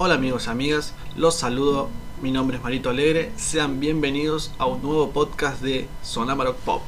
Hola 0.00 0.14
amigos 0.14 0.46
y 0.46 0.50
amigas, 0.50 0.94
los 1.16 1.34
saludo, 1.34 1.88
mi 2.22 2.30
nombre 2.30 2.58
es 2.58 2.62
Marito 2.62 2.88
Alegre, 2.88 3.32
sean 3.34 3.80
bienvenidos 3.80 4.52
a 4.56 4.66
un 4.66 4.80
nuevo 4.80 5.10
podcast 5.10 5.60
de 5.60 5.88
Sonamarok 6.04 6.54
Pop. 6.58 6.82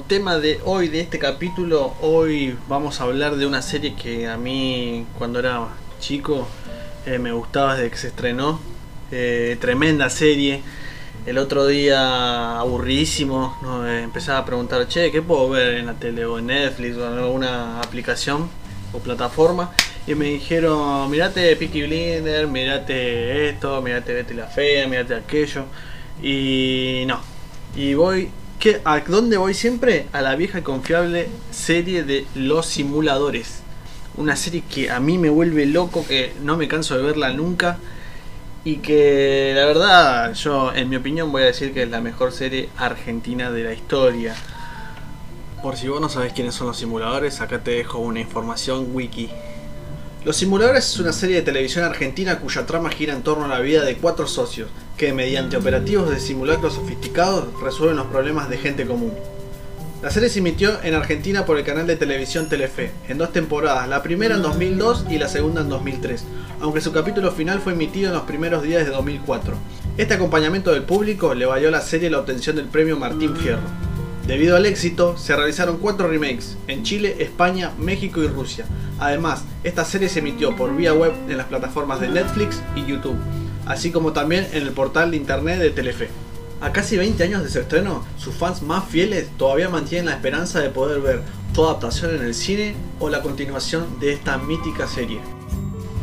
Tema 0.00 0.38
de 0.38 0.60
hoy, 0.64 0.88
de 0.88 1.00
este 1.00 1.18
capítulo, 1.18 1.94
hoy 2.00 2.56
vamos 2.68 3.00
a 3.00 3.04
hablar 3.04 3.36
de 3.36 3.46
una 3.46 3.62
serie 3.62 3.94
que 3.94 4.28
a 4.28 4.36
mí 4.36 5.06
cuando 5.18 5.38
era 5.38 5.68
chico 6.00 6.46
eh, 7.06 7.18
me 7.18 7.32
gustaba 7.32 7.76
desde 7.76 7.90
que 7.90 7.96
se 7.96 8.08
estrenó. 8.08 8.60
Eh, 9.10 9.56
tremenda 9.60 10.10
serie. 10.10 10.62
El 11.24 11.38
otro 11.38 11.66
día 11.66 12.58
aburridísimo, 12.58 13.58
¿no? 13.62 13.86
Eh, 13.88 14.02
empezaba 14.02 14.38
a 14.38 14.44
preguntar, 14.44 14.86
che, 14.88 15.10
¿qué 15.10 15.22
puedo 15.22 15.48
ver 15.50 15.74
en 15.74 15.86
la 15.86 15.94
tele 15.94 16.24
o 16.24 16.38
en 16.38 16.46
Netflix 16.46 16.96
o 16.96 17.06
en 17.12 17.18
alguna 17.18 17.80
aplicación 17.80 18.48
o 18.92 18.98
plataforma? 18.98 19.72
Y 20.06 20.14
me 20.14 20.26
dijeron, 20.26 21.10
mirate 21.10 21.56
Peaky 21.56 21.82
Blinder, 21.82 22.46
mirate 22.46 23.48
esto, 23.48 23.82
mirate 23.82 24.14
Betty 24.14 24.34
la 24.34 24.46
Fea, 24.46 24.86
mirate 24.86 25.14
aquello. 25.14 25.64
Y 26.22 27.04
no. 27.06 27.20
Y 27.74 27.94
voy 27.94 28.30
¿Qué, 28.66 28.80
¿A 28.84 28.98
dónde 28.98 29.36
voy 29.36 29.54
siempre? 29.54 30.08
A 30.12 30.20
la 30.22 30.34
vieja 30.34 30.58
y 30.58 30.62
confiable 30.62 31.28
serie 31.52 32.02
de 32.02 32.26
Los 32.34 32.66
Simuladores. 32.66 33.60
Una 34.16 34.34
serie 34.34 34.64
que 34.68 34.90
a 34.90 34.98
mí 34.98 35.18
me 35.18 35.28
vuelve 35.28 35.66
loco, 35.66 36.04
que 36.04 36.32
no 36.42 36.56
me 36.56 36.66
canso 36.66 36.96
de 36.96 37.04
verla 37.04 37.32
nunca. 37.32 37.78
Y 38.64 38.78
que 38.78 39.52
la 39.54 39.66
verdad, 39.66 40.34
yo 40.34 40.74
en 40.74 40.88
mi 40.88 40.96
opinión 40.96 41.30
voy 41.30 41.42
a 41.42 41.44
decir 41.44 41.72
que 41.72 41.84
es 41.84 41.90
la 41.90 42.00
mejor 42.00 42.32
serie 42.32 42.68
argentina 42.76 43.52
de 43.52 43.62
la 43.62 43.72
historia. 43.72 44.34
Por 45.62 45.76
si 45.76 45.86
vos 45.86 46.00
no 46.00 46.08
sabés 46.08 46.32
quiénes 46.32 46.56
son 46.56 46.66
los 46.66 46.76
simuladores, 46.76 47.40
acá 47.40 47.60
te 47.60 47.70
dejo 47.70 48.00
una 48.00 48.18
información 48.18 48.88
wiki. 48.92 49.30
Los 50.26 50.38
Simuladores 50.38 50.88
es 50.88 50.98
una 50.98 51.12
serie 51.12 51.36
de 51.36 51.42
televisión 51.42 51.84
argentina 51.84 52.40
cuya 52.40 52.66
trama 52.66 52.90
gira 52.90 53.14
en 53.14 53.22
torno 53.22 53.44
a 53.44 53.48
la 53.48 53.60
vida 53.60 53.84
de 53.84 53.94
cuatro 53.94 54.26
socios, 54.26 54.68
que 54.96 55.12
mediante 55.12 55.56
operativos 55.56 56.10
de 56.10 56.18
simulacros 56.18 56.74
sofisticados 56.74 57.46
resuelven 57.62 57.98
los 57.98 58.08
problemas 58.08 58.50
de 58.50 58.58
gente 58.58 58.88
común. 58.88 59.12
La 60.02 60.10
serie 60.10 60.28
se 60.28 60.40
emitió 60.40 60.82
en 60.82 60.94
Argentina 60.94 61.46
por 61.46 61.58
el 61.58 61.64
canal 61.64 61.86
de 61.86 61.94
televisión 61.94 62.48
Telefe, 62.48 62.90
en 63.06 63.18
dos 63.18 63.32
temporadas, 63.32 63.88
la 63.88 64.02
primera 64.02 64.34
en 64.34 64.42
2002 64.42 65.04
y 65.10 65.18
la 65.18 65.28
segunda 65.28 65.60
en 65.60 65.68
2003, 65.68 66.24
aunque 66.60 66.80
su 66.80 66.90
capítulo 66.90 67.30
final 67.30 67.60
fue 67.60 67.74
emitido 67.74 68.08
en 68.08 68.14
los 68.14 68.24
primeros 68.24 68.64
días 68.64 68.84
de 68.84 68.90
2004. 68.90 69.54
Este 69.96 70.14
acompañamiento 70.14 70.72
del 70.72 70.82
público 70.82 71.36
le 71.36 71.46
valió 71.46 71.68
a 71.68 71.70
la 71.70 71.80
serie 71.80 72.10
la 72.10 72.18
obtención 72.18 72.56
del 72.56 72.66
premio 72.66 72.96
Martín 72.96 73.36
Fierro. 73.36 73.85
Debido 74.26 74.56
al 74.56 74.66
éxito, 74.66 75.16
se 75.16 75.36
realizaron 75.36 75.78
cuatro 75.78 76.08
remakes 76.08 76.56
en 76.66 76.82
Chile, 76.82 77.14
España, 77.20 77.70
México 77.78 78.20
y 78.20 78.26
Rusia. 78.26 78.66
Además, 78.98 79.44
esta 79.62 79.84
serie 79.84 80.08
se 80.08 80.18
emitió 80.18 80.56
por 80.56 80.74
vía 80.74 80.92
web 80.92 81.12
en 81.28 81.36
las 81.36 81.46
plataformas 81.46 82.00
de 82.00 82.08
Netflix 82.08 82.60
y 82.74 82.84
YouTube, 82.84 83.16
así 83.66 83.92
como 83.92 84.12
también 84.12 84.48
en 84.52 84.64
el 84.64 84.72
portal 84.72 85.12
de 85.12 85.18
internet 85.18 85.60
de 85.60 85.70
Telefe. 85.70 86.08
A 86.60 86.72
casi 86.72 86.96
20 86.96 87.22
años 87.22 87.44
de 87.44 87.50
su 87.50 87.60
estreno, 87.60 88.04
sus 88.18 88.34
fans 88.34 88.62
más 88.62 88.84
fieles 88.88 89.28
todavía 89.36 89.68
mantienen 89.68 90.06
la 90.06 90.14
esperanza 90.14 90.58
de 90.58 90.70
poder 90.70 91.00
ver 91.00 91.22
toda 91.54 91.70
adaptación 91.70 92.16
en 92.16 92.24
el 92.24 92.34
cine 92.34 92.74
o 92.98 93.08
la 93.08 93.22
continuación 93.22 94.00
de 94.00 94.12
esta 94.12 94.38
mítica 94.38 94.88
serie. 94.88 95.20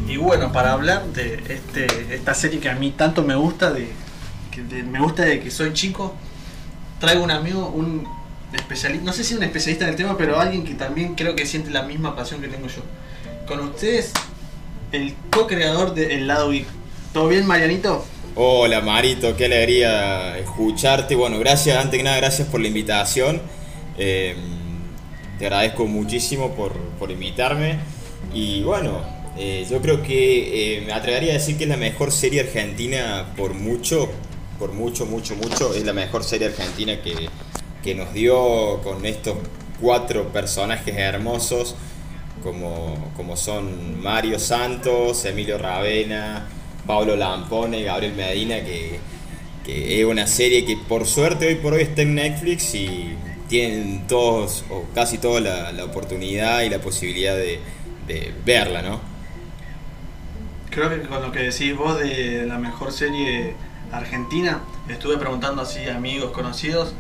Y 0.07 0.15
bueno, 0.15 0.53
para 0.53 0.71
hablar 0.71 1.05
de 1.07 1.43
este, 1.49 2.15
esta 2.15 2.33
serie 2.33 2.61
que 2.61 2.69
a 2.69 2.75
mí 2.75 2.91
tanto 2.91 3.21
me 3.21 3.35
gusta, 3.35 3.73
me 3.73 4.99
gusta 4.99 5.23
de 5.23 5.41
que 5.41 5.51
soy 5.51 5.73
chico, 5.73 6.13
traigo 7.03 7.21
un 7.21 7.31
amigo, 7.31 7.67
un 7.67 8.07
especialista, 8.53 9.05
no 9.05 9.11
sé 9.11 9.25
si 9.25 9.33
un 9.33 9.43
especialista 9.43 9.83
en 9.83 9.91
el 9.91 9.97
tema, 9.97 10.17
pero 10.17 10.39
alguien 10.39 10.63
que 10.63 10.73
también 10.73 11.15
creo 11.15 11.35
que 11.35 11.45
siente 11.45 11.69
la 11.69 11.81
misma 11.81 12.15
pasión 12.15 12.39
que 12.39 12.47
tengo 12.47 12.67
yo. 12.67 12.81
Con 13.45 13.59
ustedes, 13.59 14.13
el 14.93 15.13
co-creador 15.29 15.93
de 15.95 16.15
El 16.15 16.27
Lado 16.27 16.51
Geek. 16.51 16.65
¿Todo 17.11 17.27
bien, 17.27 17.45
Marianito? 17.45 18.05
Hola 18.35 18.79
Marito, 18.79 19.35
qué 19.35 19.47
alegría 19.47 20.37
escucharte. 20.37 21.15
Bueno, 21.15 21.39
gracias, 21.39 21.77
antes 21.77 21.97
que 21.97 22.03
nada, 22.05 22.15
gracias 22.15 22.47
por 22.47 22.61
la 22.61 22.69
invitación. 22.69 23.41
Eh, 23.97 24.37
te 25.39 25.47
agradezco 25.47 25.85
muchísimo 25.87 26.55
por, 26.55 26.71
por 26.71 27.11
invitarme. 27.11 27.79
Y 28.33 28.63
bueno, 28.63 29.01
eh, 29.37 29.67
yo 29.69 29.81
creo 29.81 30.01
que 30.01 30.77
eh, 30.77 30.81
me 30.85 30.93
atrevería 30.93 31.31
a 31.31 31.33
decir 31.33 31.57
que 31.57 31.65
es 31.65 31.69
la 31.69 31.75
mejor 31.75 32.13
serie 32.13 32.39
argentina 32.39 33.33
por 33.35 33.53
mucho, 33.53 34.09
por 34.63 34.71
mucho, 34.71 35.05
mucho, 35.05 35.35
mucho. 35.35 35.73
Es 35.73 35.83
la 35.83 35.91
mejor 35.91 36.23
serie 36.23 36.47
argentina 36.47 37.01
que, 37.01 37.27
que 37.83 37.95
nos 37.95 38.13
dio 38.13 38.79
con 38.81 39.05
estos 39.05 39.35
cuatro 39.81 40.29
personajes 40.29 40.95
hermosos 40.95 41.75
como, 42.41 43.11
como 43.17 43.35
son 43.35 44.01
Mario 44.01 44.39
Santos, 44.39 45.25
Emilio 45.25 45.57
Ravena, 45.57 46.47
Pablo 46.87 47.17
Lampone, 47.17 47.83
Gabriel 47.83 48.13
Medina, 48.15 48.63
que, 48.63 48.99
que 49.65 49.99
es 49.99 50.05
una 50.05 50.27
serie 50.27 50.63
que 50.63 50.77
por 50.77 51.05
suerte 51.07 51.47
hoy 51.47 51.55
por 51.55 51.73
hoy 51.73 51.81
está 51.81 52.03
en 52.03 52.15
Netflix 52.15 52.73
y 52.73 53.17
tienen 53.49 54.07
todos 54.07 54.63
o 54.69 54.85
casi 54.95 55.17
toda 55.17 55.41
la, 55.41 55.73
la 55.73 55.83
oportunidad 55.83 56.61
y 56.61 56.69
la 56.69 56.79
posibilidad 56.79 57.35
de, 57.35 57.59
de 58.07 58.33
verla, 58.45 58.81
¿no? 58.81 59.01
Creo 60.69 60.89
que 60.89 61.01
con 61.01 61.21
lo 61.21 61.33
que 61.33 61.39
decís 61.39 61.75
vos 61.75 61.99
de 61.99 62.45
la 62.45 62.57
mejor 62.57 62.93
serie 62.93 63.55
argentina, 63.93 64.61
estuve 64.89 65.17
preguntando 65.17 65.61
así 65.61 65.79
a 65.87 65.95
amigos 65.95 66.31
conocidos 66.31 66.93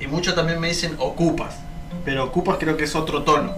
y 0.00 0.06
muchos 0.06 0.34
también 0.34 0.58
me 0.60 0.68
dicen 0.68 0.94
Ocupas, 0.98 1.56
pero 2.04 2.24
Ocupas 2.24 2.56
creo 2.58 2.76
que 2.76 2.84
es 2.84 2.94
otro 2.94 3.22
tono. 3.22 3.52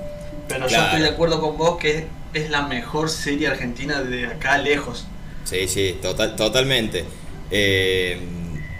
Pero 0.48 0.66
yo 0.66 0.78
estoy 0.78 1.02
de 1.02 1.08
acuerdo 1.08 1.40
con 1.40 1.56
vos 1.56 1.78
que 1.78 2.06
es, 2.34 2.50
la 2.50 2.62
mejor 2.62 3.08
serie 3.08 3.46
argentina 3.46 4.02
de 4.02 4.26
acá 4.26 4.58
lejos. 4.58 5.06
Sí, 5.44 5.68
sí, 5.68 5.96
total, 6.02 6.34
totalmente. 6.34 7.04
Eh, 7.50 8.18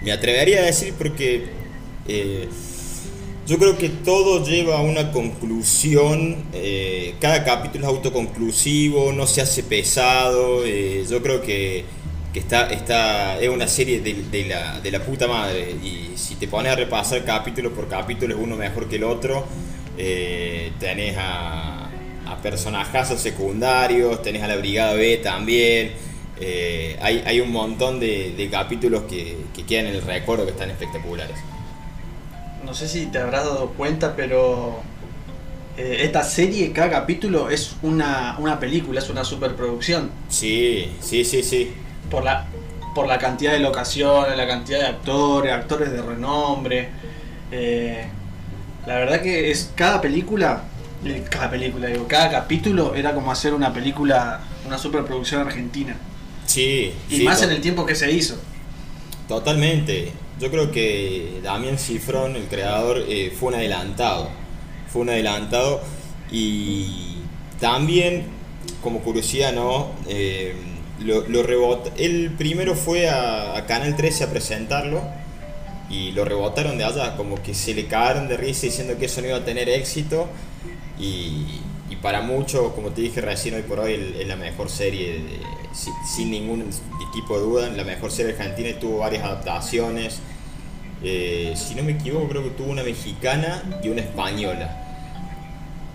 me 0.02 0.10
atrevería 0.10 0.60
a 0.60 0.62
decir 0.62 0.94
porque 0.98 1.46
eh, 2.08 2.48
yo 3.46 3.58
creo 3.58 3.78
que 3.78 3.88
todo 3.88 4.44
lleva 4.44 4.78
a 4.78 4.82
una 4.82 5.12
conclusión, 5.12 6.44
eh, 6.52 7.14
cada 7.20 7.44
capítulo 7.44 7.86
es 7.86 7.94
autoconclusivo, 7.94 9.12
no 9.12 9.26
se 9.28 9.40
hace 9.40 9.62
pesado, 9.62 10.64
yo 10.66 11.22
creo 11.22 11.42
que, 11.42 11.84
que 12.32 12.38
está, 12.40 12.70
está, 12.70 13.38
es 13.40 13.48
una 13.48 13.66
serie 13.66 14.00
de, 14.00 14.14
de 14.30 14.44
la, 14.46 14.80
de 14.80 14.90
la 14.90 15.00
puta 15.04 15.26
madre 15.26 15.72
y 15.82 16.12
si 16.16 16.36
te 16.36 16.46
pones 16.48 16.72
a 16.72 16.76
repasar 16.76 17.24
capítulo 17.24 17.72
por 17.74 17.88
capítulo 17.88 18.34
es 18.34 18.40
uno 18.40 18.56
mejor 18.56 18.88
que 18.88 18.96
el 18.96 19.04
otro, 19.04 19.46
eh, 19.96 20.72
tenés 20.78 21.16
a, 21.18 21.90
a 22.26 22.42
personajazos 22.42 23.20
secundarios, 23.20 24.22
tenés 24.22 24.42
a 24.42 24.48
la 24.48 24.56
Brigada 24.56 24.94
B 24.94 25.18
también. 25.18 25.94
eh, 26.36 26.96
hay, 27.02 27.22
hay 27.26 27.40
un 27.40 27.50
montón 27.52 28.00
de, 28.00 28.32
de 28.36 28.48
capítulos 28.50 29.04
que, 29.04 29.48
que 29.54 29.66
quedan 29.66 29.86
en 29.86 29.94
el 29.96 30.02
recuerdo 30.02 30.44
que 30.46 30.52
están 30.52 30.70
espectaculares. 30.70 31.44
No 32.62 32.74
sé 32.74 32.88
si 32.88 33.10
te 33.10 33.18
habrás 33.18 33.44
dado 33.44 33.74
cuenta, 33.74 34.14
pero 34.16 34.92
eh, 35.76 35.98
esta 36.02 36.24
serie, 36.24 36.72
cada 36.72 36.90
capítulo 36.90 37.50
es 37.50 37.78
una, 37.82 38.36
una 38.38 38.60
película, 38.60 39.00
es 39.00 39.10
una 39.10 39.24
superproducción. 39.24 40.10
Sí, 40.28 40.96
sí, 41.00 41.24
sí, 41.24 41.42
sí. 41.42 41.74
Por 42.10 42.24
la, 42.24 42.46
por 42.94 43.06
la 43.06 43.18
cantidad 43.18 43.52
de 43.52 43.60
locaciones, 43.60 44.36
la 44.36 44.46
cantidad 44.46 44.80
de 44.80 44.86
actores, 44.86 45.52
actores 45.52 45.92
de 45.92 46.02
renombre. 46.02 46.88
eh, 47.52 48.06
la 48.86 48.94
verdad 48.94 49.20
que 49.20 49.50
es 49.50 49.72
cada 49.74 50.00
película, 50.00 50.64
eh, 51.04 51.24
cada 51.30 51.50
película, 51.50 51.86
digo, 51.88 52.08
cada 52.08 52.30
capítulo 52.30 52.94
era 52.94 53.14
como 53.14 53.30
hacer 53.30 53.52
una 53.54 53.72
película, 53.72 54.40
una 54.66 54.78
superproducción 54.78 55.42
argentina. 55.42 55.96
Sí. 56.46 56.92
Y 57.08 57.18
sí, 57.18 57.22
más 57.24 57.42
en 57.42 57.50
el 57.50 57.60
tiempo 57.60 57.86
que 57.86 57.94
se 57.94 58.10
hizo. 58.10 58.36
Totalmente. 59.28 60.12
Yo 60.40 60.50
creo 60.50 60.72
que 60.72 61.40
Damián 61.42 61.78
Cifrón, 61.78 62.34
el 62.34 62.44
creador, 62.44 63.04
eh, 63.06 63.32
fue 63.38 63.50
un 63.50 63.54
adelantado. 63.56 64.30
Fue 64.90 65.02
un 65.02 65.10
adelantado. 65.10 65.82
Y 66.32 67.18
también, 67.60 68.26
como 68.82 69.00
curiosidad, 69.00 69.52
¿no? 69.52 69.90
Eh, 70.08 70.54
lo, 71.00 71.26
lo 71.28 71.42
rebot- 71.44 71.92
Él 71.96 72.34
primero 72.36 72.74
fue 72.74 73.08
a, 73.08 73.56
a 73.56 73.66
Canal 73.66 73.96
13 73.96 74.24
a 74.24 74.30
presentarlo. 74.30 75.02
Y 75.88 76.12
lo 76.12 76.24
rebotaron 76.24 76.78
de 76.78 76.84
allá, 76.84 77.16
como 77.16 77.42
que 77.42 77.52
se 77.52 77.74
le 77.74 77.86
cagaron 77.86 78.28
de 78.28 78.36
risa 78.36 78.66
diciendo 78.66 78.96
que 78.96 79.06
eso 79.06 79.20
no 79.22 79.26
iba 79.28 79.38
a 79.38 79.44
tener 79.44 79.68
éxito. 79.68 80.28
Y, 81.00 81.46
y 81.90 81.96
para 82.00 82.22
muchos, 82.22 82.72
como 82.74 82.90
te 82.90 83.00
dije 83.00 83.20
recién, 83.20 83.54
hoy 83.56 83.62
por 83.62 83.80
hoy 83.80 84.14
es 84.20 84.26
la 84.28 84.36
mejor 84.36 84.70
serie, 84.70 85.14
de- 85.14 85.40
sin, 85.74 85.92
sin 86.14 86.30
ningún 86.30 86.64
tipo 87.12 87.34
de 87.36 87.40
duda, 87.44 87.68
la 87.70 87.82
mejor 87.84 88.12
serie 88.12 88.32
argentina 88.32 88.68
y 88.68 88.74
tuvo 88.74 88.98
varias 88.98 89.24
adaptaciones. 89.24 90.20
Eh, 91.02 91.54
si 91.56 91.74
no 91.74 91.82
me 91.82 91.92
equivoco, 91.92 92.28
creo 92.28 92.44
que 92.44 92.50
tuvo 92.50 92.70
una 92.70 92.82
mexicana 92.84 93.80
y 93.82 93.88
una 93.88 94.02
española. 94.02 94.76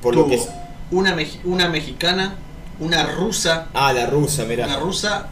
Por 0.01 0.13
lo 0.15 0.23
Tuvo 0.25 0.31
que 0.31 0.41
una, 0.91 1.15
meji- 1.15 1.39
una 1.45 1.69
mexicana, 1.69 2.35
una 2.79 3.03
rusa, 3.05 3.67
Ah, 3.73 3.93
la 3.93 4.05
rusa, 4.07 4.45
mira. 4.45 4.65
una 4.65 4.79
rusa, 4.79 5.29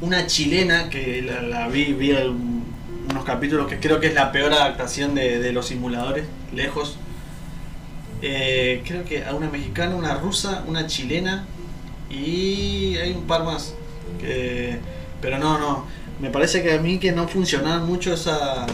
una 0.00 0.26
chilena 0.26 0.88
que 0.90 1.22
la, 1.22 1.42
la 1.42 1.68
vi, 1.68 1.92
vi 1.92 2.12
algún- 2.12 2.62
unos 3.10 3.24
capítulos 3.24 3.66
que 3.68 3.78
creo 3.80 3.98
que 4.00 4.06
es 4.08 4.14
la 4.14 4.30
peor 4.32 4.52
adaptación 4.52 5.14
de, 5.14 5.38
de 5.40 5.52
los 5.52 5.66
simuladores, 5.66 6.24
lejos. 6.54 6.96
Eh, 8.22 8.82
creo 8.86 9.04
que 9.04 9.24
a 9.24 9.34
una 9.34 9.50
mexicana, 9.50 9.96
una 9.96 10.14
rusa, 10.14 10.62
una 10.68 10.86
chilena 10.86 11.44
y 12.10 12.96
hay 12.96 13.12
un 13.12 13.26
par 13.26 13.44
más. 13.44 13.74
que- 14.20 14.78
pero 15.20 15.38
no, 15.38 15.58
no. 15.58 15.86
Me 16.20 16.30
parece 16.30 16.62
que 16.62 16.74
a 16.74 16.78
mí 16.78 16.98
que 16.98 17.10
no 17.12 17.26
funcionaba 17.26 17.78
mucho 17.84 18.12
esa, 18.14 18.66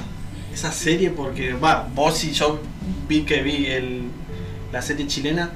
esa 0.53 0.73
serie 0.73 1.11
porque, 1.11 1.55
va, 1.55 1.89
vos 1.95 2.23
y 2.25 2.33
yo 2.33 2.61
vi 3.09 3.23
que 3.23 3.43
vi 3.43 3.67
el, 3.67 4.03
la 4.73 4.83
serie 4.83 5.07
chilena, 5.07 5.53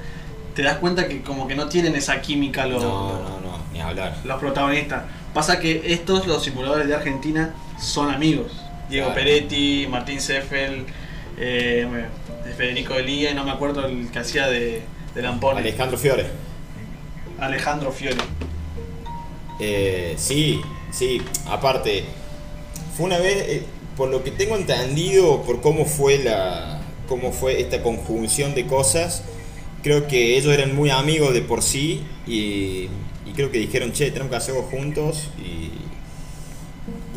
te 0.55 0.63
das 0.63 0.77
cuenta 0.79 1.09
que 1.09 1.23
como 1.23 1.47
que 1.49 1.55
no 1.55 1.69
tienen 1.69 1.95
esa 1.97 2.21
química 2.21 2.67
los, 2.67 2.83
No, 2.83 3.13
no, 3.21 3.41
no, 3.41 3.59
ni 3.73 3.81
hablar. 3.81 4.17
los 4.25 4.39
protagonistas. 4.39 5.05
Pasa 5.35 5.59
que 5.59 5.83
estos, 5.93 6.27
los 6.27 6.43
simuladores 6.45 6.87
de 6.89 6.95
Argentina, 6.95 7.55
son 7.81 8.11
amigos. 8.11 8.53
Diego 8.91 9.07
Claro. 9.07 9.21
Peretti, 9.21 9.87
Martín 9.89 10.21
Seffel, 10.21 10.85
eh, 11.39 11.87
Federico 12.57 12.95
Elía 12.95 13.31
y 13.31 13.35
no 13.35 13.45
me 13.45 13.51
acuerdo 13.51 13.87
el 13.87 14.11
que 14.11 14.19
hacía 14.19 14.49
de, 14.49 14.83
de 15.15 15.23
Lampone. 15.23 15.61
Alejandro 15.61 15.97
Fiore. 15.97 16.27
Alejandro 17.41 17.91
Fiore. 17.93 18.17
Eh, 19.61 20.15
sí, 20.19 20.61
sí, 20.91 21.23
aparte, 21.49 22.05
fue 22.97 23.07
una 23.07 23.19
vez, 23.19 23.37
eh, 23.49 23.63
por 23.97 24.11
lo 24.11 24.23
que 24.25 24.31
tengo 24.31 24.57
entendido, 24.57 25.43
por 25.43 25.61
cómo 25.61 25.85
fue 25.85 26.19
la 26.19 26.81
cómo 27.09 27.31
fue 27.33 27.61
esta 27.61 27.83
conjunción 27.83 28.55
de 28.55 28.67
cosas, 28.67 29.23
creo 29.83 30.07
que 30.07 30.37
ellos 30.37 30.53
eran 30.53 30.75
muy 30.75 30.91
amigos 30.91 31.35
de 31.35 31.43
por 31.43 31.63
sí 31.63 32.03
y, 32.27 32.89
y 33.27 33.33
creo 33.35 33.51
que 33.51 33.59
dijeron, 33.59 33.93
che, 33.93 34.11
tenemos 34.11 34.31
que 34.31 34.37
hacerlo 34.37 34.63
juntos 34.63 35.29
y, 35.39 35.71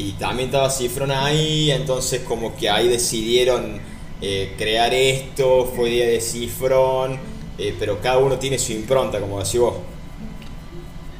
y 0.01 0.11
también 0.13 0.49
estaba 0.49 0.69
Cifrón 0.69 1.11
ahí, 1.11 1.71
entonces 1.71 2.21
como 2.21 2.55
que 2.55 2.69
ahí 2.69 2.87
decidieron 2.87 3.79
eh, 4.21 4.53
crear 4.57 4.93
esto, 4.93 5.71
fue 5.75 5.89
día 5.89 6.07
de 6.07 6.21
Cifrón, 6.21 7.17
eh, 7.57 7.75
pero 7.79 8.01
cada 8.01 8.17
uno 8.17 8.37
tiene 8.37 8.57
su 8.57 8.73
impronta, 8.73 9.19
como 9.19 9.39
decís 9.39 9.59
vos. 9.59 9.75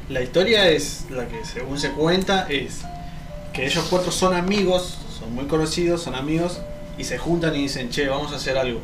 La 0.08 0.22
historia 0.22 0.68
es, 0.68 1.06
la 1.10 1.26
que 1.26 1.44
según 1.44 1.78
se 1.78 1.90
cuenta, 1.90 2.46
es 2.48 2.82
que 3.52 3.66
ellos 3.66 3.86
cuatro 3.90 4.12
son 4.12 4.34
amigos, 4.34 4.98
son 5.18 5.34
muy 5.34 5.46
conocidos, 5.46 6.02
son 6.02 6.14
amigos, 6.14 6.60
y 6.98 7.04
se 7.04 7.18
juntan 7.18 7.54
y 7.56 7.62
dicen, 7.62 7.90
che, 7.90 8.06
vamos 8.08 8.32
a 8.32 8.36
hacer 8.36 8.56
algo. 8.56 8.80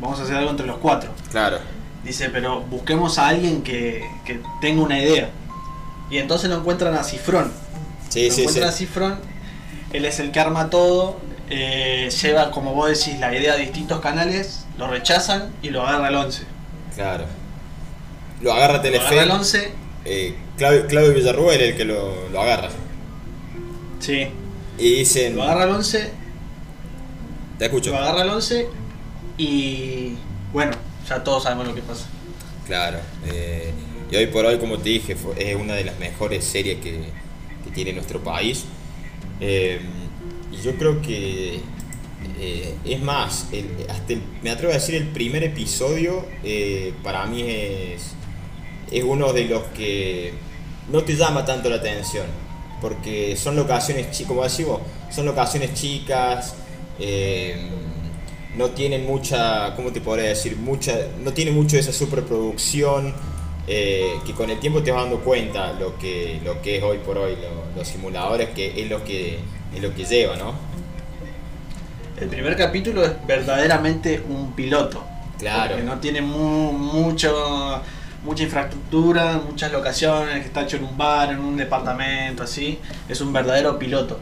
Vamos 0.00 0.20
a 0.20 0.24
hacer 0.24 0.36
algo 0.36 0.50
entre 0.50 0.66
los 0.66 0.76
cuatro. 0.78 1.10
Claro. 1.30 1.58
Dice, 2.06 2.30
pero 2.30 2.60
busquemos 2.62 3.18
a 3.18 3.28
alguien 3.28 3.62
que, 3.62 4.08
que 4.24 4.40
tenga 4.60 4.80
una 4.82 4.98
idea. 4.98 5.30
Y 6.08 6.18
entonces 6.18 6.48
lo 6.48 6.58
encuentran 6.58 6.94
a 6.94 7.02
Cifrón. 7.04 7.52
Sí, 8.08 8.26
lo 8.26 8.30
sí, 8.30 8.36
sí. 8.36 8.40
encuentran 8.42 8.68
a 8.68 8.72
Cifrón. 8.72 9.18
Él 9.92 10.04
es 10.04 10.20
el 10.20 10.30
que 10.30 10.40
arma 10.40 10.70
todo. 10.70 11.18
eh, 11.50 12.08
lleva, 12.22 12.50
como 12.50 12.74
vos 12.74 12.88
decís, 12.88 13.18
la 13.20 13.34
idea 13.36 13.54
a 13.54 13.56
distintos 13.56 14.00
canales. 14.00 14.66
Lo 14.78 14.86
rechazan 14.88 15.50
y 15.62 15.70
lo 15.70 15.82
agarra 15.86 16.08
el 16.08 16.14
11. 16.14 16.42
Claro. 16.94 17.24
Lo 18.40 18.52
agarra 18.52 18.74
Lo 18.74 18.82
Telefe. 18.82 19.06
agarra 19.06 19.22
el 19.24 19.30
11. 19.32 19.72
eh, 20.04 20.36
Claudio, 20.56 20.86
Claudio 20.86 21.12
Villarruel 21.14 21.60
el 21.60 21.76
que 21.76 21.84
lo, 21.84 22.28
lo 22.30 22.40
agarra. 22.40 22.68
Sí. 24.00 24.28
Y 24.78 24.94
dicen. 24.98 25.34
Lo 25.36 25.42
agarra 25.42 25.64
el 25.64 25.70
11. 25.70 26.10
Te 27.58 27.64
escucho. 27.64 27.90
Lo 27.90 27.96
agarra 27.98 28.22
el 28.22 28.30
11. 28.30 28.68
Y 29.38 30.14
bueno, 30.52 30.72
ya 31.08 31.22
todos 31.24 31.42
sabemos 31.44 31.66
lo 31.66 31.74
que 31.74 31.82
pasa. 31.82 32.10
Claro. 32.64 32.98
eh, 33.22 33.74
y 34.10 34.16
hoy 34.16 34.26
por 34.28 34.44
hoy, 34.44 34.58
como 34.58 34.78
te 34.80 34.90
dije, 34.90 35.16
es 35.36 35.56
una 35.56 35.74
de 35.74 35.84
las 35.84 35.98
mejores 35.98 36.44
series 36.44 36.80
que, 36.80 37.14
que 37.62 37.70
tiene 37.70 37.92
nuestro 37.92 38.22
país. 38.22 38.66
Eh, 39.40 39.80
y 40.50 40.56
yo 40.62 40.76
creo 40.78 41.00
que. 41.02 41.68
eh, 42.38 42.80
es 42.84 43.00
más, 43.00 43.50
hasta 43.88 44.14
me 44.42 44.50
atrevo 44.50 44.72
a 44.72 44.76
decir 44.76 44.94
el 44.96 45.08
primer 45.12 45.44
episodio 45.44 46.26
para 47.02 47.26
mí 47.26 47.42
es, 47.42 48.16
es 48.90 49.04
uno 49.04 49.32
de 49.32 49.46
los 49.46 49.64
que 49.68 50.40
no 50.88 51.04
te 51.04 51.16
llama 51.16 51.44
tanto 51.44 51.68
la 51.70 51.76
atención. 51.76 52.26
Porque 52.80 53.36
son 53.36 53.56
locaciones 53.56 54.10
chicas, 54.10 54.28
como 54.28 54.44
decís 54.44 54.66
vos, 54.66 54.82
son 55.10 55.26
locaciones 55.26 55.74
chicas, 55.74 56.56
no 58.56 58.70
tienen 58.70 59.06
mucha, 59.06 59.74
¿cómo 59.76 59.92
te 59.92 60.00
podría 60.00 60.28
decir? 60.28 60.56
Mucha, 60.56 60.94
no 61.22 61.32
tiene 61.32 61.50
mucho 61.50 61.76
esa 61.76 61.92
superproducción 61.92 63.14
eh, 63.68 64.12
que 64.24 64.32
con 64.32 64.48
el 64.50 64.58
tiempo 64.60 64.82
te 64.82 64.92
vas 64.92 65.02
dando 65.02 65.20
cuenta 65.20 65.72
lo 65.72 65.98
que, 65.98 66.40
lo 66.44 66.62
que 66.62 66.76
es 66.78 66.82
hoy 66.82 66.98
por 66.98 67.18
hoy 67.18 67.36
lo- 67.36 67.76
los 67.76 67.86
simuladores, 67.88 68.50
que 68.50 68.80
es 68.80 68.88
lo 68.88 69.02
que, 69.04 69.38
es 69.74 69.82
lo 69.82 69.92
que 69.94 70.04
lleva, 70.04 70.36
¿no? 70.36 70.54
El 72.20 72.28
primer 72.28 72.56
capítulo 72.56 73.04
es 73.04 73.12
verdaderamente 73.26 74.22
un 74.28 74.52
piloto. 74.52 75.04
Claro. 75.38 75.72
Porque 75.74 75.82
no 75.84 75.98
tiene 75.98 76.22
mu- 76.22 76.72
mucho, 76.72 77.82
mucha 78.24 78.44
infraestructura, 78.44 79.38
muchas 79.46 79.70
locaciones, 79.70 80.40
que 80.40 80.46
está 80.46 80.62
hecho 80.62 80.78
en 80.78 80.84
un 80.84 80.96
bar, 80.96 81.30
en 81.32 81.40
un 81.40 81.56
departamento, 81.58 82.42
así. 82.42 82.78
Es 83.08 83.20
un 83.20 83.32
verdadero 83.34 83.78
piloto. 83.78 84.18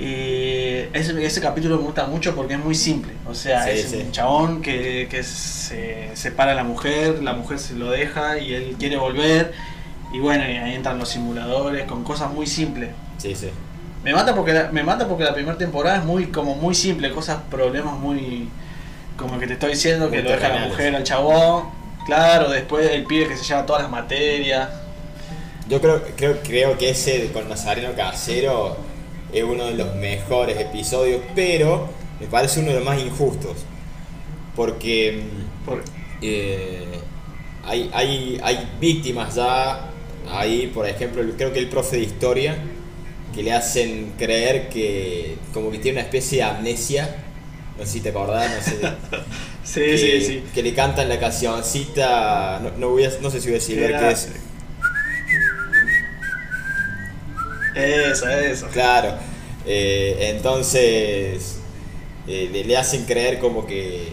Y 0.00 0.88
ese, 0.94 1.24
ese 1.26 1.40
capítulo 1.42 1.76
me 1.76 1.82
gusta 1.82 2.06
mucho 2.06 2.34
porque 2.34 2.54
es 2.54 2.64
muy 2.64 2.74
simple. 2.74 3.12
O 3.28 3.34
sea, 3.34 3.64
Sí, 3.64 3.70
es 3.70 3.90
sí. 3.90 3.96
un 3.96 4.12
chabón 4.12 4.62
que, 4.62 5.08
que 5.10 5.22
se 5.22 6.10
separa 6.14 6.52
a 6.52 6.54
la 6.54 6.64
mujer, 6.64 7.22
la 7.22 7.34
mujer 7.34 7.58
se 7.58 7.74
lo 7.74 7.90
deja 7.90 8.38
y 8.38 8.54
él 8.54 8.76
quiere 8.78 8.96
volver. 8.96 9.52
Y 10.12 10.18
bueno, 10.18 10.44
y 10.48 10.56
ahí 10.56 10.74
entran 10.74 10.98
los 10.98 11.10
simuladores 11.10 11.84
con 11.84 12.02
cosas 12.02 12.32
muy 12.32 12.46
simples. 12.46 12.90
Sí, 13.18 13.34
sí. 13.34 13.50
Me 14.02 14.14
mata 14.14 14.34
porque 14.34 14.54
la, 14.54 14.72
me 14.72 14.82
mata 14.82 15.06
porque 15.06 15.24
la 15.24 15.34
primera 15.34 15.58
temporada 15.58 15.98
es 15.98 16.04
muy 16.04 16.28
como 16.28 16.54
muy 16.54 16.74
simple, 16.74 17.10
cosas, 17.12 17.38
problemas 17.50 17.94
muy 17.98 18.48
como 19.18 19.38
que 19.38 19.46
te 19.46 19.52
estoy 19.52 19.72
diciendo 19.72 20.10
que 20.10 20.22
lo 20.22 20.30
deja 20.30 20.48
la 20.48 20.66
mujer 20.68 20.96
al 20.96 21.04
chabón. 21.04 21.64
Claro, 22.06 22.48
después 22.48 22.90
el 22.90 23.04
pibe 23.04 23.28
que 23.28 23.36
se 23.36 23.44
lleva 23.44 23.66
todas 23.66 23.82
las 23.82 23.90
materias. 23.90 24.70
Yo 25.68 25.78
creo, 25.80 26.02
creo, 26.16 26.38
creo 26.42 26.78
que 26.78 26.90
ese 26.90 27.30
con 27.32 27.48
Nazareno 27.48 27.90
Casero 27.94 28.78
es 29.32 29.44
uno 29.44 29.66
de 29.66 29.74
los 29.74 29.94
mejores 29.96 30.58
episodios, 30.58 31.20
pero 31.34 31.88
me 32.20 32.26
parece 32.26 32.60
uno 32.60 32.68
de 32.70 32.76
los 32.76 32.84
más 32.84 33.00
injustos. 33.00 33.56
Porque 34.56 35.22
Por- 35.64 35.82
eh, 36.22 36.84
hay, 37.64 37.90
hay, 37.92 38.40
hay 38.42 38.68
víctimas 38.80 39.34
ya 39.36 39.90
ahí, 40.30 40.70
por 40.74 40.86
ejemplo, 40.88 41.22
creo 41.36 41.52
que 41.52 41.58
el 41.60 41.68
profe 41.68 41.96
de 41.96 42.02
historia, 42.02 42.56
que 43.34 43.42
le 43.42 43.52
hacen 43.52 44.12
creer 44.18 44.68
que 44.68 45.36
como 45.54 45.70
que 45.70 45.78
tiene 45.78 45.98
una 45.98 46.06
especie 46.06 46.38
de 46.38 46.44
amnesia. 46.44 47.16
No 47.78 47.86
sé 47.86 47.92
si 47.92 48.00
te 48.00 48.10
acordás, 48.10 48.50
no 48.54 48.62
sé. 48.62 48.78
sí, 49.64 49.80
que, 49.80 49.98
sí, 49.98 50.26
sí. 50.26 50.44
que 50.52 50.62
le 50.62 50.74
cantan 50.74 51.08
la 51.08 51.18
cancioncita, 51.18 52.60
no, 52.62 52.70
no, 52.76 52.88
voy 52.90 53.04
a- 53.04 53.12
no 53.22 53.30
sé 53.30 53.40
si 53.40 53.46
voy 53.46 53.54
a 53.56 53.58
decir 53.60 53.78
qué 53.78 54.10
es. 54.10 54.28
Esa, 57.74 58.40
esa. 58.44 58.68
Claro. 58.68 59.14
Eh, 59.66 60.30
entonces 60.34 61.58
eh, 62.26 62.48
le, 62.52 62.64
le 62.64 62.76
hacen 62.76 63.04
creer 63.04 63.38
como 63.38 63.66
que 63.66 64.08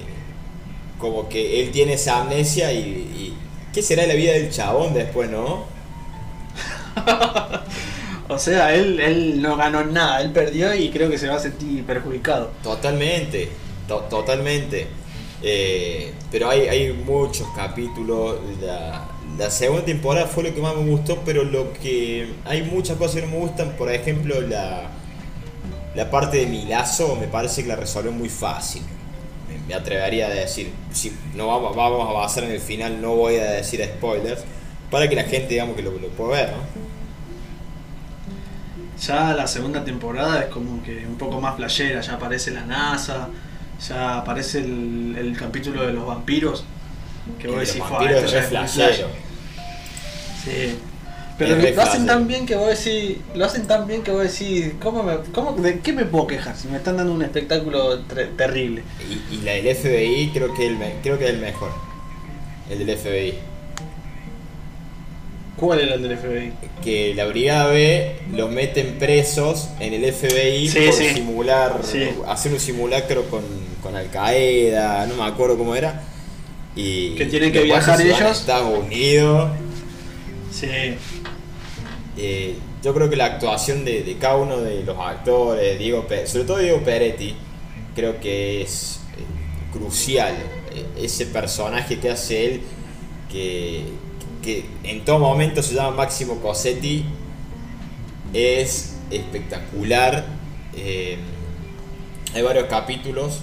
como 1.00 1.30
que 1.30 1.62
él 1.62 1.72
tiene 1.72 1.94
esa 1.94 2.22
amnesia 2.22 2.74
y, 2.74 2.80
y 2.80 3.38
¿qué 3.74 3.82
será 3.84 4.08
la 4.08 4.16
vida 4.16 4.34
del 4.34 4.50
chabón 4.52 4.94
después, 4.94 5.30
no? 5.30 5.66
O 8.30 8.38
sea, 8.38 8.74
él, 8.76 9.00
él 9.00 9.42
no 9.42 9.56
ganó 9.56 9.86
nada, 9.86 10.22
él 10.22 10.32
perdió 10.32 10.74
y 10.76 10.90
creo 10.90 11.10
que 11.10 11.18
se 11.18 11.30
va 11.30 11.36
a 11.36 11.40
sentir 11.40 11.86
perjudicado. 11.86 12.52
Totalmente, 12.62 13.50
to- 13.88 14.02
totalmente. 14.10 14.88
Eh, 15.42 16.14
pero 16.30 16.50
hay, 16.50 16.68
hay 16.68 16.92
muchos 16.94 17.48
capítulos, 17.56 18.38
la, 18.62 19.08
la 19.38 19.52
segunda 19.52 19.86
temporada 19.86 20.28
fue 20.28 20.44
lo 20.44 20.54
que 20.54 20.62
más 20.62 20.76
me 20.76 20.90
gustó, 20.90 21.22
pero 21.24 21.44
lo 21.44 21.74
que 21.74 22.34
hay 22.46 22.64
muchas 22.64 22.98
cosas 22.98 23.16
que 23.16 23.22
no 23.22 23.34
me 23.34 23.38
gustan, 23.40 23.74
por 23.78 23.92
ejemplo, 23.92 24.42
la, 24.42 24.90
la 25.96 26.10
parte 26.10 26.38
de 26.38 26.48
Milazo 26.48 27.16
me 27.16 27.28
parece 27.28 27.62
que 27.64 27.70
la 27.70 27.76
resolvió 27.76 28.12
muy 28.12 28.30
fácil. 28.30 28.82
Me, 29.68 29.74
atrevería 29.74 30.28
a 30.28 30.30
decir, 30.30 30.72
si 30.92 31.16
no 31.36 31.48
vamos, 31.48 31.76
vamos 31.76 32.10
a 32.10 32.14
basar 32.14 32.46
en 32.46 32.52
el 32.52 32.62
final, 32.62 33.02
no 33.02 33.16
voy 33.16 33.36
a 33.36 33.52
decir 33.52 33.84
spoilers, 33.84 34.44
para 34.90 35.08
que 35.10 35.16
la 35.16 35.24
gente 35.24 35.50
digamos 35.50 35.76
que 35.76 35.82
lo, 35.82 35.92
lo 35.92 36.08
pueda 36.10 36.32
ver, 36.32 36.52
¿no? 36.52 36.88
Ya 39.00 39.34
la 39.34 39.46
segunda 39.46 39.84
temporada 39.84 40.42
es 40.42 40.46
como 40.48 40.82
que 40.82 41.06
un 41.06 41.18
poco 41.18 41.40
más 41.40 41.56
playera, 41.56 42.02
ya 42.02 42.14
aparece 42.14 42.52
la 42.52 42.66
NASA, 42.66 43.30
ya 43.88 44.18
aparece 44.18 44.60
el, 44.60 45.36
capítulo 45.38 45.86
de 45.86 45.94
los 45.94 46.06
vampiros, 46.06 46.66
que 47.40 47.48
vos 47.48 47.60
decís, 47.60 47.80
vampiros 47.80 48.34
es 48.34 48.50
Sí. 50.44 50.78
Pero 51.38 51.56
lo 51.56 51.82
hacen 51.82 52.08
tan 52.08 52.28
bien 52.28 52.48
que 52.48 52.56
vos 52.56 52.68
decís, 52.68 53.18
lo 53.36 53.46
hacen 53.46 53.68
tan 53.68 53.86
bien 53.86 54.02
que 54.02 54.12
vos 54.12 54.24
decís, 54.24 54.74
¿cómo 54.82 55.04
me, 55.04 55.18
cómo, 55.32 55.52
¿de 55.52 55.80
qué 55.82 55.94
me 55.94 56.06
puedo 56.06 56.26
quejar 56.26 56.58
si 56.58 56.68
me 56.68 56.78
están 56.78 56.98
dando 56.98 57.14
un 57.14 57.22
espectáculo 57.22 58.00
terrible? 58.36 58.82
Y, 59.32 59.42
la 59.42 59.54
del 59.54 59.76
FBI 59.76 60.32
creo 60.34 60.54
que, 60.56 60.66
el, 60.66 60.78
creo 61.04 61.20
que 61.20 61.26
es 61.26 61.32
el 61.32 61.38
mejor, 61.38 61.70
el 62.72 62.86
del 62.86 62.98
FBI. 62.98 63.36
¿Cuál 65.58 65.82
era 65.82 65.96
el 65.96 66.02
del 66.02 66.18
FBI? 66.18 66.54
Que 66.84 67.14
la 67.14 67.26
Brigada 67.26 67.68
B 67.68 68.16
los 68.36 68.50
meten 68.50 68.98
presos 68.98 69.70
en 69.80 69.94
el 69.94 70.12
FBI 70.12 70.70
por 70.70 70.94
simular, 70.94 71.82
hacer 72.28 72.52
un 72.52 72.60
simulacro 72.60 73.30
con, 73.30 73.44
con 73.84 73.96
Al 73.96 74.10
Qaeda, 74.10 75.06
no 75.06 75.16
me 75.16 75.24
acuerdo 75.24 75.56
cómo 75.56 75.76
era. 75.76 76.02
Y 76.76 77.12
que 77.12 77.26
tienen 77.26 77.52
que 77.52 77.62
viajar 77.62 78.02
ellos. 78.02 78.22
A 78.22 78.32
Estados 78.32 78.80
Unidos. 78.80 79.52
Sí. 80.60 80.68
Eh, 82.18 82.56
yo 82.82 82.92
creo 82.96 83.12
que 83.12 83.16
la 83.16 83.26
actuación 83.26 83.86
de, 83.86 84.18
cada 84.20 84.38
uno 84.38 84.58
de 84.58 84.82
los 84.82 84.98
actores, 84.98 85.78
Diego 85.78 86.08
sobre 86.26 86.46
todo 86.46 86.58
Diego 86.58 86.80
Peretti, 86.80 87.36
creo 87.96 88.20
que 88.20 88.64
es 88.64 89.02
eh, 89.18 89.72
crucial. 89.72 90.36
E, 90.74 91.06
ese 91.06 91.28
personaje 91.28 92.00
que 92.00 92.10
hace 92.10 92.46
él, 92.46 92.62
que, 93.32 93.86
en 94.84 95.06
todo 95.06 95.20
momento 95.20 95.62
se 95.62 95.76
llama 95.76 95.92
Máximo 95.92 96.40
Cosetti, 96.40 97.06
es 98.34 98.96
espectacular. 99.12 100.26
Eh, 100.76 101.18
hay 102.34 102.42
varios 102.42 102.66
capítulos, 102.66 103.42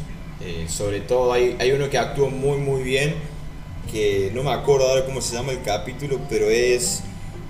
sobre 0.68 1.00
todo 1.00 1.33
hay, 1.33 1.56
hay 1.61 1.71
uno 1.73 1.88
que 1.88 1.97
actúa 1.97 2.28
muy 2.28 2.59
muy 2.59 2.83
bien 2.83 3.14
que 3.90 4.30
no 4.34 4.42
me 4.42 4.50
acuerdo 4.50 4.88
ahora 4.88 5.04
cómo 5.04 5.20
se 5.20 5.34
llama 5.34 5.52
el 5.52 5.62
capítulo, 5.62 6.20
pero 6.28 6.48
es 6.48 7.02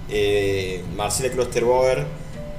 eh, 0.08 0.82
Marcela 0.96 1.32
Klosterboer, 1.32 2.06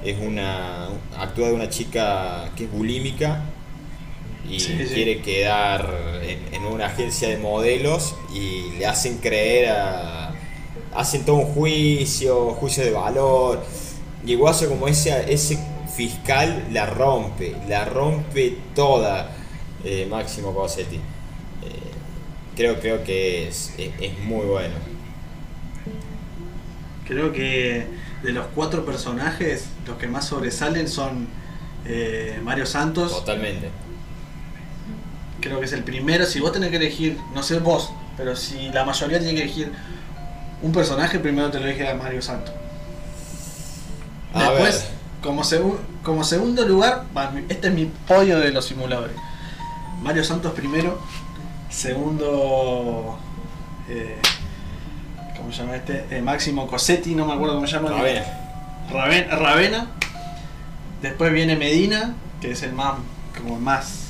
es 0.04 0.18
una 0.20 0.88
actúa 1.16 1.48
de 1.48 1.54
una 1.54 1.68
chica 1.68 2.50
que 2.56 2.64
es 2.64 2.70
bulímica 2.70 3.42
y 4.48 4.58
quiere 4.58 5.22
quedar 5.22 6.20
en, 6.52 6.64
una 6.64 6.86
agencia 6.86 7.28
de 7.28 7.38
modelos 7.38 8.14
y 8.34 8.76
le 8.78 8.86
hacen 8.86 9.18
creer 9.18 9.70
a, 9.70 10.34
hacen 10.94 11.24
todo 11.24 11.36
un 11.36 11.46
juicio, 11.46 12.50
juicio 12.54 12.84
de 12.84 12.90
valor. 12.90 13.64
Y 14.24 14.34
Guaso 14.34 14.68
como 14.68 14.88
ese, 14.88 15.32
ese 15.32 15.58
fiscal 15.94 16.68
la 16.72 16.86
rompe, 16.86 17.54
la 17.68 17.84
rompe 17.84 18.56
toda 18.74 19.30
eh, 19.84 20.06
Máximo 20.10 20.52
Cosetti 20.52 21.00
creo, 22.56 22.80
creo 22.80 23.04
que 23.04 23.48
es, 23.48 23.72
muy 24.24 24.46
bueno. 24.46 24.74
Creo 27.06 27.32
que 27.32 27.86
de 28.22 28.32
los 28.32 28.46
cuatro 28.54 28.84
personajes, 28.84 29.66
los 29.86 29.96
que 29.98 30.08
más 30.08 30.26
sobresalen 30.26 30.88
son 30.88 31.28
eh, 31.84 32.40
Mario 32.42 32.66
Santos. 32.66 33.12
Totalmente. 33.12 33.70
Creo 35.40 35.60
que 35.60 35.66
es 35.66 35.72
el 35.72 35.84
primero. 35.84 36.26
Si 36.26 36.40
vos 36.40 36.52
tenés 36.52 36.70
que 36.70 36.76
elegir, 36.76 37.18
no 37.34 37.42
sé 37.42 37.60
vos, 37.60 37.92
pero 38.16 38.34
si 38.34 38.70
la 38.70 38.84
mayoría 38.84 39.18
tiene 39.18 39.34
que 39.34 39.42
elegir 39.42 39.70
un 40.62 40.72
personaje, 40.72 41.20
primero 41.20 41.50
te 41.50 41.60
lo 41.60 41.66
dije 41.66 41.88
a 41.88 41.94
Mario 41.94 42.22
Santos. 42.22 42.54
Después, 44.34 44.88
Como, 45.22 45.42
como 46.02 46.24
segundo 46.24 46.66
lugar, 46.66 47.04
este 47.48 47.68
es 47.68 47.74
mi 47.74 47.86
podio 48.08 48.38
de 48.38 48.50
los 48.50 48.64
simuladores. 48.64 49.16
Mario 50.02 50.24
Santos 50.24 50.52
primero, 50.52 51.00
Segundo, 51.70 53.18
eh, 53.88 54.16
¿cómo 55.36 55.52
se 55.52 55.62
llama 55.62 55.76
este? 55.76 56.04
Eh, 56.10 56.22
Máximo 56.22 56.66
Cosetti, 56.66 57.14
no 57.14 57.26
me 57.26 57.34
acuerdo 57.34 57.54
cómo 57.54 57.66
se 57.66 57.74
llama. 57.74 57.90
Ravena. 57.90 59.36
Ravena. 59.36 59.90
Después 61.02 61.32
viene 61.32 61.56
Medina, 61.56 62.14
que 62.40 62.52
es 62.52 62.62
el 62.62 62.72
más, 62.72 62.94
como 63.36 63.58
más 63.58 64.04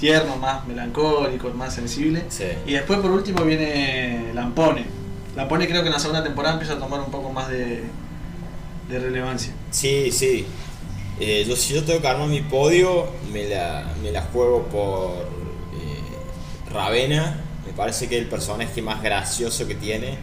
tierno, 0.00 0.36
más 0.36 0.66
melancólico, 0.66 1.50
más 1.50 1.74
sensible. 1.74 2.24
Y 2.66 2.72
después 2.72 2.98
por 2.98 3.10
último 3.10 3.44
viene 3.44 4.32
Lampone. 4.34 4.84
Lampone 5.36 5.68
creo 5.68 5.82
que 5.82 5.88
en 5.88 5.94
la 5.94 6.00
segunda 6.00 6.24
temporada 6.24 6.54
empieza 6.54 6.74
a 6.74 6.78
tomar 6.78 7.00
un 7.00 7.10
poco 7.10 7.30
más 7.32 7.48
de, 7.48 7.84
de 8.88 8.98
relevancia. 8.98 9.52
Sí, 9.70 10.10
sí. 10.10 10.44
Eh, 11.20 11.44
yo 11.46 11.54
si 11.54 11.74
yo 11.74 11.84
tengo 11.84 12.00
que 12.00 12.08
armar 12.08 12.28
mi 12.28 12.40
podio, 12.40 13.06
me 13.32 13.44
la, 13.44 13.92
me 14.02 14.10
la 14.10 14.22
juego 14.22 14.64
por 14.64 15.41
Ravena, 16.72 17.40
me 17.66 17.72
parece 17.72 18.08
que 18.08 18.16
es 18.16 18.22
el 18.22 18.28
personaje 18.28 18.82
más 18.82 19.02
gracioso 19.02 19.66
que 19.66 19.74
tiene. 19.74 20.16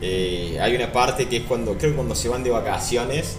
Eh, 0.00 0.58
hay 0.60 0.74
una 0.74 0.92
parte 0.92 1.28
que 1.28 1.38
es 1.38 1.42
cuando, 1.44 1.78
creo 1.78 1.90
que 1.92 1.96
cuando 1.96 2.14
se 2.14 2.28
van 2.28 2.42
de 2.44 2.50
vacaciones, 2.50 3.36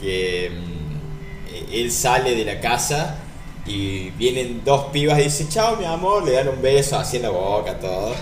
que 0.00 0.50
mm, 0.50 1.72
él 1.72 1.90
sale 1.90 2.34
de 2.34 2.44
la 2.44 2.60
casa 2.60 3.18
y 3.66 4.10
vienen 4.10 4.62
dos 4.64 4.86
pibas 4.92 5.18
y 5.20 5.24
dice, 5.24 5.48
chao 5.48 5.76
mi 5.76 5.84
amor, 5.84 6.24
le 6.24 6.32
dan 6.32 6.48
un 6.48 6.60
beso 6.60 6.98
así 6.98 7.16
en 7.16 7.22
la 7.22 7.30
boca, 7.30 7.78
todo. 7.78 8.14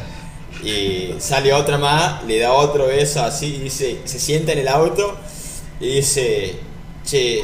Y 0.63 1.15
sale 1.19 1.53
otra 1.53 1.79
más, 1.79 2.23
le 2.25 2.39
da 2.39 2.53
otro 2.53 2.87
beso 2.87 3.23
así 3.23 3.57
y 3.57 3.59
dice, 3.59 4.01
se 4.05 4.21
sienta 4.21 4.53
en 4.53 4.61
el 4.61 4.69
auto 4.69 5.17
y 5.81 5.97
dice, 5.97 6.57
che, 7.05 7.43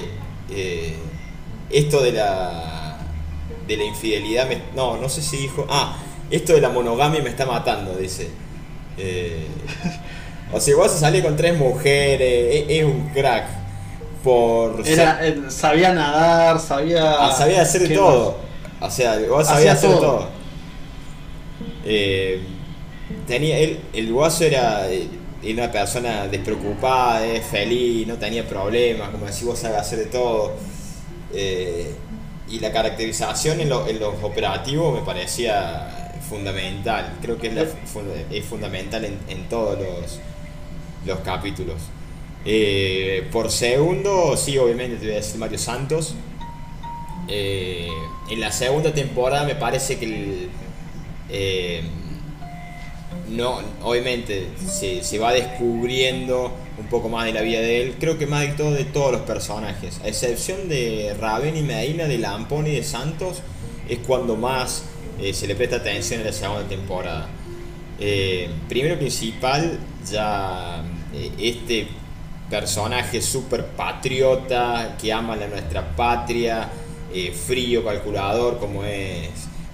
eh, 0.50 0.94
esto 1.70 2.00
de 2.00 2.12
la 2.12 2.77
de 3.68 3.76
la 3.76 3.84
infidelidad, 3.84 4.48
no, 4.74 4.96
no 4.96 5.08
sé 5.08 5.22
si 5.22 5.36
dijo, 5.36 5.66
ah, 5.68 5.96
esto 6.30 6.54
de 6.54 6.60
la 6.60 6.70
monogamia 6.70 7.22
me 7.22 7.28
está 7.28 7.46
matando, 7.46 7.94
dice. 7.94 8.28
Eh, 8.96 9.46
o 10.52 10.60
sea, 10.60 10.88
se 10.88 10.98
sale 10.98 11.22
con 11.22 11.36
tres 11.36 11.56
mujeres, 11.56 12.64
es, 12.68 12.84
un 12.84 13.10
crack. 13.10 13.46
Por 14.24 14.82
Era, 14.86 15.20
sabía 15.48 15.92
nadar, 15.92 16.58
sabía. 16.58 17.26
Ah, 17.26 17.32
sabía 17.32 17.62
hacer 17.62 17.94
todo. 17.94 18.36
O 18.80 18.90
sea, 18.90 19.20
igual 19.20 19.44
sabía 19.44 19.72
hacer 19.72 19.90
todo. 19.90 20.26
Eh, 21.84 22.40
tenía, 23.26 23.58
él, 23.58 23.80
el 23.92 24.12
guaso 24.12 24.44
era, 24.44 24.90
eh, 24.90 25.08
una 25.44 25.70
persona 25.70 26.26
despreocupada, 26.26 27.20
feliz, 27.40 28.06
no 28.06 28.16
tenía 28.16 28.46
problemas, 28.46 29.10
como 29.10 29.26
decís, 29.26 29.44
vos 29.44 29.58
sabés 29.58 29.78
hacer 29.78 30.00
de 30.00 30.06
todo. 30.06 30.52
Eh, 31.32 31.94
y 32.50 32.60
la 32.60 32.72
caracterización 32.72 33.60
en, 33.60 33.70
en, 33.72 34.00
los 34.00 34.22
operativos 34.22 34.98
me 34.98 35.04
parecía 35.04 36.12
fundamental. 36.28 37.18
Creo 37.20 37.38
que 37.38 37.48
es, 37.48 37.68
es 38.30 38.44
fundamental 38.44 39.04
en, 39.04 39.18
en, 39.28 39.48
todos 39.48 39.78
los, 39.78 40.20
los 41.06 41.18
capítulos. 41.20 41.76
Eh, 42.44 43.28
por 43.32 43.50
segundo, 43.50 44.36
sí, 44.36 44.56
obviamente 44.58 44.96
te 44.96 45.06
voy 45.06 45.12
a 45.14 45.16
decir 45.16 45.38
Mario 45.38 45.58
Santos. 45.58 46.14
Eh, 47.28 47.88
en 48.30 48.40
la 48.40 48.52
segunda 48.52 48.92
temporada 48.94 49.44
me 49.44 49.54
parece 49.54 49.98
que 49.98 50.04
el, 50.06 50.50
eh, 51.28 51.82
no, 53.28 53.60
obviamente 53.82 54.48
se, 54.66 55.02
se, 55.02 55.18
va 55.18 55.32
descubriendo 55.32 56.52
un 56.78 56.86
poco 56.86 57.08
más 57.08 57.26
de 57.26 57.32
la 57.32 57.42
vida 57.42 57.60
de 57.60 57.82
él, 57.82 57.96
creo 57.98 58.18
que 58.18 58.26
más 58.26 58.42
de 58.42 58.48
todo 58.48 58.72
de 58.72 58.84
todos 58.84 59.12
los 59.12 59.22
personajes, 59.22 60.00
a 60.04 60.08
excepción 60.08 60.68
de 60.68 61.14
Raven 61.18 61.56
y 61.56 61.62
Medina, 61.62 62.04
de 62.04 62.18
Lampone 62.18 62.70
y 62.70 62.76
de 62.76 62.84
Santos, 62.84 63.42
es 63.88 63.98
cuando 63.98 64.36
más 64.36 64.84
eh, 65.20 65.32
se 65.32 65.46
le 65.46 65.56
presta 65.56 65.76
atención 65.76 66.20
en 66.20 66.26
la 66.26 66.32
segunda 66.32 66.68
temporada. 66.68 67.28
Eh, 67.98 68.48
primero 68.68 68.96
principal, 68.96 69.78
ya 70.08 70.84
eh, 71.12 71.32
este 71.38 71.88
personaje 72.48 73.20
súper 73.20 73.66
patriota 73.66 74.96
que 75.00 75.12
ama 75.12 75.34
a 75.34 75.46
nuestra 75.48 75.96
patria, 75.96 76.70
frío, 77.46 77.84
calculador 77.84 78.58
como 78.58 78.84
es, 78.84 79.30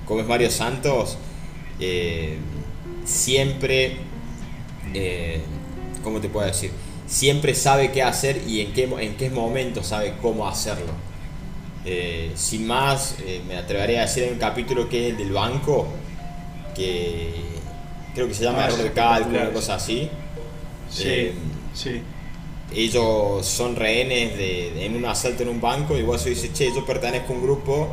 como 0.06 0.20
es 0.20 0.26
Mario 0.26 0.50
Santos, 0.50 1.18
siempre, 3.04 3.96
¿cómo 6.02 6.20
te 6.20 6.28
puedo 6.28 6.46
decir? 6.46 6.70
Siempre 7.06 7.54
sabe 7.54 7.92
qué 7.92 8.02
hacer 8.02 8.42
y 8.46 8.60
en 8.60 8.72
qué, 8.72 8.84
en 8.84 9.16
qué 9.16 9.30
momento 9.30 9.82
sabe 9.82 10.14
cómo 10.22 10.48
hacerlo. 10.48 10.92
Eh, 11.84 12.32
sin 12.34 12.66
más, 12.66 13.16
eh, 13.20 13.42
me 13.46 13.56
atrevería 13.56 14.00
a 14.00 14.02
decir 14.06 14.24
en 14.24 14.34
un 14.34 14.38
capítulo 14.38 14.88
que 14.88 15.06
es 15.08 15.12
el 15.12 15.18
del 15.18 15.32
banco, 15.32 15.86
que 16.74 17.34
creo 18.14 18.28
que 18.28 18.34
se 18.34 18.44
llama 18.44 18.64
ah, 18.64 18.66
error 18.68 18.82
de 18.82 18.92
cálculo, 18.92 19.40
una 19.40 19.52
cosa 19.52 19.74
así. 19.76 20.10
Sí, 20.88 21.02
Eh, 21.06 21.34
sí. 21.74 22.02
ellos 22.74 23.46
son 23.46 23.76
rehenes 23.76 24.36
de, 24.36 24.86
en 24.86 24.96
un 24.96 25.04
asalto 25.04 25.42
en 25.42 25.48
un 25.50 25.60
banco 25.60 25.96
y 25.98 26.02
vos 26.02 26.24
dices, 26.24 26.52
che, 26.52 26.72
yo 26.74 26.84
pertenezco 26.86 27.32
a 27.32 27.36
un 27.36 27.42
grupo 27.42 27.88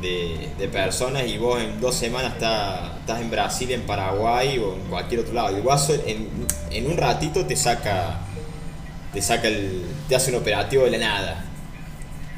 de, 0.00 0.48
de 0.58 0.68
personas 0.68 1.26
y 1.26 1.38
vos 1.38 1.60
en 1.60 1.80
dos 1.80 1.94
semanas 1.94 2.34
está- 2.34 2.96
estás 3.00 3.20
en 3.20 3.30
Brasil, 3.30 3.70
en 3.72 3.82
Paraguay 3.82 4.58
o 4.58 4.74
en 4.74 4.80
cualquier 4.90 5.20
otro 5.20 5.32
lado. 5.34 5.52
Y 5.52 5.56
el 5.56 5.62
guaso 5.62 5.94
en, 6.06 6.28
en 6.70 6.86
un 6.86 6.96
ratito 6.96 7.44
te 7.46 7.56
saca, 7.56 8.20
te 9.12 9.20
saca 9.22 9.48
el, 9.48 9.82
te 10.08 10.16
hace 10.16 10.30
un 10.30 10.38
operativo 10.38 10.84
de 10.84 10.90
la 10.92 10.98
nada. 10.98 11.44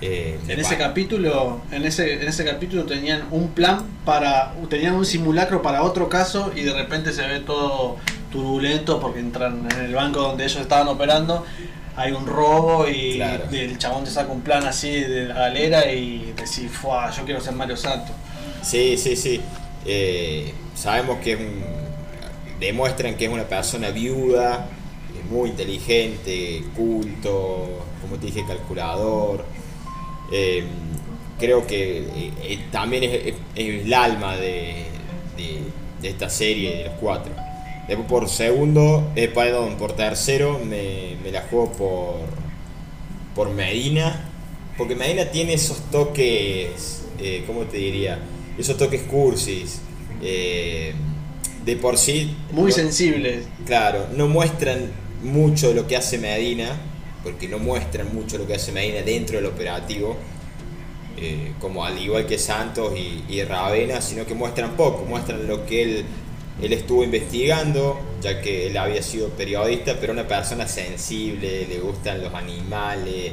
Eh, 0.01 0.39
En 0.49 0.59
ese 0.61 0.77
capítulo, 0.77 1.63
en 1.71 1.85
ese, 1.85 2.15
en 2.15 2.29
ese 2.29 2.45
capítulo 2.45 2.85
tenían 2.85 3.25
un 3.31 3.49
plan 3.51 3.85
para, 4.05 4.53
tenían 4.69 4.95
un 4.95 5.07
simulacro 5.07 5.63
para 5.63 5.83
otro 5.83 6.09
caso 6.09 6.53
y 6.55 6.63
de 6.63 6.75
repente 6.75 7.13
se 7.13 7.27
ve 7.27 7.41
todo 7.41 7.97
turbulento 8.31 9.01
porque 9.01 9.21
entran 9.21 9.67
en 9.71 9.85
el 9.87 9.95
banco 9.95 10.21
donde 10.21 10.45
ellos 10.45 10.61
estaban 10.61 10.89
operando, 10.89 11.47
hay 11.97 12.11
un 12.13 12.27
robo 12.27 12.87
y 12.89 13.15
Claro. 13.15 13.45
el 13.53 13.79
chabón 13.79 14.05
te 14.05 14.11
saca 14.11 14.31
un 14.33 14.41
plan 14.43 14.67
así 14.67 14.91
de 14.91 15.27
la 15.27 15.35
galera 15.35 15.91
y 15.91 16.33
decís, 16.37 16.71
Fua, 16.71 17.11
yo 17.13 17.25
quiero 17.25 17.41
ser 17.41 17.53
Mario 17.55 17.77
Santos. 17.77 18.15
Sí, 18.63 18.97
sí, 18.99 19.15
sí. 19.15 19.41
Eh, 19.87 20.53
sabemos 20.75 21.19
que 21.21 21.33
es 21.35 21.41
un, 21.41 21.63
demuestran 22.59 23.15
que 23.15 23.27
es 23.27 23.31
una 23.31 23.45
persona 23.45 23.91
viuda, 23.91 24.67
muy 25.31 25.51
inteligente, 25.51 26.63
culto, 26.77 27.85
como 28.01 28.17
te 28.17 28.27
dije, 28.27 28.45
calculador. 28.47 29.45
Eh, 30.33 30.65
creo 31.39 31.67
que 31.67 31.99
eh, 31.99 32.33
eh, 32.43 32.59
también 32.71 33.05
es, 33.05 33.13
es- 33.13 33.35
es 33.55 33.85
el 33.85 33.95
alma 33.95 34.37
de, 34.37 34.87
de- 35.37 35.63
de 36.01 36.09
esta 36.09 36.29
serie, 36.31 36.77
de 36.79 36.85
los 36.85 36.95
cuatro. 36.95 37.33
Después 37.89 38.09
por 38.09 38.29
segundo, 38.29 39.11
eh, 39.17 39.29
perdón, 39.29 39.77
por 39.77 39.93
tercero 39.93 40.59
me, 40.65 41.17
me 41.23 41.31
la 41.31 41.43
juego 41.43 41.73
por, 41.73 42.15
por 43.35 43.51
Medina. 43.55 44.31
Porque 44.79 44.97
Medina 44.97 45.31
tiene 45.31 45.55
esos 45.55 45.79
toques, 45.91 47.03
¿cómo 47.47 47.61
te 47.63 47.77
diría? 47.77 48.19
Esos 48.59 48.77
toques 48.77 49.03
cursis. 49.03 49.81
de 50.21 51.77
por 51.81 51.97
sí. 51.99 52.35
Muy 52.53 52.71
no- 52.71 52.73
sensible. 52.73 53.43
Claro, 53.67 54.07
no 54.17 54.27
muestran 54.29 54.91
mucho 55.25 55.69
de 55.69 55.75
lo 55.75 55.87
que 55.87 55.97
hace 55.97 56.19
Medina, 56.19 56.69
porque 57.23 57.49
no 57.49 57.59
muestran 57.59 58.15
mucho 58.15 58.39
lo 58.39 58.47
que 58.47 58.55
hace 58.55 58.73
Medina 58.73 59.03
dentro 59.03 59.37
del 59.37 59.47
operativo, 59.47 60.17
eh, 61.17 61.53
como 61.61 61.85
al 61.85 61.99
igual 61.99 62.27
que 62.27 62.39
Santos 62.39 62.93
y, 62.97 63.25
y 63.29 63.43
Ravena, 63.43 64.01
sino 64.01 64.27
que 64.27 64.35
muestran 64.35 64.77
poco, 64.77 65.05
muestran 65.05 65.47
lo 65.47 65.65
que 65.65 65.83
él, 65.83 66.05
él 66.61 66.73
estuvo 66.73 67.03
investigando, 67.03 67.99
ya 68.21 68.41
que 68.41 68.69
él 68.69 68.77
había 68.77 69.03
sido 69.03 69.29
periodista, 69.31 69.97
pero 70.01 70.13
una 70.13 70.27
persona 70.29 70.69
sensible, 70.69 71.67
le 71.67 71.79
gustan 71.81 72.21
los 72.23 72.35
animales, 72.35 73.33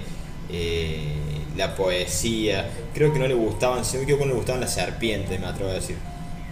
eh, 0.49 1.15
la 1.57 1.75
poesía, 1.75 2.69
creo 2.93 3.11
que 3.11 3.19
no 3.19 3.27
le 3.27 3.33
gustaban, 3.33 3.83
si 3.83 3.97
no 3.97 4.03
me 4.05 4.15
no 4.15 4.25
le 4.25 4.33
gustaban 4.33 4.61
las 4.61 4.73
serpientes, 4.73 5.39
me 5.39 5.47
atrevo 5.47 5.69
a 5.71 5.73
decir. 5.73 5.97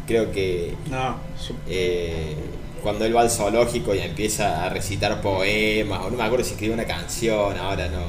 Creo 0.05 0.31
que 0.31 0.73
No, 0.89 1.17
eh, 1.67 2.35
cuando 2.81 3.05
él 3.05 3.15
va 3.15 3.21
al 3.21 3.29
zoológico 3.31 3.93
y 3.95 3.99
empieza 3.99 4.63
a 4.65 4.69
recitar 4.69 5.21
poemas, 5.21 5.99
o 6.05 6.09
no 6.09 6.17
me 6.17 6.23
acuerdo 6.23 6.43
si 6.45 6.51
escribió 6.51 6.73
una 6.73 6.85
canción, 6.85 7.57
ahora 7.57 7.87
no, 7.89 7.99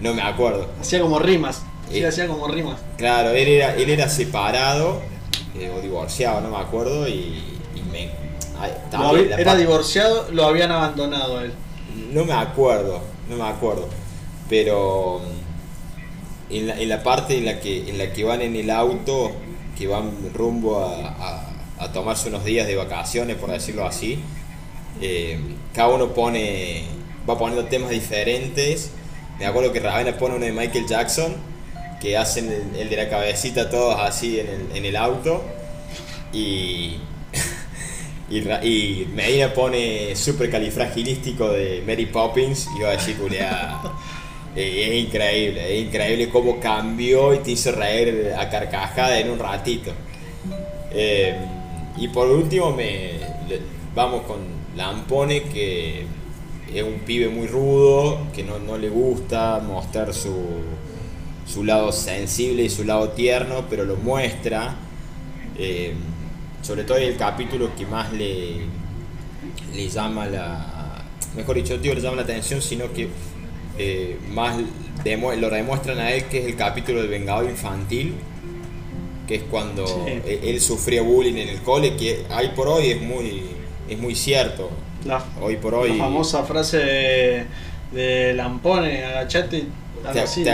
no 0.00 0.14
me 0.14 0.22
acuerdo. 0.22 0.68
hacía 0.80 1.00
como 1.00 1.18
rimas. 1.18 1.62
Sí, 1.90 1.98
Eh. 2.00 2.06
hacía 2.06 2.26
como 2.28 2.46
rimas. 2.48 2.78
Claro, 2.98 3.30
él 3.30 3.48
era, 3.48 3.74
él 3.74 3.88
era 3.88 4.08
separado 4.08 5.00
eh, 5.58 5.70
o 5.76 5.80
divorciado, 5.80 6.40
no 6.42 6.50
me 6.50 6.58
acuerdo, 6.58 7.08
y, 7.08 7.42
y 7.74 7.82
me... 7.90 8.10
ay, 8.60 8.72
había- 8.92 9.36
era 9.36 9.44
parte- 9.52 9.60
divorciado, 9.60 10.28
lo 10.32 10.44
habían 10.44 10.70
abandonado 10.70 11.38
a 11.38 11.44
él. 11.44 11.52
No 12.12 12.24
me 12.24 12.32
acuerdo, 12.34 13.00
no 13.28 13.36
me 13.36 13.44
acuerdo. 13.48 13.88
Pero 14.50 15.20
mm, 16.50 16.54
en 16.54 16.66
la, 16.68 16.80
en 16.80 16.88
la 16.88 17.02
parte 17.02 17.36
en 17.38 17.44
la, 17.46 17.60
que, 17.60 17.88
en 17.88 17.98
la 17.98 18.12
que 18.12 18.24
van 18.24 18.40
en 18.42 18.54
el 18.56 18.70
auto, 18.70 19.32
que 19.76 19.86
van 19.86 20.10
rumbo 20.34 20.78
a, 20.84 21.08
a- 21.08 21.47
a 21.78 21.92
tomarse 21.92 22.28
unos 22.28 22.44
días 22.44 22.66
de 22.66 22.76
vacaciones, 22.76 23.36
por 23.36 23.50
decirlo 23.50 23.86
así, 23.86 24.18
eh, 25.00 25.38
cada 25.72 25.88
uno 25.88 26.12
pone, 26.12 26.84
va 27.28 27.38
poniendo 27.38 27.68
temas 27.68 27.90
diferentes. 27.90 28.90
Me 29.38 29.46
acuerdo 29.46 29.72
que 29.72 29.80
Ravena 29.80 30.16
pone 30.16 30.36
uno 30.36 30.44
de 30.44 30.52
Michael 30.52 30.86
Jackson, 30.86 31.36
que 32.00 32.16
hacen 32.16 32.72
el, 32.76 32.88
de 32.88 32.96
la 32.96 33.08
cabecita 33.08 33.70
todos 33.70 33.98
así 34.00 34.40
en 34.40 34.48
el, 34.48 34.76
en 34.76 34.84
el 34.84 34.96
auto. 34.96 35.44
Y 36.32 36.96
y, 38.30 38.38
y 38.38 39.08
Medina 39.14 39.52
pone 39.52 40.14
super 40.16 40.50
califragilístico 40.50 41.50
de 41.50 41.82
Mary 41.86 42.06
Poppins 42.06 42.68
y 42.76 42.82
va 42.82 42.90
a 42.90 42.92
decir, 42.92 43.16
"Culea, 43.16 43.80
eh, 44.56 44.88
es 44.90 45.06
increíble, 45.06 45.78
es 45.78 45.86
increíble 45.86 46.28
cómo 46.28 46.58
cambió 46.58 47.34
y 47.34 47.38
te 47.38 47.52
hizo 47.52 47.70
reír 47.72 48.34
a 48.36 48.48
carcajada 48.48 49.18
en 49.20 49.30
un 49.30 49.38
ratito. 49.38 49.92
Eh, 50.90 51.36
y 51.98 52.08
por 52.08 52.28
último, 52.28 52.72
me, 52.72 53.12
vamos 53.94 54.22
con 54.22 54.38
Lampone, 54.76 55.44
que 55.44 56.06
es 56.72 56.82
un 56.82 57.00
pibe 57.00 57.28
muy 57.28 57.46
rudo, 57.46 58.26
que 58.34 58.42
no, 58.42 58.58
no 58.58 58.76
le 58.76 58.88
gusta 58.88 59.60
mostrar 59.66 60.12
su, 60.14 60.34
su 61.46 61.64
lado 61.64 61.92
sensible 61.92 62.62
y 62.62 62.70
su 62.70 62.84
lado 62.84 63.10
tierno, 63.10 63.64
pero 63.68 63.84
lo 63.84 63.96
muestra. 63.96 64.76
Eh, 65.58 65.94
sobre 66.62 66.84
todo 66.84 66.98
en 66.98 67.04
el 67.04 67.16
capítulo 67.16 67.70
que 67.76 67.86
más 67.86 68.12
le, 68.12 68.56
le 69.74 69.88
llama 69.88 70.26
la. 70.26 71.04
Mejor 71.36 71.56
dicho, 71.56 71.78
digo 71.78 71.94
le 71.94 72.00
llama 72.00 72.16
la 72.16 72.22
atención, 72.22 72.60
sino 72.60 72.92
que 72.92 73.08
eh, 73.78 74.18
más 74.30 74.56
lo 75.38 75.50
demuestran 75.50 75.98
a 75.98 76.10
él, 76.10 76.24
que 76.24 76.40
es 76.40 76.46
el 76.46 76.56
capítulo 76.56 77.00
del 77.00 77.10
Vengador 77.10 77.48
Infantil, 77.48 78.14
que 79.28 79.36
es 79.36 79.42
cuando 79.50 79.86
Sí. 79.86 80.20
él, 80.42 80.60
sufría 80.60 81.02
bullying 81.02 81.36
en 81.36 81.48
el 81.50 81.60
cole, 81.62 81.94
que 81.96 82.24
hoy 82.36 82.48
por 82.56 82.66
hoy 82.68 82.90
es 82.92 83.00
muy, 83.02 83.42
es 83.88 83.98
muy 83.98 84.14
cierto. 84.16 84.70
La, 85.04 85.22
Hoy 85.40 85.56
por 85.56 85.74
hoy. 85.74 85.90
la 85.96 86.04
famosa 86.04 86.42
frase 86.42 86.78
de, 86.78 87.44
de 87.92 88.34
Lampone, 88.34 89.04
agachate. 89.04 89.64
te, 90.12 90.20
así, 90.20 90.42
te 90.42 90.50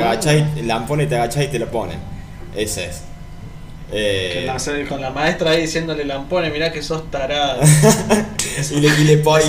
Lampone 0.65 1.07
te 1.07 1.15
agachás 1.15 1.45
y 1.45 1.49
te 1.49 1.59
lo 1.59 1.71
ponen. 1.71 1.99
Ese 2.55 2.85
es. 2.87 3.03
Eh, 3.93 4.43
la- 4.47 4.89
con 4.89 5.01
la 5.01 5.11
maestra 5.11 5.53
ahí 5.53 5.63
diciéndole 5.63 6.05
Lampone, 6.05 6.51
mirá 6.51 6.73
que 6.73 6.83
sos 6.83 7.11
tarado. 7.11 7.61
y 8.71 8.81
le, 8.81 8.89
y 8.89 9.05
le 9.05 9.19
pone- 9.19 9.45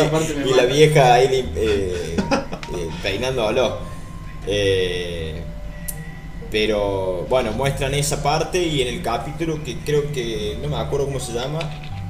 y 0.45 0.53
la 0.53 0.65
vieja 0.65 1.13
ahí 1.15 1.27
eh, 1.55 2.15
eh, 2.15 2.87
peinándolo. 3.03 3.79
Eh, 4.47 5.41
pero 6.51 7.25
bueno, 7.29 7.51
muestran 7.53 7.93
esa 7.93 8.23
parte 8.23 8.63
y 8.63 8.81
en 8.81 8.87
el 8.89 9.01
capítulo 9.01 9.63
que 9.63 9.77
creo 9.79 10.11
que 10.11 10.57
no 10.61 10.69
me 10.69 10.77
acuerdo 10.77 11.05
cómo 11.07 11.19
se 11.19 11.33
llama, 11.33 11.59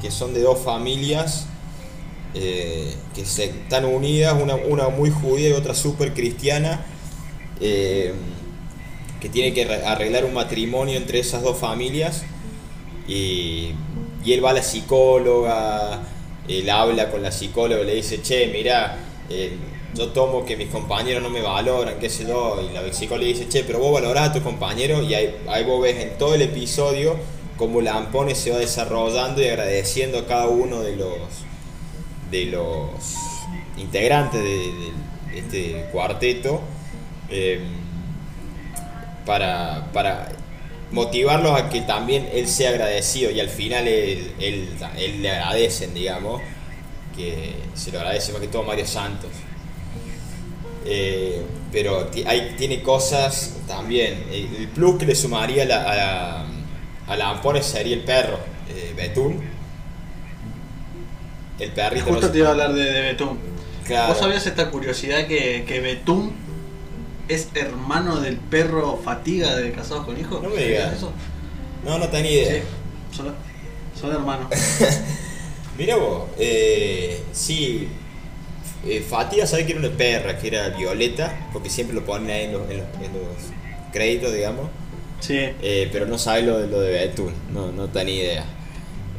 que 0.02 0.12
son 0.12 0.34
de 0.34 0.42
dos 0.42 0.60
familias 0.60 1.48
eh, 2.34 2.96
que 3.16 3.26
se 3.26 3.46
están 3.46 3.86
unidas, 3.86 4.36
una, 4.42 4.56
una 4.56 4.90
muy 4.90 5.10
judía 5.12 5.50
y 5.50 5.54
otra 5.54 5.74
súper 5.76 6.14
cristiana, 6.14 6.86
eh, 7.62 8.14
que 9.22 9.30
tiene 9.30 9.54
que 9.54 9.66
re- 9.66 9.86
arreglar 9.86 10.26
un 10.26 10.34
matrimonio 10.34 10.98
entre 10.98 11.20
esas 11.20 11.42
dos 11.42 11.58
familias 11.58 12.24
y, 13.08 13.72
y 14.24 14.34
él 14.34 14.44
va 14.44 14.52
a 14.52 14.54
la 14.54 14.64
psicóloga, 14.64 16.02
él 16.48 16.70
habla 16.70 17.12
con 17.12 17.22
la 17.22 17.32
psicóloga, 17.32 17.84
le 17.84 17.96
dice, 17.96 18.22
che, 18.22 18.48
mira, 18.48 18.98
yo 19.96 20.10
tomo 20.10 20.46
que 20.46 20.58
mis 20.58 20.70
compañeros 20.70 21.24
no 21.24 21.30
me 21.30 21.42
valoran, 21.42 21.96
qué 22.00 22.10
sé 22.10 22.26
yo, 22.28 22.60
y 22.62 22.74
la 22.74 22.82
psicóloga 22.94 23.26
le 23.28 23.34
dice, 23.34 23.48
che, 23.50 23.64
pero 23.64 23.80
vos 23.80 23.94
valorás 23.94 24.30
a 24.30 24.34
tus 24.34 24.42
compañeros 24.44 25.04
y 25.10 25.14
ahí, 25.16 25.36
ahí 25.48 25.64
vos 25.64 25.82
ves 25.82 25.98
en 25.98 26.18
todo 26.18 26.36
el 26.36 26.42
episodio 26.42 27.16
cómo 27.58 27.82
Lampone 27.82 28.36
se 28.36 28.52
va 28.52 28.58
desarrollando 28.58 29.42
y 29.42 29.48
agradeciendo 29.48 30.20
a 30.20 30.26
cada 30.28 30.48
uno 30.48 30.82
de 30.82 30.96
los 30.98 31.18
de 32.32 32.46
los 32.48 32.90
integrantes 33.78 34.42
de, 34.44 34.92
este 35.38 35.86
cuarteto 35.92 36.62
eh, 37.30 37.60
para, 39.26 39.90
para 39.94 40.30
motivarlos 40.92 41.60
a 41.60 41.70
que 41.70 41.82
también 41.82 42.30
él 42.34 42.48
sea 42.48 42.70
agradecido 42.70 43.32
y 43.32 43.40
al 43.40 43.50
final 43.50 43.88
él, 43.88 44.32
él- 44.40 44.70
él 44.98 45.22
le 45.22 45.30
agradecen, 45.32 45.94
digamos, 45.94 46.42
que 47.16 47.56
se 47.74 47.92
lo 47.92 48.00
agradece 48.00 48.32
más 48.34 48.42
que 48.42 48.48
todo 48.48 48.64
Mario 48.64 48.86
Santos. 48.86 49.32
Eh, 50.86 51.42
pero 51.72 52.10
hay, 52.26 52.56
tiene 52.58 52.82
cosas 52.82 53.58
también. 53.68 54.24
El, 54.32 54.68
plus 54.70 54.98
que 54.98 55.06
le 55.06 55.16
sumaría 55.16 55.64
a 55.64 55.66
la, 55.66 55.84
a 55.84 55.96
la, 55.96 56.46
a 57.08 57.16
la 57.16 57.30
Ampone 57.30 57.64
sería 57.64 57.96
el 57.96 58.04
perro, 58.04 58.38
eh, 58.70 58.94
Betún. 58.96 59.42
El 61.60 61.72
perrito. 61.72 62.06
Justo 62.06 62.28
no 62.28 62.32
te 62.32 62.38
iba 62.38 62.48
a 62.50 62.52
hablar 62.52 62.74
de, 62.74 62.84
de 62.84 63.02
Betún. 63.02 63.40
Claro. 63.86 64.14
¿Vos 64.14 64.20
sabías 64.20 64.46
esta 64.46 64.72
curiosidad 64.72 65.28
que, 65.28 65.66
que 65.68 65.80
Betún 65.80 66.34
es 67.28 67.50
hermano 67.56 68.20
del 68.20 68.38
perro 68.38 69.00
Fatiga 69.04 69.56
de 69.56 69.72
Casados 69.72 70.06
con 70.06 70.20
Hijos? 70.20 70.42
No 70.42 70.50
me 70.50 70.64
digas. 70.64 70.94
¿Eso? 70.94 71.12
No, 71.84 71.98
no 71.98 72.08
tenía 72.10 72.32
idea. 72.32 72.62
Sí, 73.12 73.18
son, 73.18 73.34
son 74.00 74.12
hermanos. 74.12 74.48
Mira 75.78 75.98
vos, 75.98 76.30
eh, 76.38 77.22
sí, 77.34 77.90
eh, 78.86 79.02
Fatiga 79.02 79.46
sabe 79.48 79.66
que 79.66 79.72
era 79.74 79.80
una 79.82 79.98
perra, 79.98 80.38
que 80.38 80.48
era 80.48 80.70
Violeta, 80.70 81.50
porque 81.54 81.70
siempre 81.70 81.96
lo 81.96 82.06
ponen 82.06 82.30
ahí 82.30 82.44
en 82.46 82.54
los, 82.54 82.70
en 82.70 82.78
los, 82.78 82.88
en 83.02 83.14
los 83.14 83.92
créditos, 83.92 84.34
digamos. 84.34 84.70
Sí. 85.20 85.38
Eh, 85.62 85.90
pero 85.92 86.06
no 86.06 86.18
sabe 86.18 86.42
lo, 86.42 86.60
lo 86.68 86.82
de 86.82 86.92
Betún, 86.92 87.34
no, 87.52 87.72
no 87.72 87.88
tenía 87.88 88.16
idea. 88.16 88.46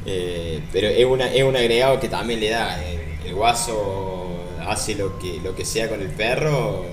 Eh, 0.04 0.60
pero 0.72 0.88
es, 0.88 1.04
una, 1.04 1.32
es 1.32 1.42
un 1.42 1.56
agregado 1.56 1.98
que 1.98 2.08
también 2.08 2.40
le 2.40 2.50
da. 2.50 2.82
El, 2.84 3.00
el 3.26 3.34
guaso 3.34 4.26
hace 4.66 4.94
lo 4.94 5.18
que, 5.18 5.40
lo 5.42 5.54
que 5.54 5.64
sea 5.64 5.88
con 5.88 6.00
el 6.00 6.08
perro, 6.08 6.84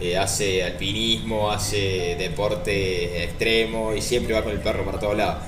eh, 0.00 0.16
hace 0.16 0.64
alpinismo, 0.64 1.50
hace 1.50 2.16
deporte 2.18 3.24
extremo 3.24 3.94
y 3.94 4.02
siempre 4.02 4.34
va 4.34 4.42
con 4.42 4.52
el 4.52 4.60
perro 4.60 4.84
para 4.84 4.98
todos 4.98 5.16
lados. 5.16 5.44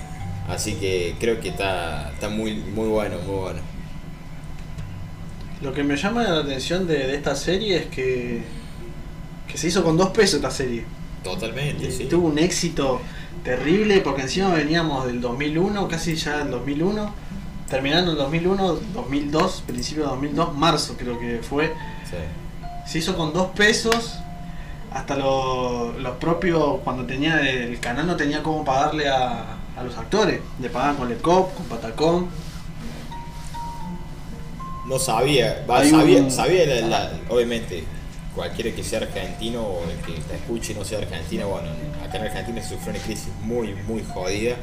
Así 0.48 0.74
que 0.74 1.14
creo 1.18 1.40
que 1.40 1.48
está, 1.48 2.10
está 2.12 2.28
muy, 2.28 2.54
muy 2.54 2.88
bueno, 2.88 3.18
muy 3.26 3.36
bueno. 3.36 3.60
Lo 5.62 5.72
que 5.72 5.84
me 5.84 5.96
llama 5.96 6.22
la 6.24 6.38
atención 6.40 6.86
de, 6.86 6.94
de 6.98 7.14
esta 7.14 7.36
serie 7.36 7.76
es 7.76 7.86
que, 7.86 8.42
que 9.46 9.56
se 9.58 9.68
hizo 9.68 9.84
con 9.84 9.96
dos 9.96 10.10
pesos 10.10 10.36
esta 10.36 10.50
serie. 10.50 10.84
Totalmente, 11.22 11.86
Y 11.86 11.92
sí. 11.92 12.04
Tuvo 12.06 12.28
un 12.28 12.38
éxito 12.38 13.00
terrible 13.44 14.00
porque 14.00 14.22
encima 14.22 14.48
veníamos 14.52 15.06
del 15.06 15.20
2001, 15.20 15.86
casi 15.88 16.14
ya 16.16 16.38
del 16.38 16.50
2001, 16.50 17.14
terminando 17.68 18.10
el 18.12 18.16
2001, 18.18 18.74
2002, 18.94 19.62
principio 19.66 20.04
de 20.04 20.10
2002, 20.10 20.54
marzo 20.56 20.96
creo 20.98 21.18
que 21.18 21.38
fue. 21.42 21.72
Sí. 22.10 22.16
Se 22.90 22.98
hizo 22.98 23.16
con 23.16 23.32
dos 23.32 23.48
pesos. 23.50 24.14
Hasta 24.92 25.16
lo- 25.16 25.94
los 25.98 26.16
propios, 26.16 26.80
cuando 26.84 27.06
tenía 27.06 27.40
el 27.40 27.80
canal, 27.80 28.06
no 28.06 28.14
tenía 28.16 28.42
cómo 28.42 28.62
pagarle 28.64 29.08
a, 29.08 29.56
a 29.76 29.82
los 29.84 29.96
actores. 29.96 30.40
Le 30.60 30.68
pagaban 30.68 30.96
con 30.96 31.08
Lecop, 31.08 31.54
con 31.54 31.64
Patacón. 31.66 32.26
No 34.86 34.98
sabía, 34.98 35.64
va, 35.70 35.84
sabía, 35.84 36.20
un- 36.22 36.30
sabía 36.30 36.66
la- 36.66 36.88
la- 36.88 37.10
obviamente, 37.28 37.84
cualquiera 38.34 38.74
que 38.74 38.82
sea 38.82 39.00
argentino 39.00 39.62
o 39.62 39.82
el 39.88 39.96
que 39.98 40.20
te 40.20 40.34
escuche 40.36 40.72
y 40.72 40.76
no 40.76 40.84
sea 40.84 40.98
argentino, 40.98 41.48
bueno, 41.48 41.68
acá 42.04 42.18
en 42.18 42.24
Argentina 42.24 42.60
se 42.62 42.70
sufrió 42.70 42.90
una 42.94 43.02
crisis 43.02 43.28
muy, 43.42 43.74
muy 43.86 44.02
jodida 44.12 44.56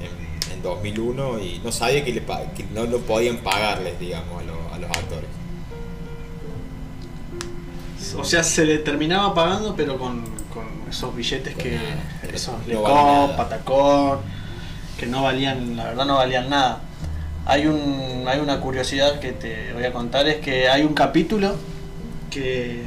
en, 0.00 0.52
en 0.52 0.62
2001 0.62 1.38
y 1.40 1.60
no 1.64 1.72
sabía 1.72 2.04
que, 2.04 2.12
le, 2.12 2.20
pa- 2.20 2.44
que 2.56 2.64
no, 2.72 2.84
no 2.86 2.98
podían 2.98 3.38
pagarles, 3.38 3.98
digamos, 3.98 4.40
a, 4.40 4.44
lo- 4.44 4.74
a 4.74 4.78
los 4.78 4.90
actores. 4.90 5.28
O 8.18 8.24
sea, 8.24 8.42
se 8.42 8.64
le 8.64 8.78
terminaba 8.78 9.34
pagando, 9.34 9.74
pero 9.76 9.98
con, 9.98 10.24
con 10.52 10.64
esos 10.88 11.14
billetes 11.14 11.54
Con 11.54 11.62
que. 11.62 11.70
nada, 11.76 12.20
que 12.28 12.36
esos 12.36 12.54
no. 12.66 13.36
Patacón, 13.36 14.18
que 14.98 15.06
no 15.06 15.22
valían, 15.22 15.76
la 15.76 15.84
verdad 15.84 16.06
no 16.06 16.16
valían 16.16 16.48
nada. 16.50 16.80
Hay, 17.50 17.66
un, 17.66 18.24
hay 18.28 18.38
una 18.38 18.60
curiosidad 18.60 19.18
que 19.18 19.32
te 19.32 19.72
voy 19.72 19.84
a 19.84 19.92
contar: 19.92 20.28
es 20.28 20.36
que 20.36 20.68
hay 20.68 20.82
un 20.82 20.94
capítulo 20.94 21.56
que. 22.30 22.82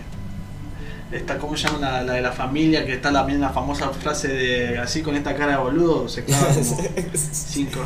Está, 1.11 1.37
¿Cómo 1.37 1.55
se 1.57 1.67
llama 1.67 1.79
la, 1.79 2.03
la 2.03 2.13
de 2.13 2.21
la 2.21 2.31
familia? 2.31 2.85
Que 2.85 2.93
está 2.93 3.11
la 3.11 3.23
misma 3.23 3.49
famosa 3.49 3.89
frase 3.89 4.29
de 4.29 4.77
así 4.79 5.01
con 5.01 5.15
esta 5.15 5.35
cara 5.35 5.51
de 5.51 5.57
boludo, 5.57 6.07
se 6.07 6.23
clava 6.23 6.47
como 6.47 6.63
cinco. 7.13 7.81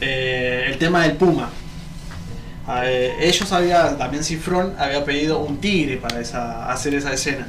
Eh, 0.00 0.66
el 0.68 0.78
tema 0.78 1.02
del 1.02 1.16
puma. 1.16 1.50
Eh, 2.84 3.16
ellos 3.20 3.50
había, 3.52 3.96
también 3.96 4.22
Cifrón 4.22 4.74
había 4.78 5.04
pedido 5.04 5.40
un 5.40 5.58
tigre 5.58 5.96
para 5.96 6.20
esa, 6.20 6.70
hacer 6.70 6.94
esa 6.94 7.12
escena. 7.12 7.48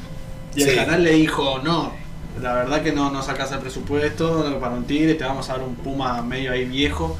Y 0.56 0.64
el 0.64 0.76
canal 0.76 1.04
le 1.04 1.12
dijo, 1.12 1.60
no, 1.60 1.94
la 2.42 2.54
verdad 2.54 2.82
que 2.82 2.92
no, 2.92 3.12
no 3.12 3.22
sacas 3.22 3.52
el 3.52 3.60
presupuesto 3.60 4.60
para 4.60 4.76
un 4.76 4.86
tigre, 4.86 5.16
te 5.16 5.24
vamos 5.24 5.50
a 5.50 5.54
dar 5.54 5.64
un 5.64 5.76
puma 5.76 6.22
medio 6.22 6.52
ahí 6.52 6.66
viejo. 6.66 7.18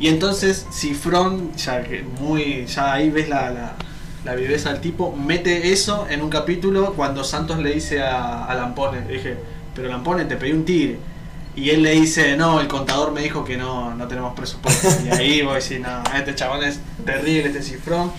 Y 0.00 0.08
entonces 0.08 0.66
Cifrón, 0.72 1.54
ya 1.56 1.82
que 1.82 2.02
muy, 2.02 2.66
ya 2.66 2.92
ahí 2.92 3.10
ves 3.10 3.28
la, 3.28 3.50
la, 3.50 3.74
la 4.24 4.34
viveza 4.34 4.72
del 4.72 4.80
tipo, 4.80 5.14
mete 5.16 5.72
eso 5.72 6.06
en 6.08 6.22
un 6.22 6.30
capítulo 6.30 6.92
cuando 6.94 7.24
Santos 7.24 7.58
le 7.58 7.74
dice 7.74 8.02
a, 8.02 8.44
a 8.44 8.54
Lampone, 8.54 9.00
dije, 9.02 9.36
pero 9.74 9.88
Lampone 9.88 10.24
te 10.24 10.36
pedí 10.36 10.52
un 10.52 10.64
tigre. 10.64 10.98
Y 11.56 11.70
él 11.70 11.82
le 11.82 11.90
dice, 11.90 12.36
no, 12.36 12.60
el 12.60 12.68
contador 12.68 13.10
me 13.10 13.20
dijo 13.20 13.44
que 13.44 13.56
no, 13.56 13.92
no 13.92 14.06
tenemos 14.06 14.32
presupuesto. 14.34 14.88
Y 15.04 15.08
ahí 15.08 15.42
voy 15.42 15.52
a 15.52 15.54
decir, 15.56 15.80
no, 15.80 16.04
este 16.16 16.36
chabón 16.36 16.62
es 16.62 16.78
terrible, 17.04 17.48
este 17.48 17.62
cifrón. 17.62 18.12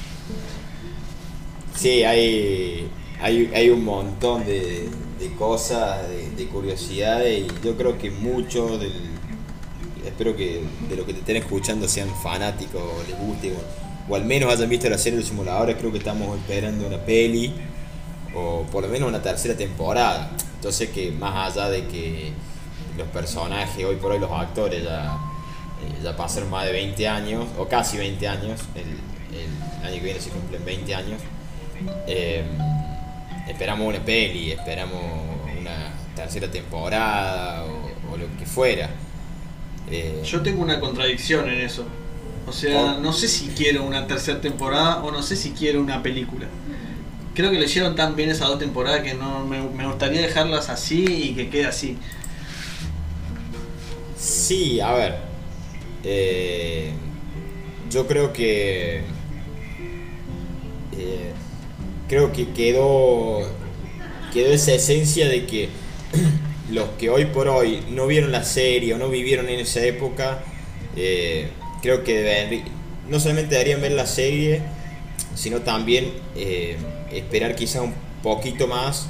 Sí, 1.73 2.03
hay, 2.03 2.89
hay, 3.21 3.49
hay 3.55 3.69
un 3.69 3.85
montón 3.85 4.45
de, 4.45 4.89
de 5.19 5.33
cosas, 5.35 6.07
de, 6.07 6.29
de 6.31 6.47
curiosidades 6.47 7.45
y 7.45 7.65
yo 7.65 7.75
creo 7.75 7.97
que 7.97 8.11
mucho 8.11 8.77
del... 8.77 8.93
Espero 10.05 10.35
que 10.35 10.61
de 10.89 10.95
lo 10.95 11.05
que 11.05 11.13
te 11.13 11.19
estén 11.19 11.35
escuchando 11.35 11.87
sean 11.87 12.09
fanáticos 12.23 12.81
les 13.07 13.17
guste 13.19 13.53
o, 14.09 14.15
al 14.15 14.25
menos 14.25 14.51
hayan 14.51 14.69
visto 14.69 14.89
la 14.89 14.97
serie 14.97 15.19
de 15.19 15.25
simuladores. 15.25 15.75
Creo 15.75 15.91
que 15.91 15.99
estamos 15.99 16.37
esperando 16.39 16.87
una 16.87 16.97
peli 16.97 17.53
o 18.33 18.63
por 18.71 18.83
lo 18.83 18.89
menos 18.89 19.09
una 19.09 19.21
tercera 19.21 19.55
temporada. 19.55 20.31
Sé 20.69 20.89
que 20.91 21.11
más 21.11 21.55
allá 21.55 21.69
de 21.69 21.85
que 21.87 22.31
los 22.97 23.07
personajes, 23.09 23.85
hoy 23.85 23.95
por 23.95 24.11
hoy 24.11 24.19
los 24.19 24.31
actores 24.31 24.83
ya, 24.83 25.17
eh, 25.81 26.03
ya 26.03 26.15
pasaron 26.15 26.49
más 26.49 26.65
de 26.65 26.73
20 26.73 27.07
años, 27.07 27.45
o 27.57 27.65
casi 27.67 27.97
20 27.97 28.27
años, 28.27 28.59
el, 28.75 29.37
el 29.37 29.85
año 29.85 29.95
que 29.95 30.03
viene 30.03 30.19
se 30.19 30.29
cumplen 30.29 30.63
20 30.65 30.95
años. 30.95 31.21
Eh, 32.07 32.43
esperamos 33.49 33.87
una 33.87 33.99
peli, 34.05 34.51
esperamos 34.51 35.01
una 35.59 35.93
tercera 36.15 36.49
temporada 36.51 37.65
o, 37.65 38.13
o 38.13 38.17
lo 38.17 38.27
que 38.37 38.45
fuera. 38.45 38.89
Eh, 39.87 40.21
Yo 40.23 40.41
tengo 40.41 40.61
una 40.61 40.79
contradicción 40.79 41.49
en 41.49 41.61
eso. 41.61 41.85
O 42.47 42.51
sea, 42.53 42.97
no 42.99 43.13
sé 43.13 43.27
si 43.27 43.49
quiero 43.49 43.83
una 43.85 44.07
tercera 44.07 44.41
temporada 44.41 45.03
o 45.03 45.11
no 45.11 45.21
sé 45.23 45.35
si 45.35 45.51
quiero 45.51 45.81
una 45.81 46.01
película. 46.01 46.47
Creo 47.35 47.51
que 47.51 47.59
le 47.59 47.65
hicieron 47.65 47.95
tan 47.95 48.15
bien 48.15 48.29
esas 48.29 48.47
dos 48.49 48.59
temporadas 48.59 49.01
que 49.01 49.13
no 49.13 49.45
me, 49.45 49.61
me 49.61 49.87
gustaría 49.87 50.21
dejarlas 50.21 50.69
así 50.69 51.05
y 51.05 51.35
que 51.35 51.49
quede 51.49 51.67
así. 51.67 51.97
Sí, 54.17 54.79
a 54.81 54.93
ver. 54.93 55.15
eh, 56.03 56.93
yo 57.89 58.07
creo 58.07 58.33
que. 58.33 59.03
eh, 60.91 61.28
creo 62.09 62.33
que 62.33 62.49
quedó. 62.49 63.47
Quedó 64.33 64.53
esa 64.53 64.73
esencia 64.73 65.27
de 65.27 65.45
que 65.45 65.69
los 66.71 66.89
que 66.99 67.09
hoy 67.09 67.25
por 67.25 67.47
hoy 67.47 67.81
no 67.89 68.05
vieron 68.07 68.31
la 68.31 68.43
serie 68.43 68.93
o 68.93 68.97
no 68.97 69.09
vivieron 69.09 69.49
en 69.49 69.59
esa 69.59 69.83
época, 69.85 70.43
eh, 70.95 71.49
creo 71.81 72.03
que 72.03 72.21
deben- 72.23 72.63
no 73.09 73.19
solamente 73.19 73.55
deberían 73.55 73.81
ver 73.81 73.93
la 73.93 74.05
serie, 74.05 74.61
sino 75.35 75.61
también 75.61 76.11
eh, 76.35 76.77
esperar 77.11 77.55
quizá 77.55 77.81
un 77.81 77.93
poquito 78.21 78.67
más 78.67 79.07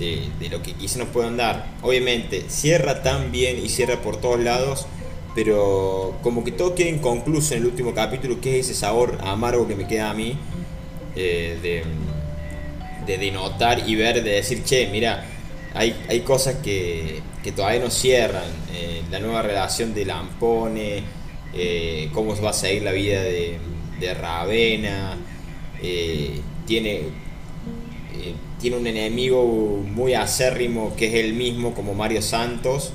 de, 0.00 0.30
lo 0.50 0.62
que 0.62 0.72
quizá 0.72 0.98
nos 0.98 1.08
puedan 1.08 1.36
dar. 1.36 1.66
Obviamente, 1.82 2.44
cierra 2.48 3.02
tan 3.02 3.30
bien 3.30 3.64
y 3.64 3.68
cierra 3.68 4.00
por 4.02 4.16
todos 4.16 4.40
lados, 4.40 4.86
pero 5.34 6.18
como 6.22 6.42
que 6.42 6.50
todo 6.52 6.74
queda 6.74 6.88
inconcluso 6.88 7.54
en 7.54 7.60
el 7.60 7.66
último 7.66 7.94
capítulo, 7.94 8.40
que 8.40 8.58
es 8.58 8.66
ese 8.70 8.80
sabor 8.80 9.18
amargo 9.22 9.68
que 9.68 9.76
me 9.76 9.86
queda 9.86 10.10
a 10.10 10.14
mí 10.14 10.36
eh, 11.16 11.58
de, 11.62 11.82
de, 13.18 13.30
notar 13.30 13.88
y 13.88 13.94
ver, 13.94 14.22
de 14.22 14.30
decir, 14.30 14.62
che, 14.64 14.88
mira, 14.88 15.24
hay, 15.74 15.94
hay 16.08 16.20
cosas 16.20 16.56
que, 16.56 17.20
que 17.42 17.52
todavía 17.52 17.80
no 17.80 17.90
cierran. 17.90 18.44
eh, 18.74 19.02
la 19.10 19.18
nueva 19.18 19.42
relación 19.42 19.92
de 19.94 20.04
Lampone, 20.04 21.02
eh, 21.54 22.08
cómo 22.12 22.40
va 22.40 22.50
a 22.50 22.52
seguir 22.52 22.82
la 22.82 22.92
vida 22.92 23.22
de, 23.22 23.58
de 23.98 24.14
Ravena, 24.14 25.16
eh, 25.82 26.40
tiene, 26.66 27.02
tiene 28.60 28.76
un 28.76 28.86
enemigo 28.86 29.44
muy 29.44 30.14
acérrimo 30.14 30.94
que 30.94 31.06
es 31.08 31.14
él 31.14 31.32
mismo, 31.32 31.74
como 31.74 31.94
Mario 31.94 32.22
Santos, 32.22 32.92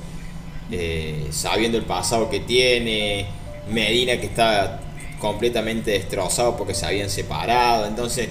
sabiendo 1.30 1.76
el 1.76 1.84
pasado 1.84 2.30
que 2.30 2.40
tiene, 2.40 3.26
Medina 3.68 4.18
que 4.18 4.26
está 4.26 4.80
completamente 5.18 5.90
destrozado 5.90 6.56
porque 6.56 6.74
se 6.74 6.86
habían 6.86 7.10
separado, 7.10 7.86
entonces 7.86 8.28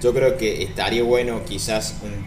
yo 0.00 0.12
creo 0.14 0.36
que 0.36 0.62
estaría 0.62 1.02
bueno 1.02 1.42
quizás 1.44 1.96
un- 2.02 2.26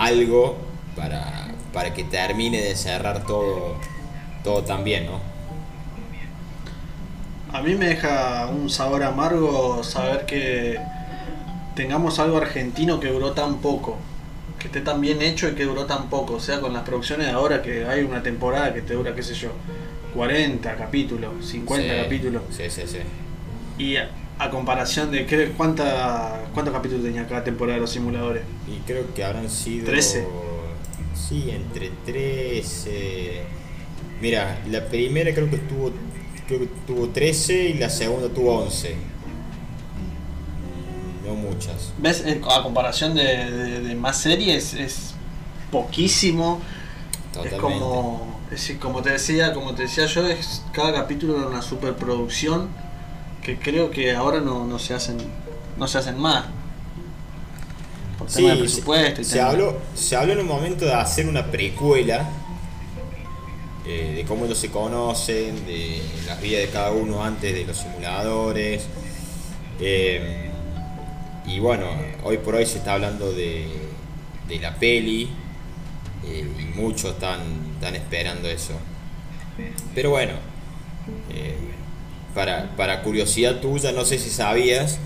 algo 0.00 0.56
para, 0.96 1.48
para 1.72 1.92
que 1.94 2.04
termine 2.04 2.60
de 2.60 2.74
cerrar 2.76 3.24
todo, 3.26 3.76
todo 4.42 4.62
tan 4.64 4.84
bien, 4.84 5.06
¿no? 5.06 5.20
A 7.52 7.62
mí 7.62 7.74
me 7.76 7.86
deja 7.86 8.46
un 8.48 8.68
sabor 8.68 9.02
amargo 9.04 9.84
saber 9.84 10.26
que 10.26 10.78
tengamos 11.76 12.18
algo 12.18 12.38
argentino 12.38 12.98
que 12.98 13.08
duró 13.08 13.32
tan 13.32 13.56
poco, 13.58 13.96
que 14.58 14.66
esté 14.66 14.80
tan 14.80 15.00
bien 15.00 15.22
hecho 15.22 15.48
y 15.48 15.54
que 15.54 15.64
duró 15.64 15.84
tan 15.86 16.08
poco, 16.10 16.34
o 16.34 16.40
sea, 16.40 16.60
con 16.60 16.72
las 16.72 16.82
producciones 16.82 17.26
de 17.28 17.32
ahora 17.32 17.62
que 17.62 17.86
hay 17.86 18.02
una 18.02 18.22
temporada 18.22 18.74
que 18.74 18.82
te 18.82 18.94
dura, 18.94 19.14
qué 19.14 19.22
sé 19.22 19.34
yo, 19.34 19.50
40 20.14 20.74
capítulos, 20.76 21.32
50 21.46 21.94
Sí, 21.94 22.02
capítulos, 22.02 22.42
Sí, 22.50 22.64
sí, 22.70 22.82
sí. 22.86 22.98
y 23.78 23.96
a, 24.38 24.50
comparación 24.50 25.10
de 25.10 25.26
¿qué- 25.26 25.52
cuánta, 25.56 26.42
cuántos 26.54 26.74
capítulos 26.74 27.04
tenía 27.04 27.26
cada 27.26 27.44
temporada 27.44 27.76
de 27.76 27.80
los 27.82 27.90
simuladores. 27.90 28.42
Y 28.68 28.78
creo 28.86 29.12
que 29.14 29.24
habrán 29.24 29.48
sido. 29.50 29.86
13. 29.86 30.26
Sí, 31.14 31.50
entre 31.50 31.90
13. 32.04 33.42
Mira, 34.20 34.60
la 34.70 34.84
primera 34.86 35.32
creo 35.34 35.48
que 35.50 35.58
tuvo, 35.58 35.92
creo 36.46 36.60
que 36.60 36.68
tuvo 36.86 37.08
13 37.08 37.68
y 37.70 37.74
la 37.74 37.90
segunda 37.90 38.28
tuvo 38.28 38.58
11. 38.60 38.96
muchas. 41.42 41.92
¿Ves? 41.98 42.22
Eh, 42.26 42.40
A 42.50 42.62
comparación 42.62 43.14
de, 43.14 43.22
de- 43.50 43.80
de 43.80 43.94
más 43.94 44.18
series 44.20 44.74
es 44.74 45.14
poquísimo. 45.70 46.60
Totalmente. 47.32 47.56
Es 47.56 47.60
como, 47.62 48.40
es 48.46 48.50
decir, 48.52 48.78
como 48.78 49.02
te 49.02 49.10
decía, 49.10 49.52
como 49.52 49.74
te 49.74 49.82
decía 49.82 50.06
yo, 50.06 50.26
es 50.28 50.62
cada 50.72 50.92
capítulo 50.92 51.38
era 51.38 51.48
una 51.48 51.62
superproducción 51.62 52.68
que 53.44 53.58
creo 53.58 53.90
que 53.90 54.12
ahora 54.14 54.40
no, 54.40 54.66
no 54.66 54.78
se 54.78 54.94
hacen, 54.94 55.18
no 55.76 55.86
se 55.86 55.98
hacen 55.98 56.18
más. 56.18 56.46
Por 58.18 58.30
Sí, 58.30 58.36
tema 58.42 58.50
de 58.54 58.60
presupuesto 58.60 59.20
y 59.20 59.24
se 59.24 59.36
tema- 59.36 59.50
habló, 59.50 59.78
se 59.94 60.16
habló 60.16 60.32
en 60.34 60.38
un 60.40 60.46
momento 60.46 60.84
de 60.84 60.94
hacer 60.94 61.26
una 61.28 61.50
precuela 61.50 62.28
eh, 63.86 64.14
de 64.16 64.24
cómo 64.24 64.46
ellos 64.46 64.58
se 64.58 64.70
conocen, 64.70 65.66
de 65.66 66.00
las 66.26 66.40
vidas 66.40 66.62
de 66.62 66.68
cada 66.70 66.90
uno 66.92 67.22
antes 67.22 67.54
de 67.54 67.64
los 67.64 67.76
simuladores. 67.76 68.86
eh, 69.80 70.50
y 71.46 71.58
bueno, 71.58 71.86
hoy 72.22 72.38
por 72.38 72.54
hoy 72.54 72.64
se 72.64 72.78
está 72.78 72.94
hablando 72.94 73.30
de, 73.32 73.68
de 74.48 74.58
la 74.60 74.74
peli 74.76 75.28
eh, 76.24 76.48
y 76.58 76.78
muchos 76.80 77.10
están, 77.12 77.40
están 77.74 77.94
esperando 77.96 78.48
eso. 78.48 78.72
Pero 79.94 80.10
bueno, 80.10 80.32
para, 82.34 82.74
para 82.76 83.02
curiosidad 83.02 83.60
tuya, 83.60 83.92
no 83.92 84.04
sé 84.04 84.18
si 84.18 84.30
sabías 84.30 84.98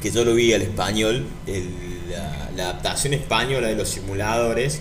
que 0.00 0.10
yo 0.10 0.24
lo 0.24 0.34
vi 0.34 0.52
al 0.52 0.62
español, 0.62 1.26
la, 1.46 2.50
la 2.56 2.70
adaptación 2.70 3.14
española 3.14 3.68
de 3.68 3.76
los 3.76 3.88
simuladores. 3.88 4.80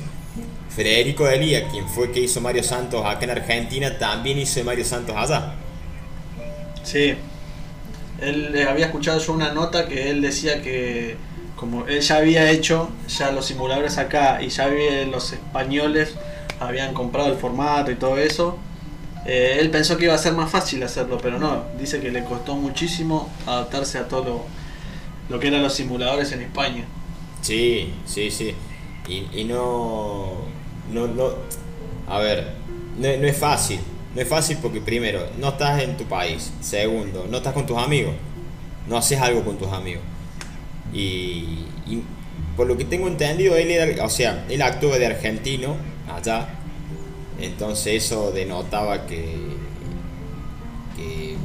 Federico 0.75 1.25
Delía, 1.25 1.67
quien 1.67 1.87
fue 1.87 2.11
que 2.11 2.21
hizo 2.21 2.39
Mario 2.39 2.63
Santos 2.63 3.05
acá 3.05 3.25
en 3.25 3.31
Argentina, 3.31 3.97
también 3.99 4.39
hizo 4.39 4.63
Mario 4.63 4.85
Santos 4.85 5.15
allá. 5.17 5.55
Sí. 6.83 7.13
Él 8.21 8.55
eh, 8.55 8.65
había 8.69 8.85
escuchado 8.85 9.19
yo 9.19 9.33
una 9.33 9.51
nota 9.51 9.87
que 9.87 10.11
él 10.11 10.21
decía 10.21 10.61
que 10.61 11.17
como 11.55 11.85
él 11.87 11.99
ya 12.01 12.17
había 12.17 12.49
hecho 12.49 12.89
ya 13.07 13.31
los 13.31 13.45
simuladores 13.45 13.97
acá 13.97 14.41
y 14.41 14.49
ya 14.49 14.65
había, 14.65 15.05
los 15.05 15.33
españoles 15.33 16.15
habían 16.59 16.93
comprado 16.93 17.31
el 17.31 17.37
formato 17.37 17.91
y 17.91 17.95
todo 17.95 18.17
eso, 18.17 18.57
eh, 19.25 19.57
él 19.59 19.69
pensó 19.69 19.97
que 19.97 20.05
iba 20.05 20.15
a 20.15 20.17
ser 20.17 20.33
más 20.33 20.49
fácil 20.49 20.81
hacerlo, 20.83 21.19
pero 21.21 21.37
no. 21.37 21.65
Dice 21.79 21.99
que 21.99 22.11
le 22.11 22.23
costó 22.23 22.55
muchísimo 22.55 23.29
adaptarse 23.45 23.97
a 23.97 24.07
todo 24.07 24.45
lo, 25.29 25.39
que 25.39 25.47
eran 25.47 25.61
los 25.61 25.73
simuladores 25.73 26.31
en 26.31 26.41
España. 26.41 26.85
Sí, 27.41 27.93
sí, 28.05 28.31
sí. 28.31 28.55
Y, 29.07 29.43
no, 29.43 30.37
no, 30.91 31.07
no, 31.07 31.29
a 32.07 32.19
ver, 32.19 32.53
no, 32.97 33.07
es 33.07 33.37
fácil. 33.37 33.79
No 34.15 34.21
es 34.21 34.27
fácil 34.27 34.57
porque 34.61 34.81
primero, 34.81 35.27
no 35.37 35.49
estás 35.49 35.81
en 35.81 35.97
tu 35.97 36.05
país. 36.05 36.51
Segundo, 36.61 37.27
no 37.29 37.37
estás 37.37 37.53
con 37.53 37.65
tus 37.65 37.77
amigos. 37.77 38.13
No 38.87 38.97
haces 38.97 39.19
algo 39.21 39.43
con 39.43 39.57
tus 39.57 39.71
amigos. 39.71 40.03
Y, 40.93 41.65
y 41.87 42.03
por 42.57 42.67
lo 42.67 42.77
que 42.77 42.85
tengo 42.85 43.07
entendido, 43.07 43.55
él 43.55 43.71
era, 43.71 44.03
o 44.03 44.09
sea, 44.09 44.45
él 44.49 44.61
actúa 44.61 44.97
de 44.97 45.05
argentino 45.05 45.75
allá. 46.11 46.60
Entonces 47.41 48.05
eso 48.05 48.31
denotaba 48.31 49.05
que, 49.05 49.57
que 50.95 51.37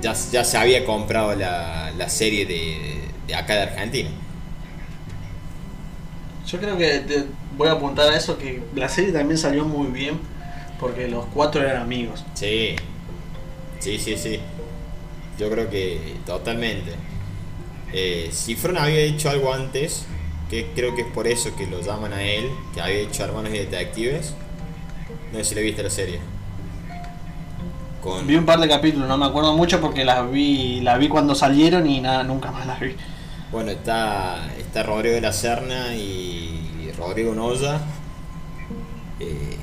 ya, 0.00 0.14
ya 0.32 0.44
se 0.44 0.58
había 0.58 0.84
comprado 0.84 1.34
la, 1.36 1.92
la 1.92 2.08
serie 2.08 2.46
de, 2.46 3.12
de 3.26 3.34
acá 3.34 3.54
de 3.54 3.62
Argentina. 3.62 4.10
Yo 6.46 6.58
creo 6.60 6.76
que 6.76 7.00
te- 7.00 7.26
voy 7.56 7.68
a 7.68 7.72
apuntar 7.72 8.12
a 8.12 8.16
eso 8.16 8.38
que 8.38 8.62
la 8.74 8.88
serie 8.88 9.12
también 9.12 9.38
salió 9.38 9.64
muy 9.64 9.88
bien 9.88 10.20
porque 10.78 11.08
los 11.08 11.26
cuatro 11.26 11.62
eran 11.62 11.82
amigos. 11.82 12.24
Sí, 12.34 12.76
sí, 13.78 13.98
sí, 13.98 14.16
sí. 14.16 14.40
Yo 15.38 15.50
creo 15.50 15.70
que 15.70 16.20
totalmente. 16.26 16.92
Eh, 17.92 18.30
Cifrón 18.32 18.78
había 18.78 19.00
hecho 19.00 19.30
algo 19.30 19.52
antes, 19.52 20.06
que 20.50 20.72
creo 20.74 20.94
que 20.94 21.02
es 21.02 21.08
por 21.08 21.26
eso 21.28 21.54
que 21.56 21.66
lo 21.66 21.80
llaman 21.82 22.12
a 22.12 22.22
él, 22.24 22.50
que 22.74 22.80
había 22.80 22.96
hecho 23.00 23.24
Hermanos 23.24 23.52
y 23.54 23.58
Detectives. 23.58 24.34
No 25.34 25.40
sé 25.40 25.46
si 25.46 25.54
le 25.56 25.62
viste 25.62 25.82
la 25.82 25.90
serie. 25.90 26.20
Con, 28.00 28.24
Vi 28.24 28.36
un 28.36 28.46
par 28.46 28.60
de 28.60 28.68
capítulos, 28.68 29.08
no 29.08 29.18
me 29.18 29.26
acuerdo 29.26 29.56
mucho 29.56 29.80
porque 29.80 30.04
las 30.04 30.30
vi, 30.30 30.80
las 30.80 30.96
vi 31.00 31.08
cuando 31.08 31.34
salieron 31.34 31.88
y 31.90 32.00
nada, 32.00 32.22
nunca 32.22 32.52
más 32.52 32.64
las 32.66 32.78
vi. 32.78 32.94
Bueno, 33.50 33.72
está, 33.72 34.48
está 34.56 34.84
Rodrigo 34.84 35.16
de 35.16 35.20
la 35.20 35.32
Serna 35.32 35.92
y 35.96 36.92
Rodrigo 36.96 37.34
Noya. 37.34 37.80
eh, 39.18 39.56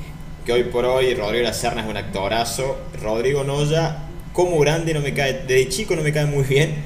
que 0.44 0.52
hoy 0.52 0.64
por 0.64 0.84
hoy 0.84 1.14
Rodrigo 1.14 1.38
de 1.38 1.42
la 1.44 1.54
Serna 1.54 1.82
es 1.82 1.88
un 1.88 1.96
actorazo. 1.96 2.76
Rodrigo 3.00 3.42
Noya, 3.42 4.08
como 4.34 4.58
grande, 4.58 4.92
no 4.92 5.00
me 5.00 5.14
cae. 5.14 5.44
Desde 5.46 5.70
chico 5.70 5.96
no 5.96 6.02
me 6.02 6.12
cae 6.12 6.26
muy 6.26 6.44
bien. 6.44 6.84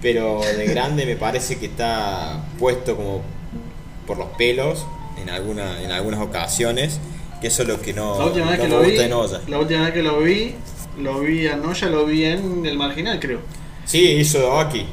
Pero 0.00 0.40
de 0.40 0.66
grande 0.68 1.04
me 1.04 1.16
parece 1.16 1.58
que 1.58 1.66
está 1.66 2.46
puesto 2.58 2.96
como 2.96 3.20
por 4.06 4.16
los 4.16 4.28
pelos 4.38 4.86
en, 5.20 5.28
alguna, 5.28 5.82
en 5.82 5.90
algunas 5.90 6.20
ocasiones. 6.20 6.98
Que 7.40 7.48
eso 7.48 7.62
es 7.62 7.68
lo 7.68 7.80
que 7.80 7.92
no, 7.92 8.18
La 8.18 8.24
última 8.26 8.50
vez 8.50 8.58
no 8.58 8.64
que 8.64 8.68
me 8.70 8.74
lo 8.76 8.80
vi, 8.80 8.86
gusta 8.88 9.02
de 9.02 9.08
Noya. 9.08 9.40
la 9.46 9.58
última 9.58 9.82
vez 9.82 9.92
que 9.92 10.02
lo 10.02 10.20
vi, 10.20 10.54
lo 10.98 11.20
vi 11.20 11.46
a 11.48 11.56
Noya, 11.56 11.88
lo 11.88 12.06
vi 12.06 12.24
en 12.24 12.64
el 12.66 12.76
marginal 12.78 13.20
creo. 13.20 13.40
Sí, 13.84 14.00
hizo 14.12 14.50
Oaki. 14.52 14.86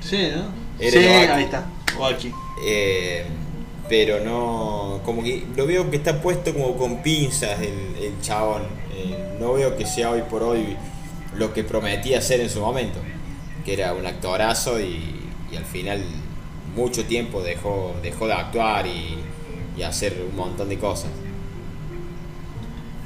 Sí, 0.00 0.28
¿no? 0.34 0.44
Era 0.78 0.90
sí, 1.00 1.06
Oaki. 1.06 1.32
ahí 1.32 1.44
está. 1.44 1.66
O 1.98 2.06
aquí. 2.06 2.32
Eh, 2.64 3.24
pero 3.88 4.20
no. 4.22 5.00
Como 5.04 5.22
que 5.22 5.44
lo 5.56 5.66
veo 5.66 5.90
que 5.90 5.96
está 5.96 6.20
puesto 6.20 6.52
como 6.52 6.76
con 6.76 7.02
pinzas 7.02 7.58
el, 7.60 8.04
el 8.04 8.20
chabón. 8.20 8.62
Eh, 8.94 9.36
no 9.40 9.54
veo 9.54 9.76
que 9.76 9.86
sea 9.86 10.10
hoy 10.10 10.22
por 10.28 10.42
hoy 10.42 10.76
lo 11.36 11.52
que 11.54 11.64
prometía 11.64 12.20
ser 12.20 12.40
en 12.40 12.50
su 12.50 12.60
momento. 12.60 12.98
Que 13.64 13.72
era 13.72 13.94
un 13.94 14.06
actorazo 14.06 14.78
y, 14.78 15.00
y 15.50 15.56
al 15.56 15.64
final 15.64 16.04
mucho 16.76 17.04
tiempo 17.06 17.42
dejó, 17.42 17.94
dejó 18.02 18.26
de 18.26 18.34
actuar 18.34 18.86
y, 18.86 19.16
y 19.76 19.82
hacer 19.82 20.22
un 20.30 20.36
montón 20.36 20.68
de 20.68 20.78
cosas. 20.78 21.10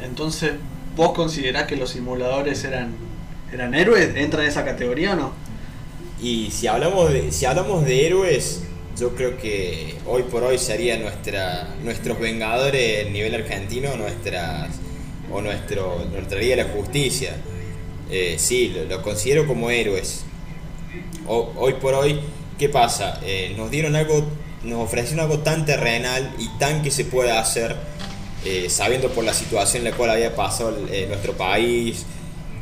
Entonces, 0.05 0.53
¿vos 0.97 1.13
considerás 1.13 1.67
que 1.67 1.77
los 1.77 1.91
simuladores 1.91 2.65
eran, 2.65 2.95
eran 3.53 3.75
héroes? 3.75 4.15
¿Entra 4.17 4.43
en 4.43 4.49
esa 4.49 4.65
categoría 4.65 5.13
o 5.13 5.17
no? 5.17 5.33
Y 6.21 6.51
si 6.51 6.67
hablamos 6.67 7.13
de, 7.13 7.33
si 7.33 7.47
hablamos 7.47 7.85
de 7.85 8.07
héroes, 8.07 8.63
yo 8.99 9.15
creo 9.15 9.39
que 9.39 9.97
hoy 10.07 10.23
por 10.25 10.43
hoy 10.43 10.59
sería 10.59 10.99
nuestra, 10.99 11.75
nuestros 11.83 12.21
vengadores 12.21 13.07
a 13.07 13.11
nivel 13.11 13.35
argentino, 13.35 13.97
nuestras, 13.97 14.71
o 15.31 15.41
nuestro, 15.41 16.05
nuestra 16.13 16.39
Liga 16.39 16.57
de 16.57 16.65
la 16.65 16.69
Justicia. 16.71 17.37
Eh, 18.11 18.37
sí, 18.39 18.75
lo, 18.89 19.03
considero 19.03 19.47
como 19.47 19.71
héroes. 19.71 20.25
Hoy 21.27 21.75
por 21.75 21.95
hoy, 21.95 22.21
¿qué 22.59 22.69
pasa? 22.69 23.21
Eh, 23.25 23.55
nos 23.57 23.71
dieron 23.71 23.97
algo, 23.97 24.25
nos 24.65 24.81
ofrecieron 24.81 25.21
algo 25.21 25.39
tan 25.39 25.65
terrenal 25.65 26.35
y 26.39 26.49
tan 26.59 26.83
que 26.83 26.91
se 26.91 27.05
puede 27.05 27.31
hacer, 27.31 27.77
eh, 28.45 28.69
sabiendo 28.71 29.09
por 29.11 29.25
la 29.25 29.35
situación 29.35 29.85
en 29.87 29.91
la 29.93 29.97
cual 29.97 30.11
había 30.11 30.35
pasado 30.35 30.77
eh, 30.91 31.07
nuestro 31.09 31.33
país, 31.35 32.05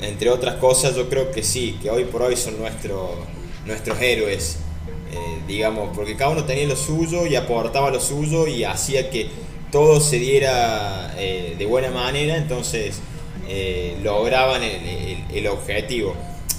entre 0.00 0.30
otras 0.30 0.56
cosas, 0.56 0.94
yo 0.96 1.08
creo 1.08 1.30
que 1.30 1.42
sí, 1.42 1.78
que 1.82 1.90
hoy 1.90 2.04
por 2.04 2.22
hoy 2.22 2.36
son 2.36 2.54
nuestros 2.60 4.00
héroes, 4.00 4.58
eh, 5.12 5.16
digamos, 5.46 5.94
porque 5.94 6.16
cada 6.16 6.30
uno 6.30 6.44
tenía 6.44 6.66
lo 6.66 6.76
suyo 6.76 7.26
y 7.26 7.36
aportaba 7.36 7.90
lo 7.90 8.00
suyo 8.00 8.46
y 8.46 8.64
hacía 8.64 9.10
que 9.10 9.28
todo 9.70 10.00
se 10.00 10.18
diera 10.18 11.14
de 11.16 11.66
buena 11.66 11.90
manera, 11.90 12.36
entonces 12.36 13.00
lograban 14.02 14.62
el, 14.62 14.70
el- 14.84 15.24
el 15.32 15.46
objetivo. 15.46 16.14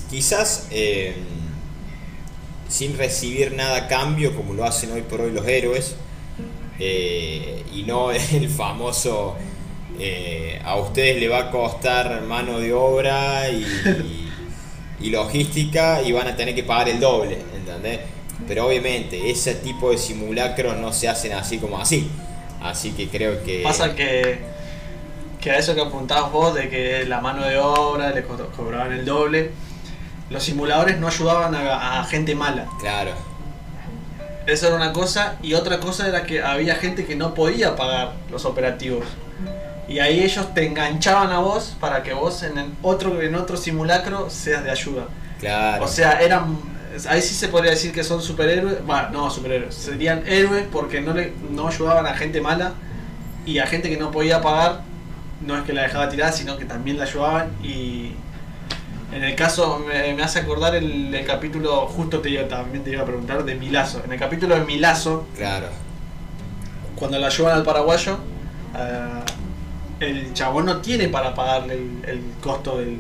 Quizás 0.09 0.67
sin 2.69 2.97
recibir 2.97 3.53
nada 3.53 3.75
a 3.77 3.87
cambio, 3.87 4.35
como 4.35 4.53
lo 4.53 4.63
hacen 4.63 4.91
hoy 4.91 5.01
por 5.01 5.21
hoy 5.21 5.31
los 5.31 5.45
héroes, 5.47 5.95
eh, 6.83 7.63
y 7.73 7.83
no 7.83 8.11
el 8.11 8.49
famoso 8.49 9.35
eh, 9.99 10.59
a 10.65 10.75
ustedes 10.77 11.19
le 11.19 11.27
va 11.27 11.37
a 11.39 11.51
costar 11.51 12.21
mano 12.23 12.59
de 12.59 12.73
obra 12.73 13.47
y, 13.49 13.63
y 14.99 15.09
logística 15.11 16.01
y 16.01 16.11
van 16.11 16.27
a 16.27 16.35
tener 16.35 16.55
que 16.55 16.63
pagar 16.63 16.89
el 16.89 16.99
doble, 16.99 17.37
¿entendés? 17.55 17.99
Pero 18.47 18.65
obviamente 18.67 19.29
ese 19.29 19.53
tipo 19.55 19.91
de 19.91 19.97
simulacros 19.99 20.75
no 20.77 20.91
se 20.91 21.07
hacen 21.07 21.33
así 21.33 21.59
como 21.59 21.77
así. 21.79 22.09
Así 22.61 22.91
que 22.91 23.07
creo 23.07 23.43
que... 23.43 23.61
Pasa 23.63 23.95
que, 23.95 24.39
que 25.39 25.51
a 25.51 25.57
eso 25.57 25.75
que 25.75 25.81
apuntabas 25.81 26.31
vos, 26.31 26.55
de 26.55 26.67
que 26.69 27.05
la 27.05 27.21
mano 27.21 27.43
de 27.43 27.57
obra 27.59 28.09
le 28.11 28.23
co- 28.23 28.49
cobraban 28.55 28.91
el 28.93 29.05
doble, 29.05 29.51
los 30.31 30.43
simuladores 30.43 30.97
no 30.99 31.07
ayudaban 31.07 31.53
a, 31.55 31.99
a 32.01 32.03
gente 32.05 32.33
mala. 32.35 32.67
Claro, 32.79 33.11
Eso 34.47 34.67
era 34.67 34.75
una 34.75 34.91
cosa, 34.91 35.35
y 35.43 35.53
otra 35.53 35.79
cosa 35.79 36.07
era 36.07 36.23
que 36.23 36.41
había 36.41 36.75
gente 36.75 37.05
que 37.05 37.15
no 37.15 37.33
podía 37.33 37.75
pagar 37.75 38.13
los 38.31 38.45
operativos. 38.45 39.05
Y 39.87 39.99
ahí 39.99 40.23
ellos 40.23 40.53
te 40.53 40.65
enganchaban 40.65 41.31
a 41.31 41.39
vos 41.39 41.75
para 41.79 42.01
que 42.01 42.13
vos 42.13 42.43
en 42.43 42.57
el 42.57 42.71
otro, 42.81 43.21
en 43.21 43.35
otro 43.35 43.57
simulacro 43.57 44.29
seas 44.29 44.63
de 44.63 44.71
ayuda. 44.71 45.07
claro. 45.39 45.83
O 45.83 45.87
sea, 45.87 46.21
eran. 46.21 46.57
Ahí 47.07 47.21
sí 47.21 47.33
se 47.33 47.47
podría 47.47 47.71
decir 47.71 47.91
que 47.91 48.03
son 48.03 48.21
superhéroes. 48.21 48.85
Bueno, 48.85 49.09
no 49.09 49.29
superhéroes. 49.29 49.75
Serían 49.75 50.23
héroes 50.27 50.65
porque 50.71 51.01
no, 51.01 51.13
le, 51.13 51.33
no 51.49 51.67
ayudaban 51.67 52.05
a 52.05 52.13
gente 52.15 52.41
mala 52.41 52.73
y 53.45 53.59
a 53.59 53.67
gente 53.67 53.89
que 53.89 53.97
no 53.97 54.11
podía 54.11 54.41
pagar. 54.41 54.81
No 55.41 55.57
es 55.57 55.63
que 55.63 55.73
la 55.73 55.83
dejaba 55.83 56.07
tirada, 56.09 56.31
sino 56.31 56.57
que 56.57 56.65
también 56.65 56.97
la 56.97 57.03
ayudaban 57.03 57.49
y. 57.63 58.13
En 59.13 59.23
el 59.23 59.35
caso, 59.35 59.79
me, 59.79 60.13
me 60.13 60.23
hace 60.23 60.39
acordar 60.39 60.73
el, 60.75 61.13
el 61.13 61.25
capítulo, 61.25 61.87
justo 61.87 62.19
te 62.21 62.29
iba, 62.29 62.47
también 62.47 62.83
te 62.83 62.91
iba 62.91 63.01
a 63.01 63.05
preguntar, 63.05 63.43
de 63.43 63.55
Milazo. 63.55 64.01
En 64.05 64.13
el 64.13 64.19
capítulo 64.19 64.55
de 64.55 64.61
Milazo, 64.65 65.25
Claro. 65.35 65.67
cuando 66.95 67.19
la 67.19 67.29
llevan 67.29 67.55
al 67.57 67.63
paraguayo, 67.63 68.17
eh, 68.77 69.19
el 69.99 70.33
chabón 70.33 70.65
no 70.65 70.77
tiene 70.77 71.09
para 71.09 71.33
pagarle 71.35 71.73
el, 71.73 72.09
el 72.09 72.21
costo 72.41 72.77
del, 72.77 72.99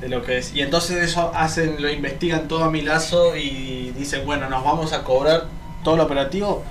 de 0.00 0.08
lo 0.08 0.22
que 0.22 0.38
es. 0.38 0.54
Y 0.54 0.60
entonces 0.60 1.02
eso 1.02 1.30
hacen, 1.34 1.80
lo 1.80 1.88
investigan 1.88 2.48
todo 2.48 2.64
a 2.64 2.70
Milazo 2.70 3.36
y 3.36 3.92
dicen, 3.96 4.24
bueno, 4.26 4.48
nos 4.50 4.64
vamos 4.64 4.92
a 4.92 5.04
cobrar 5.04 5.44
todo 5.84 5.94
el 5.94 6.00
operativo 6.00 6.64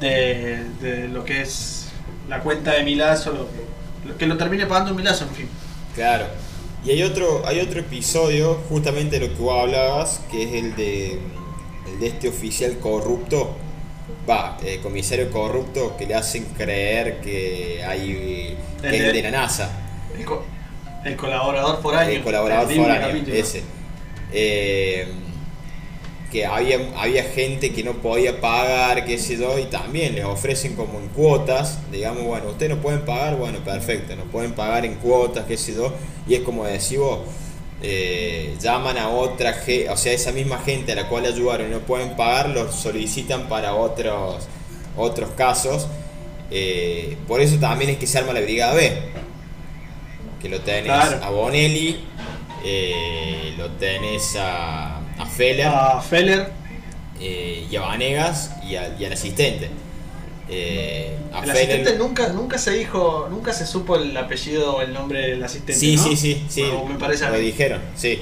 de, 0.00 0.64
de 0.82 1.08
lo 1.08 1.24
que 1.24 1.40
es 1.40 1.88
la 2.28 2.40
cuenta 2.40 2.72
de 2.72 2.82
Milazo, 2.84 3.32
lo, 3.32 3.48
lo 4.08 4.18
que 4.18 4.26
lo 4.26 4.36
termine 4.36 4.66
pagando 4.66 4.94
Milazo, 4.94 5.24
en 5.24 5.30
fin. 5.30 5.48
Claro. 5.94 6.26
Y 6.84 6.90
hay 6.92 7.02
otro, 7.02 7.42
hay 7.46 7.60
otro 7.60 7.80
episodio, 7.80 8.54
justamente 8.68 9.18
de 9.18 9.28
lo 9.28 9.34
que 9.34 9.40
vos 9.42 9.60
hablabas, 9.60 10.22
que 10.30 10.42
es 10.44 10.54
el 10.64 10.76
de, 10.76 11.18
el 11.92 12.00
de 12.00 12.06
este 12.06 12.28
oficial 12.28 12.78
corrupto, 12.78 13.54
va, 14.28 14.56
eh, 14.64 14.80
comisario 14.82 15.30
corrupto, 15.30 15.96
que 15.98 16.06
le 16.06 16.14
hacen 16.14 16.44
creer 16.56 17.20
que 17.20 17.82
hay 17.86 18.56
que 18.80 18.88
El 18.88 18.94
es 18.94 19.12
de- 19.12 19.22
la 19.22 19.30
NASA, 19.30 19.70
El, 20.18 20.24
co- 20.24 20.42
el 21.04 21.16
colaborador 21.16 21.82
foráneo. 21.82 22.16
el 22.16 22.22
colaborador 22.22 22.72
foráneo, 22.74 23.24
ese. 23.34 23.62
Eh, 24.32 25.06
que 26.30 26.46
había, 26.46 26.78
había 26.96 27.24
gente 27.24 27.72
que 27.72 27.82
no 27.82 27.94
podía 27.94 28.40
pagar, 28.40 29.04
qué 29.04 29.18
sé 29.18 29.36
yo, 29.36 29.58
y 29.58 29.64
también 29.64 30.14
les 30.14 30.24
ofrecen 30.24 30.76
como 30.76 30.98
en 31.00 31.08
cuotas, 31.08 31.78
digamos, 31.90 32.22
bueno, 32.24 32.50
ustedes 32.50 32.76
no 32.76 32.80
pueden 32.82 33.00
pagar, 33.04 33.36
bueno, 33.36 33.58
perfecto, 33.64 34.14
no 34.14 34.24
pueden 34.24 34.52
pagar 34.52 34.84
en 34.84 34.94
cuotas, 34.96 35.44
qué 35.46 35.56
sé 35.56 35.74
yo, 35.74 35.92
y 36.28 36.34
es 36.34 36.40
como 36.42 36.64
decir 36.64 37.00
vos, 37.00 37.20
eh, 37.82 38.54
llaman 38.60 38.96
a 38.98 39.08
otra 39.08 39.54
gente, 39.54 39.90
o 39.90 39.96
sea, 39.96 40.12
esa 40.12 40.30
misma 40.32 40.58
gente 40.58 40.92
a 40.92 40.94
la 40.94 41.08
cual 41.08 41.24
ayudaron 41.26 41.66
y 41.68 41.70
no 41.70 41.80
pueden 41.80 42.14
pagar, 42.14 42.50
los 42.50 42.74
solicitan 42.74 43.48
para 43.48 43.74
otros, 43.74 44.46
otros 44.96 45.30
casos, 45.30 45.88
eh, 46.52 47.16
por 47.26 47.40
eso 47.40 47.56
también 47.56 47.90
es 47.90 47.96
que 47.98 48.06
se 48.06 48.18
arma 48.18 48.32
la 48.32 48.40
Brigada 48.40 48.74
B, 48.74 48.92
que 50.40 50.48
lo 50.48 50.60
tenés 50.60 50.84
Claro. 50.84 51.24
a 51.24 51.30
Bonelli, 51.30 52.04
eh, 52.64 53.54
lo 53.58 53.70
tenés 53.72 54.36
a, 54.38 54.89
a 55.20 55.26
Feller 55.26 55.66
A 55.66 56.00
Feller, 56.00 56.50
eh, 57.20 57.66
y 57.70 57.76
a 57.76 57.80
Vanegas 57.82 58.52
y, 58.68 58.76
a- 58.76 58.96
y 58.98 59.04
al 59.04 59.12
asistente. 59.12 59.68
Eh, 60.48 61.16
a 61.32 61.44
el 61.44 61.50
Feller- 61.50 61.56
asistente 61.70 61.96
nunca, 61.98 62.28
nunca 62.30 62.58
se 62.58 62.72
dijo, 62.72 63.28
nunca 63.30 63.52
se 63.52 63.66
supo 63.66 63.96
el 63.96 64.16
apellido 64.16 64.76
o 64.76 64.80
el 64.82 64.92
nombre 64.92 65.20
del 65.28 65.42
asistente. 65.42 65.74
Sí, 65.74 65.96
¿no? 65.96 66.02
sí, 66.02 66.16
sí, 66.16 66.44
sí. 66.48 66.64
Me 66.88 66.94
parece 66.96 67.26
lo 67.28 67.38
dijeron, 67.38 67.80
sí. 67.94 68.20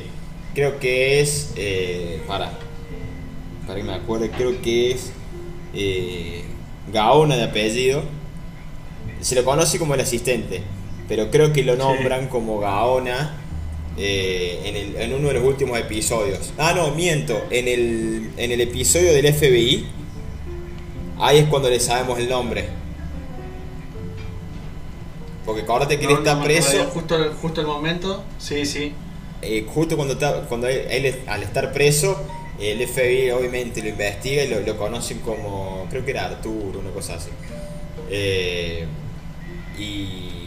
Creo 0.54 0.78
que 0.78 1.20
es. 1.20 1.52
Eh, 1.56 2.22
para. 2.26 2.52
Para 3.66 3.78
que 3.78 3.84
me 3.84 3.94
acuerde, 3.94 4.30
creo 4.30 4.60
que 4.62 4.90
es. 4.92 5.12
Eh, 5.74 6.44
Gaona 6.92 7.36
de 7.36 7.44
apellido. 7.44 8.02
Se 9.20 9.34
lo 9.34 9.44
conoce 9.44 9.78
como 9.78 9.94
el 9.94 10.00
asistente, 10.00 10.62
pero 11.08 11.30
creo 11.30 11.52
que 11.52 11.62
lo 11.62 11.72
Sí. 11.74 11.78
nombran 11.78 12.28
como 12.28 12.58
Gaona 12.60 13.34
eh, 13.98 14.60
en, 14.64 14.76
el- 14.76 14.96
en 14.96 15.12
uno 15.14 15.28
de 15.28 15.34
los 15.34 15.44
últimos 15.44 15.78
episodios. 15.78 16.52
Ah, 16.56 16.72
no, 16.74 16.92
miento. 16.92 17.42
En 17.50 17.66
el, 17.68 18.30
en 18.36 18.52
el 18.52 18.60
episodio 18.60 19.12
del 19.12 19.32
FBI, 19.34 19.86
ahí 21.18 21.38
es 21.38 21.44
cuando 21.46 21.68
le 21.68 21.80
sabemos 21.80 22.18
el 22.18 22.28
nombre. 22.28 22.66
Porque 25.44 25.62
acuérdate 25.62 25.98
que 25.98 26.04
No, 26.04 26.10
él 26.12 26.18
está 26.18 26.34
no 26.34 26.44
preso. 26.44 26.84
Justo, 26.92 27.16
el- 27.16 27.30
justo 27.32 27.60
el 27.60 27.66
momento, 27.66 28.22
sí, 28.38 28.66
sí. 28.66 28.92
eh, 29.42 29.66
justo 29.68 29.96
cuando, 29.96 30.14
está, 30.14 30.42
cuando 30.42 30.68
él, 30.68 30.86
él, 30.90 31.14
al 31.26 31.42
estar 31.42 31.72
preso, 31.72 32.20
el 32.60 32.86
FBI 32.86 33.30
obviamente 33.30 33.80
lo 33.82 33.88
investiga 33.88 34.42
y 34.44 34.48
lo, 34.48 34.60
lo 34.60 34.76
conocen 34.76 35.20
como, 35.20 35.86
creo 35.90 36.04
que 36.04 36.10
era 36.10 36.26
Arturo, 36.26 36.80
una 36.80 36.90
cosa 36.90 37.14
así. 37.14 37.30
Eh, 38.10 38.84
y 39.78 40.37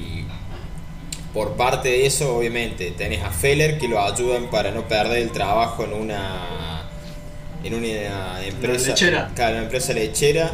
por 1.33 1.53
parte 1.55 1.89
de 1.89 2.05
eso, 2.05 2.35
obviamente, 2.37 2.91
tenés 2.91 3.23
a 3.23 3.29
Feller 3.31 3.77
que 3.77 3.87
lo 3.87 4.01
ayudan 4.01 4.49
para 4.49 4.71
no 4.71 4.87
perder 4.87 5.19
el 5.19 5.31
trabajo 5.31 5.83
en 5.85 5.93
una 5.93 6.89
en 7.63 7.73
una 7.75 8.43
empresa 8.43 8.89
lechera. 8.89 9.31
claro, 9.35 9.55
una 9.55 9.63
empresa 9.65 9.93
lechera 9.93 10.51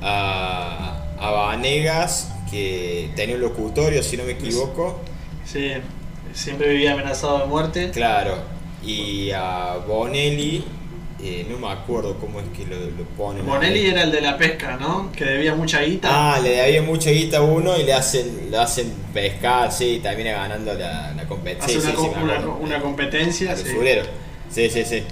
a, 0.00 1.04
a 1.18 1.30
Vanegas 1.30 2.32
que 2.50 3.10
tenía 3.14 3.34
un 3.36 3.42
locutorio 3.42 4.02
si 4.02 4.16
no 4.16 4.24
me 4.24 4.32
equivoco 4.32 5.00
Sí, 5.44 5.72
siempre 6.32 6.68
vivía 6.68 6.92
amenazado 6.92 7.40
de 7.40 7.46
muerte. 7.46 7.90
Claro, 7.90 8.36
y 8.84 9.30
a 9.32 9.78
Bonelli, 9.86 10.64
eh, 11.22 11.46
no 11.50 11.58
me 11.58 11.72
acuerdo 11.72 12.16
cómo 12.18 12.40
es 12.40 12.46
que 12.56 12.66
lo, 12.66 12.76
lo 12.78 13.04
ponen. 13.16 13.44
Bonelli 13.46 13.86
era 13.86 14.02
el 14.02 14.12
de 14.12 14.20
la 14.20 14.36
pesca, 14.38 14.76
¿no? 14.80 15.10
Que 15.12 15.24
debía 15.24 15.54
mucha 15.54 15.80
guita. 15.82 16.08
Ah, 16.10 16.40
le 16.40 16.50
debía 16.50 16.82
mucha 16.82 17.10
guita 17.10 17.38
a 17.38 17.42
uno 17.42 17.76
y 17.78 17.82
le 17.84 17.92
hacen, 17.92 18.48
le 18.50 18.56
hacen 18.56 18.92
pescar, 19.12 19.70
sí, 19.72 20.00
termina 20.02 20.32
ganando 20.32 20.72
la, 20.74 21.12
la 21.12 21.24
competencia. 21.26 21.78
hace 21.78 21.88
una, 21.88 21.90
sí, 21.90 21.96
co- 21.96 22.20
me 22.24 22.46
una, 22.64 22.80
competencia. 22.80 23.56
Sí. 23.56 23.64
Sí, 24.50 24.70
sí, 24.70 24.84
sí. 24.84 25.02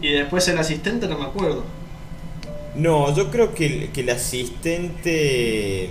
Y 0.00 0.12
después 0.12 0.46
el 0.48 0.58
asistente, 0.58 1.06
no 1.06 1.16
me 1.18 1.24
acuerdo. 1.26 1.64
No, 2.74 3.14
yo 3.14 3.30
creo 3.30 3.54
que 3.54 3.90
que 3.92 4.00
el 4.00 4.10
asistente, 4.10 5.90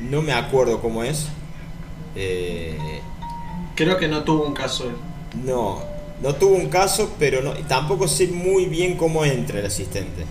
no 0.00 0.22
me 0.22 0.32
acuerdo 0.32 0.80
cómo 0.80 1.02
es. 1.04 1.28
Eh, 2.16 2.76
Creo 3.74 3.96
que 3.96 4.08
no 4.08 4.24
tuvo 4.24 4.44
un 4.44 4.54
caso 4.54 4.84
él. 4.88 4.96
No, 5.44 5.82
no 6.22 6.34
tuvo 6.34 6.56
un 6.56 6.68
caso, 6.68 7.14
pero 7.18 7.42
no, 7.42 7.52
tampoco 7.68 8.08
sé 8.08 8.26
muy 8.28 8.66
bien 8.66 8.96
cómo 8.96 9.24
entra 9.24 9.60
el 9.60 9.66
asistente. 9.66 10.24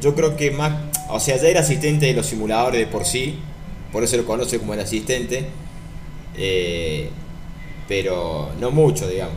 Yo 0.00 0.14
creo 0.14 0.36
que 0.36 0.50
más, 0.50 0.72
o 1.08 1.18
sea, 1.20 1.36
ya 1.36 1.48
era 1.48 1.60
asistente 1.60 2.06
de 2.06 2.12
los 2.14 2.26
simuladores 2.26 2.78
de 2.80 2.86
por 2.86 3.04
sí, 3.04 3.38
por 3.92 4.04
eso 4.04 4.16
lo 4.16 4.24
conoce 4.26 4.58
como 4.58 4.74
el 4.74 4.80
asistente, 4.80 5.46
eh, 6.36 7.08
pero 7.88 8.50
no 8.60 8.70
mucho, 8.70 9.08
digamos. 9.08 9.34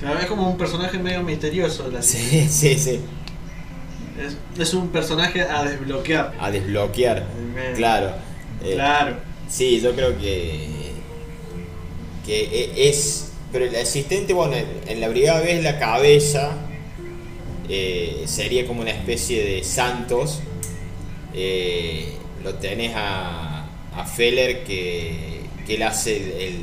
Pero 0.00 0.18
es 0.18 0.26
como 0.26 0.48
un 0.50 0.56
personaje 0.56 0.98
medio 0.98 1.22
misterioso. 1.22 1.90
asistente. 1.96 2.48
Sí, 2.48 2.74
sí, 2.76 2.78
sí, 2.78 3.00
Es, 4.18 4.36
es 4.60 4.74
un 4.74 4.88
personaje 4.88 5.42
a 5.42 5.64
desbloquear. 5.64 6.34
a 6.40 6.50
desbloquear, 6.50 7.26
claro. 7.76 8.12
Eh, 8.64 8.72
Claro. 8.74 9.16
Sí, 9.48 9.80
yo 9.80 9.94
creo 9.94 10.16
que, 10.18 10.68
que 12.26 12.42
e- 12.44 12.88
es, 12.90 13.27
pero 13.52 13.64
el 13.64 13.74
asistente, 13.76 14.32
bueno, 14.34 14.54
en, 14.86 15.00
la 15.00 15.08
brigada 15.08 15.40
B 15.40 15.60
la 15.62 15.78
cabeza, 15.78 16.56
eh, 17.68 18.22
sería 18.26 18.66
como 18.66 18.80
una 18.82 18.90
especie 18.90 19.44
de 19.44 19.64
Santos, 19.64 20.40
eh, 21.34 22.12
lo 22.42 22.54
tenés 22.54 22.92
a, 22.96 23.66
a 23.94 24.04
Feller 24.06 24.64
que, 24.64 25.40
que 25.66 25.74
él 25.74 25.82
hace 25.82 26.16
el, 26.48 26.56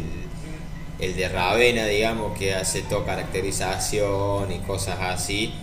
el- 1.00 1.16
de 1.16 1.30
Ravena, 1.30 1.86
digamos, 1.86 2.38
que 2.38 2.54
hace 2.54 2.82
toda 2.84 3.06
caracterización 3.06 4.52
y 4.52 4.60
cosas 4.60 4.98
así. 5.02 5.54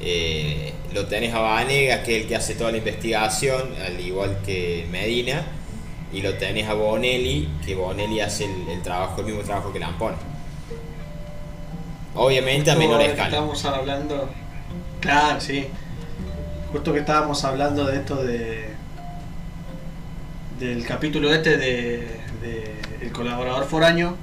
Eh, 0.00 0.72
lo 0.94 1.06
tenés 1.06 1.34
a 1.34 1.40
Vanegas, 1.40 2.00
que 2.04 2.16
es 2.16 2.22
el 2.22 2.28
que 2.28 2.36
hace 2.36 2.54
toda 2.54 2.70
la 2.72 2.78
investigación, 2.78 3.74
al 3.84 4.00
igual 4.00 4.38
que 4.46 4.86
Medina. 4.90 5.44
Y 6.12 6.22
lo 6.22 6.34
tenés 6.34 6.68
a 6.68 6.74
Bonelli, 6.74 7.48
que 7.66 7.74
Bonelli 7.74 8.20
hace 8.20 8.44
el, 8.46 8.68
el 8.70 8.82
trabajo, 8.82 9.20
el 9.20 9.26
mismo 9.26 9.42
trabajo 9.42 9.72
que 9.72 9.78
Lampone. 9.80 10.16
Obviamente 12.18 12.70
a 12.70 12.74
menor 12.76 12.98
que 13.00 13.06
escala. 13.06 13.26
Estábamos 13.28 13.64
hablando. 13.64 14.28
Claro, 15.00 15.40
sí. 15.40 15.66
Justo 16.72 16.92
que 16.92 16.98
estábamos 17.00 17.44
hablando 17.44 17.86
de 17.86 17.96
esto 17.96 18.16
de. 18.16 18.68
del 20.58 20.84
capítulo 20.86 21.32
este 21.32 21.56
de. 21.56 22.20
de 22.42 22.80
El 23.00 23.12
colaborador 23.12 23.64
foráneo. 23.66 24.16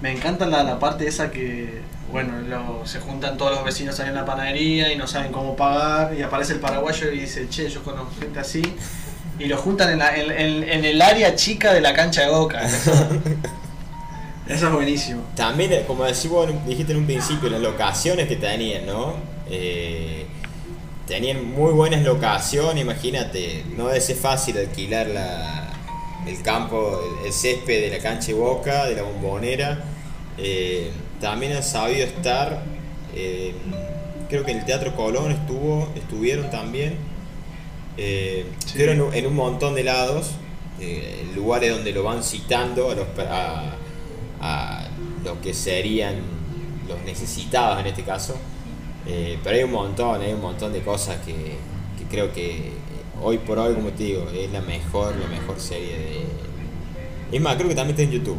Me 0.00 0.12
encanta 0.12 0.46
la, 0.46 0.62
la 0.64 0.78
parte 0.78 1.06
esa 1.06 1.30
que. 1.30 1.80
Bueno, 2.10 2.40
lo- 2.42 2.86
se 2.86 3.00
juntan 3.00 3.36
todos 3.38 3.52
los 3.52 3.64
vecinos 3.64 3.98
ahí 4.00 4.08
en 4.08 4.14
la 4.14 4.24
panadería 4.24 4.92
y 4.92 4.96
no 4.96 5.06
saben 5.06 5.32
cómo 5.32 5.56
pagar. 5.56 6.14
Y 6.14 6.22
aparece 6.22 6.52
el 6.54 6.60
paraguayo 6.60 7.10
y 7.10 7.20
dice: 7.20 7.48
Che, 7.48 7.68
yo 7.68 7.82
conozco 7.82 8.12
gente 8.20 8.38
así. 8.40 8.62
Y 9.38 9.46
lo 9.46 9.56
juntan 9.56 9.90
en, 9.92 9.98
la- 9.98 10.14
en- 10.16 10.30
en- 10.30 10.68
en 10.68 10.84
el 10.84 11.00
área 11.02 11.34
chica 11.34 11.72
de 11.72 11.80
la 11.80 11.94
cancha 11.94 12.22
de 12.22 12.30
boca. 12.30 12.62
Eso, 14.48 14.66
es 14.68 14.72
buenísimo. 14.72 15.22
También, 15.36 15.84
como 15.86 16.04
decís 16.04 16.28
vos, 16.28 16.48
dijiste 16.66 16.92
en 16.92 16.98
un 16.98 17.06
principio, 17.06 17.48
las 17.48 17.60
locaciones 17.60 18.26
que 18.28 18.36
tenían, 18.36 18.86
¿no? 18.86 19.14
Eh, 19.48 20.26
tenían 21.06 21.44
muy 21.52 21.72
buenas 21.72 22.02
locaciones, 22.02 22.82
imagínate, 22.82 23.64
no 23.76 23.86
debe 23.88 24.00
ser 24.00 24.16
fácil 24.16 24.58
alquilar 24.58 25.06
la, 25.08 25.72
el 26.26 26.42
campo, 26.42 27.00
el, 27.20 27.26
el 27.26 27.32
césped 27.32 27.82
de 27.90 27.96
la 27.96 28.02
cancha 28.02 28.28
de 28.28 28.34
Boca, 28.34 28.86
de 28.86 28.96
la 28.96 29.02
bombonera. 29.02 29.84
Eh, 30.38 30.90
también 31.20 31.52
han 31.52 31.62
sabido 31.62 32.04
estar, 32.04 32.62
eh, 33.14 33.54
creo 34.28 34.44
que 34.44 34.50
en 34.52 34.58
el 34.58 34.64
Teatro 34.64 34.94
Colón 34.96 35.30
estuvo, 35.30 35.88
estuvieron 35.94 36.50
también. 36.50 36.96
Sí. 37.96 38.44
estuvieron 38.66 39.14
en 39.14 39.26
un- 39.26 39.34
montón 39.36 39.74
de 39.74 39.84
lados, 39.84 40.30
lugares 41.36 41.70
donde 41.72 41.92
lo 41.92 42.02
van 42.02 42.24
citando 42.24 42.90
a 42.90 42.94
los, 42.94 43.06
a- 43.20 43.74
a 44.42 44.86
lo 45.24 45.40
que 45.40 45.54
serían 45.54 46.16
los 46.88 47.00
necesitados 47.02 47.80
en 47.80 47.86
este 47.86 48.02
caso. 48.02 48.36
Eh, 49.06 49.38
pero 49.42 49.56
hay 49.56 49.62
un 49.64 49.72
montón, 49.72 50.20
hay 50.20 50.32
un 50.32 50.40
montón 50.42 50.72
de 50.72 50.82
cosas 50.82 51.16
que, 51.24 51.32
que 51.32 52.04
creo 52.10 52.32
que 52.32 52.70
hoy 53.22 53.38
por 53.38 53.58
hoy, 53.58 53.74
como 53.74 53.90
te 53.90 54.04
digo, 54.04 54.28
es 54.34 54.50
la 54.52 54.60
mejor, 54.60 55.14
la 55.16 55.28
mejor 55.28 55.58
serie 55.60 55.96
de... 55.98 57.36
Es 57.36 57.40
más, 57.40 57.56
creo 57.56 57.68
que 57.68 57.74
también 57.74 57.98
está 57.98 58.02
en 58.02 58.10
YouTube. 58.10 58.38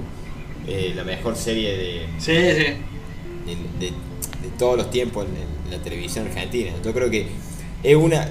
Eh, 0.67 0.93
la 0.95 1.03
mejor 1.03 1.35
serie 1.35 1.75
de, 1.75 2.05
Sí, 2.19 2.31
sí. 2.31 2.33
de, 2.33 2.75
de- 3.79 3.93
de 4.43 4.49
todos 4.57 4.77
los 4.77 4.89
tiempos 4.91 5.25
en, 5.25 5.35
en 5.65 5.77
la 5.77 5.83
televisión 5.83 6.27
argentina. 6.27 6.71
Yo 6.83 6.93
creo 6.93 7.09
que 7.09 7.27
es 7.81 7.95
una... 7.95 8.27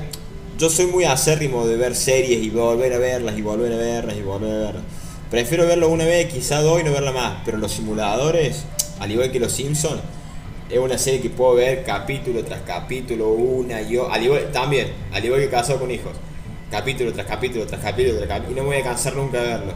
Yo 0.58 0.68
soy 0.70 0.86
muy 0.86 1.04
acérrimo 1.04 1.66
de 1.66 1.76
ver 1.76 1.94
series 1.96 2.42
y 2.44 2.50
volver 2.50 2.92
a 2.92 2.98
verlas 2.98 3.36
y 3.36 3.42
volver 3.42 3.72
a 3.72 3.76
verlas 3.76 4.16
y 4.16 4.22
volver 4.22 4.50
a 4.50 4.58
verlas. 4.58 4.84
Prefiero 5.32 5.66
verlo 5.66 5.88
una 5.88 6.04
vez, 6.04 6.30
quizá 6.30 6.60
dos 6.60 6.78
y 6.78 6.84
no 6.84 6.92
verla 6.92 7.10
más. 7.10 7.38
Pero 7.42 7.56
los 7.56 7.72
simuladores, 7.72 8.64
al 9.00 9.10
igual 9.10 9.32
que 9.32 9.40
los 9.40 9.50
Simpsons, 9.50 10.02
es 10.68 10.78
una 10.78 10.98
serie 10.98 11.22
que 11.22 11.30
puedo 11.30 11.54
ver 11.54 11.84
capítulo 11.84 12.44
tras 12.44 12.60
capítulo, 12.66 13.28
una 13.30 13.80
y 13.80 13.96
otra. 13.96 14.14
Al 14.14 14.22
igual, 14.24 14.52
también, 14.52 14.92
al 15.10 15.24
igual 15.24 15.40
que 15.40 15.48
Casado 15.48 15.80
con 15.80 15.90
Hijos. 15.90 16.12
Capítulo 16.70 17.14
tras 17.14 17.26
capítulo 17.26 17.64
tras 17.66 17.80
capítulo 17.80 18.18
tras 18.18 18.28
capítulo. 18.28 18.52
Y 18.52 18.56
no 18.56 18.62
me 18.64 18.74
voy 18.74 18.76
a 18.82 18.84
cansar 18.84 19.16
nunca 19.16 19.40
de 19.40 19.48
verlos. 19.48 19.74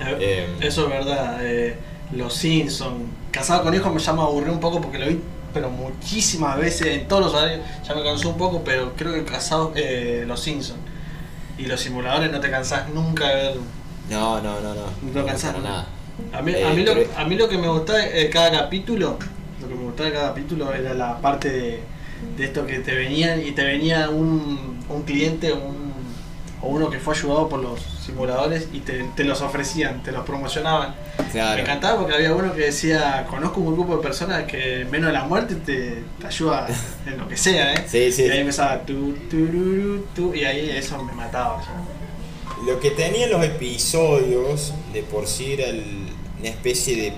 Eh, 0.00 0.16
Eh, 0.20 0.46
Eso 0.60 0.84
es 0.84 0.88
verdad. 0.90 1.38
eh, 1.42 1.76
los 2.12 2.32
Simpsons. 2.32 3.02
Casado 3.32 3.64
con 3.64 3.74
hijos 3.74 3.92
me 3.92 3.98
llama 3.98 4.22
a 4.22 4.26
aburrir 4.26 4.50
un 4.50 4.60
poco 4.60 4.80
porque 4.80 4.98
lo 5.00 5.08
vi 5.08 5.20
pero 5.52 5.70
muchísimas 5.70 6.56
veces 6.58 6.86
en 6.88 7.08
todos 7.08 7.24
los 7.24 7.34
horarios. 7.34 7.60
Ya 7.86 7.94
me 7.96 8.02
cansó 8.04 8.28
un 8.30 8.36
poco, 8.36 8.62
pero 8.64 8.92
creo 8.96 9.12
que 9.12 9.24
casado 9.24 9.72
eh, 9.74 10.24
los 10.26 10.40
Simpsons. 10.40 10.78
Y 11.58 11.66
los 11.66 11.80
simuladores 11.80 12.30
no 12.30 12.38
te 12.40 12.48
cansás 12.50 12.88
nunca 12.90 13.28
de 13.28 13.34
ver. 13.34 13.56
No, 14.10 14.40
no, 14.40 14.60
no, 14.60 14.74
no. 14.74 14.86
No 15.14 15.26
para 15.26 15.58
nada. 15.60 15.86
A 16.32 16.42
mí, 16.42 16.52
Eh, 16.52 16.64
a, 16.64 16.70
mí 16.70 16.82
lo, 16.84 16.94
pero- 16.94 17.10
a 17.16 17.24
mí 17.24 17.34
lo 17.36 17.48
que 17.48 17.58
me 17.58 17.68
gustaba 17.68 17.98
de 18.00 18.30
cada 18.30 18.50
capítulo, 18.52 19.18
lo 19.60 19.68
que 19.68 19.74
me 19.74 19.82
gustaba 19.84 20.08
de 20.10 20.14
cada 20.14 20.28
capítulo 20.28 20.72
era 20.72 20.94
la 20.94 21.18
parte 21.18 21.50
de, 21.50 21.80
de 22.36 22.44
esto 22.44 22.66
que 22.66 22.78
te 22.80 22.94
venían 22.94 23.44
y 23.44 23.52
te 23.52 23.64
venía 23.64 24.10
un, 24.10 24.78
un 24.88 25.02
cliente 25.02 25.52
un- 25.52 25.92
o 26.62 26.68
uno 26.68 26.88
que 26.88 26.98
fue 26.98 27.14
ayudado 27.14 27.48
por 27.48 27.60
los 27.60 27.78
simuladores 28.06 28.68
y 28.72 28.80
te, 28.80 29.04
te 29.16 29.24
los 29.24 29.42
ofrecían, 29.42 30.02
te 30.02 30.12
los 30.12 30.24
promocionaban. 30.24 30.94
Claro. 31.32 31.56
Me 31.56 31.60
encantaba 31.62 31.98
porque 31.98 32.14
había 32.14 32.32
uno 32.32 32.54
que 32.54 32.62
decía, 32.62 33.26
conozco 33.28 33.60
un 33.60 33.74
grupo 33.74 33.96
de 33.96 34.02
personas 34.02 34.44
que 34.44 34.86
menos 34.90 35.08
de 35.08 35.12
la 35.12 35.24
muerte 35.24 35.56
te, 35.56 36.02
te 36.20 36.26
ayuda 36.26 36.66
en 37.06 37.18
lo 37.18 37.28
que 37.28 37.36
sea, 37.36 37.74
¿eh? 37.74 37.84
Sí, 37.86 38.10
sí. 38.12 38.22
Y 38.24 38.30
ahí 38.30 38.38
empezaba 38.38 38.78
tu, 38.80 39.12
tururu, 39.30 40.06
tu, 40.14 40.34
y 40.34 40.44
ahí 40.44 40.70
eso 40.70 41.02
me 41.02 41.12
mataba. 41.12 41.60
ya. 41.60 42.03
Lo 42.66 42.80
que 42.80 42.90
tenían 42.90 43.30
los 43.30 43.44
episodios 43.44 44.72
de 44.92 45.02
por 45.02 45.26
sí 45.26 45.52
era 45.52 45.66
el- 45.66 46.08
una 46.40 46.48
especie 46.48 46.96
de, 46.96 47.06
eh, 47.08 47.12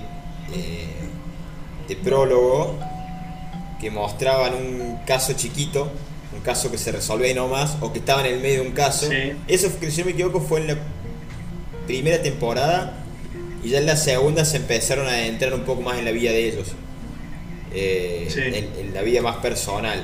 de 1.87 1.95
prólogo 1.95 2.75
que 3.79 3.89
mostraban 3.91 4.53
un 4.55 4.99
caso 5.05 5.33
chiquito, 5.33 5.89
un 6.35 6.41
caso 6.41 6.69
que 6.71 6.77
se 6.77 6.91
resolvía 6.91 7.29
y 7.29 7.33
no 7.33 7.47
más, 7.47 7.77
o 7.81 7.93
que 7.93 7.99
estaba 7.99 8.25
en 8.27 8.33
el 8.35 8.41
medio 8.41 8.61
de 8.61 8.67
un 8.69 8.73
caso. 8.73 9.07
Sí. 9.09 9.33
Eso, 9.47 9.69
si 9.89 9.99
no 10.01 10.05
me 10.05 10.11
equivoco, 10.11 10.41
fue 10.41 10.61
en 10.61 10.67
la 10.67 10.77
primera 11.85 12.21
temporada 12.21 12.93
y 13.63 13.69
ya 13.69 13.77
en 13.79 13.85
la 13.85 13.95
segunda 13.95 14.43
se 14.43 14.57
empezaron 14.57 15.07
a 15.07 15.11
adentrar 15.11 15.53
un 15.53 15.61
poco 15.61 15.81
más 15.81 15.97
en 15.97 16.05
la 16.05 16.11
vida 16.11 16.31
de 16.31 16.49
ellos, 16.49 16.69
eh, 17.73 18.27
Sí. 18.29 18.41
en, 18.41 18.55
en 18.87 18.93
la 18.93 19.01
vida 19.01 19.21
más 19.21 19.37
personal. 19.37 20.03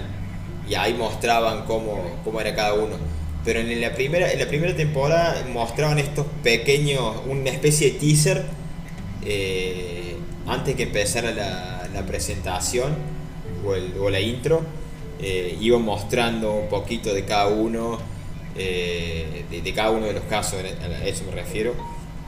Y 0.70 0.76
ahí 0.76 0.94
mostraban 0.94 1.66
cómo, 1.66 2.02
cómo 2.24 2.40
era 2.40 2.56
cada 2.56 2.74
uno. 2.76 2.96
Pero 3.46 3.60
en 3.60 3.82
la 3.82 3.94
primera, 3.94 4.32
en 4.32 4.40
la 4.40 4.48
primera 4.48 4.76
temporada 4.76 5.46
mostraban 5.54 6.00
estos 6.00 6.26
pequeños, 6.44 7.16
una 7.28 7.50
especie 7.50 7.92
de 7.92 8.00
teaser 8.00 8.44
eh, 9.26 10.16
antes 10.48 10.76
que 10.76 10.84
empezara 10.84 11.32
la, 11.32 11.88
la 11.94 12.06
presentación 12.06 12.94
o, 13.66 13.76
el- 13.76 13.94
o 14.00 14.10
la 14.10 14.20
intro. 14.20 14.62
eh, 15.22 15.58
mostrando 15.80 16.54
un 16.54 16.68
poquito 16.68 17.14
de 17.14 17.24
cada 17.26 17.48
uno, 17.48 17.98
eh, 18.58 19.46
de, 19.50 19.62
de 19.62 19.74
cada 19.74 19.92
uno 19.92 20.06
de 20.08 20.14
los 20.14 20.24
casos, 20.24 20.60
a 20.62 21.08
eso 21.08 21.24
me 21.30 21.32
refiero, 21.32 21.74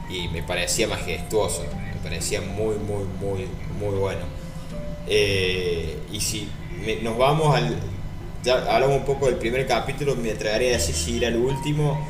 y 0.10 0.28
me 0.30 0.44
parecía 0.44 0.88
majestuoso, 0.88 1.64
me 1.94 2.00
parecía 2.02 2.40
muy, 2.42 2.76
muy, 2.76 3.04
muy, 3.20 3.48
muy 3.80 3.98
bueno. 4.00 4.22
Eh, 5.08 5.98
y 6.12 6.22
si 6.22 6.48
me- 6.86 6.98
nos 6.98 7.18
vamos 7.18 7.56
al. 7.56 7.76
Ya 8.46 8.58
hablamos 8.76 8.98
un 8.98 9.06
poco 9.06 9.26
del 9.26 9.36
primer 9.38 9.66
capítulo, 9.66 10.16
me 10.16 10.32
atrevería 10.32 10.70
a 10.70 10.74
decir 10.74 10.94
si 10.96 11.16
ir 11.18 11.26
al 11.26 11.36
último. 11.36 12.08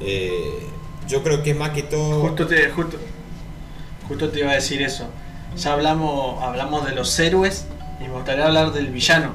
eh, 0.00 0.66
yo 1.06 1.22
creo 1.22 1.42
que 1.42 1.54
más 1.54 1.70
que 1.70 1.82
todo. 1.84 2.20
Justo 2.22 2.46
te, 2.46 2.68
justo, 2.70 2.96
justo 4.08 4.28
te 4.30 4.40
iba 4.40 4.50
a 4.50 4.54
decir 4.54 4.82
eso. 4.82 5.06
Ya 5.56 5.72
hablamos, 5.74 6.42
hablamos 6.42 6.84
de 6.86 6.94
los 6.94 7.18
héroes 7.18 7.66
y 8.00 8.04
me 8.04 8.10
gustaría 8.14 8.46
hablar 8.46 8.72
del 8.72 8.88
villano 8.88 9.34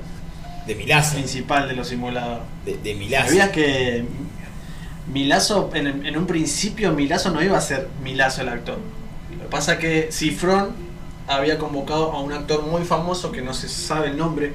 de 0.68 0.76
Milazo. 0.76 1.14
principal 1.16 1.68
de 1.68 1.76
los 1.76 1.88
simuladores. 1.88 2.44
De, 2.66 2.78
de 2.78 2.96
Milazo. 2.96 3.28
¿Sabías 3.28 3.50
que 3.50 4.04
Milazo, 5.14 5.70
en, 5.74 6.06
en 6.06 6.18
un 6.18 6.28
principio 6.28 6.92
Milazo 6.94 7.32
no 7.32 7.42
iba 7.42 7.58
a 7.58 7.62
ser 7.62 7.88
Milazo 8.04 8.42
el 8.42 8.50
actor? 8.50 8.78
Lo 9.32 9.44
que 9.44 9.50
pasa 9.50 9.80
que 9.80 10.10
Cifrón 10.12 10.72
había 11.28 11.58
convocado 11.58 12.12
a 12.12 12.22
un 12.22 12.34
actor 12.34 12.64
muy 12.64 12.84
famoso 12.84 13.32
que 13.32 13.42
no 13.42 13.54
se 13.54 13.70
sabe 13.70 14.08
el 14.10 14.18
nombre 14.18 14.54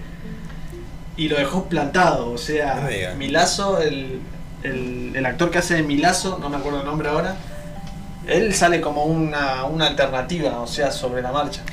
y 1.16 1.28
lo 1.28 1.36
dejó 1.38 1.64
plantado. 1.68 2.30
O 2.32 2.38
No 2.38 2.38
sea, 2.38 2.80
me 2.82 2.90
digas. 2.94 3.16
Milazo, 3.16 3.80
el, 3.80 4.20
el, 4.62 5.12
el 5.16 5.26
actor 5.26 5.50
que 5.50 5.58
hace 5.58 5.74
de 5.76 5.82
Milazo, 5.82 6.38
no 6.38 6.48
me 6.50 6.56
acuerdo 6.56 6.80
el 6.80 6.86
nombre 6.86 7.08
ahora, 7.08 7.36
él 8.26 8.54
sale 8.54 8.80
como 8.80 9.04
una, 9.04 9.64
una 9.64 9.86
alternativa, 9.88 10.60
o 10.60 10.66
sea, 10.66 10.90
sobre 10.92 11.22
la 11.22 11.32
marcha. 11.32 11.64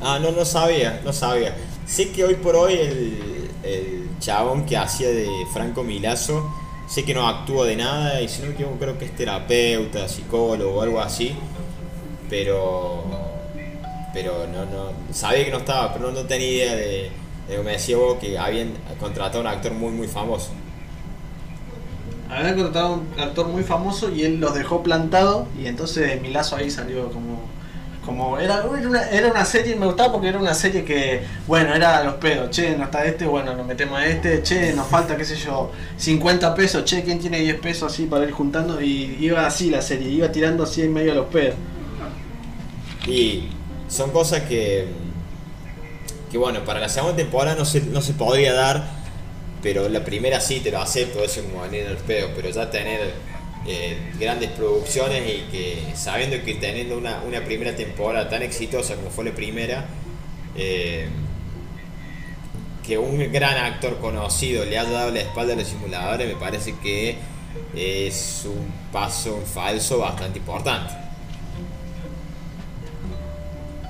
Ah, 0.00 0.18
no, 0.20 0.30
no 0.30 0.44
sabía, 0.44 1.00
no 1.04 1.12
sabía. 1.12 1.56
Sé 1.86 2.12
que 2.12 2.24
hoy 2.24 2.34
por 2.36 2.54
hoy 2.56 2.74
el, 2.74 3.50
el 3.62 4.10
chabón 4.20 4.64
que 4.66 4.76
hacía 4.76 5.08
de 5.08 5.28
Franco 5.52 5.82
Milazo, 5.82 6.48
sé 6.86 7.04
que 7.04 7.14
no 7.14 7.26
actúa 7.28 7.66
de 7.66 7.76
nada 7.76 8.20
y 8.20 8.28
si 8.28 8.40
no 8.42 8.48
me 8.48 8.54
equivoco 8.54 8.78
creo 8.78 8.98
que 8.98 9.06
es 9.06 9.16
terapeuta, 9.16 10.08
psicólogo 10.08 10.78
o 10.78 10.82
algo 10.82 11.00
así. 11.00 11.34
Pero. 12.28 13.04
Pero 14.12 14.46
no, 14.46 14.64
no. 14.66 14.92
Sabía 15.12 15.44
que 15.44 15.50
no 15.50 15.58
estaba, 15.58 15.92
pero 15.92 16.10
no, 16.10 16.22
no 16.22 16.26
tenía 16.26 16.48
idea 16.48 16.76
de, 16.76 17.10
me 17.64 17.72
decía 17.72 17.96
vos 17.96 18.18
que 18.18 18.38
habían 18.38 18.72
contratado 19.00 19.38
a 19.38 19.40
un 19.40 19.46
actor 19.46 19.72
muy, 19.72 19.90
muy 19.90 20.06
famoso. 20.06 20.50
Habían 22.30 22.56
contratado 22.56 22.86
a 22.86 22.90
un 22.96 23.06
actor 23.18 23.48
muy 23.48 23.62
famoso 23.62 24.10
y 24.10 24.22
él 24.22 24.38
los 24.38 24.54
dejó 24.54 24.82
plantado 24.82 25.46
y 25.58 25.66
entonces 25.66 26.20
Milazo 26.20 26.56
ahí 26.56 26.70
salió 26.70 27.10
como... 27.10 27.40
como 28.04 28.38
era, 28.38 28.64
era, 28.78 28.88
una, 28.88 29.10
era 29.10 29.30
una 29.30 29.44
serie, 29.46 29.76
me 29.76 29.86
gustaba 29.86 30.12
porque 30.12 30.28
era 30.28 30.38
una 30.38 30.52
serie 30.52 30.84
que, 30.84 31.22
bueno, 31.46 31.74
era 31.74 32.04
los 32.04 32.14
pedos, 32.14 32.50
che, 32.50 32.76
no 32.76 32.84
está 32.84 33.04
este, 33.06 33.26
bueno, 33.26 33.54
nos 33.54 33.66
metemos 33.66 33.98
a 33.98 34.06
este, 34.06 34.42
che, 34.42 34.74
nos 34.74 34.86
falta, 34.86 35.16
qué 35.16 35.24
sé 35.24 35.36
yo, 35.36 35.70
50 35.96 36.54
pesos, 36.54 36.84
che, 36.84 37.02
¿quién 37.02 37.18
tiene 37.18 37.40
10 37.40 37.60
pesos 37.60 37.92
así 37.92 38.04
para 38.06 38.24
ir 38.24 38.32
juntando? 38.32 38.80
Y 38.82 39.16
iba 39.20 39.46
así 39.46 39.70
la 39.70 39.80
serie, 39.80 40.10
iba 40.10 40.30
tirando 40.30 40.64
así 40.64 40.82
en 40.82 40.92
medio 40.92 41.12
a 41.12 41.14
los 41.14 41.26
pedos. 41.26 41.56
Y 43.06 43.48
son 43.88 44.10
cosas 44.10 44.42
que, 44.42 44.86
que 46.30 46.38
bueno, 46.38 46.64
para 46.64 46.80
la 46.80 46.88
segunda 46.88 47.16
temporada 47.16 47.56
no 47.56 47.64
se, 47.64 47.80
no 47.82 48.00
se 48.00 48.14
podría 48.14 48.52
dar, 48.52 48.88
pero 49.62 49.88
la 49.88 50.04
primera 50.04 50.40
sí 50.40 50.60
te 50.60 50.70
lo 50.70 50.80
acepto, 50.80 51.22
eso 51.22 51.42
como 51.42 51.62
venir 51.62 51.82
en 51.86 51.94
los 51.94 52.02
pedos, 52.02 52.30
pero 52.36 52.50
ya 52.50 52.70
tener 52.70 53.12
eh, 53.66 53.98
grandes 54.18 54.50
producciones 54.50 55.22
y 55.26 55.50
que 55.50 55.82
sabiendo 55.94 56.42
que 56.44 56.54
teniendo 56.54 56.96
una, 56.96 57.22
una 57.22 57.44
primera 57.44 57.74
temporada 57.74 58.28
tan 58.28 58.42
exitosa 58.42 58.94
como 58.96 59.10
fue 59.10 59.24
la 59.24 59.32
primera, 59.32 59.86
eh, 60.56 61.08
que 62.86 62.96
un 62.96 63.30
gran 63.32 63.58
actor 63.58 63.98
conocido 63.98 64.64
le 64.64 64.78
haya 64.78 64.90
dado 64.90 65.10
la 65.10 65.20
espalda 65.20 65.52
a 65.52 65.56
los 65.56 65.68
simuladores, 65.68 66.26
me 66.26 66.36
parece 66.36 66.74
que 66.82 67.16
es 67.74 68.46
un 68.46 68.72
paso 68.92 69.42
falso 69.52 69.98
bastante 69.98 70.38
importante. 70.38 71.07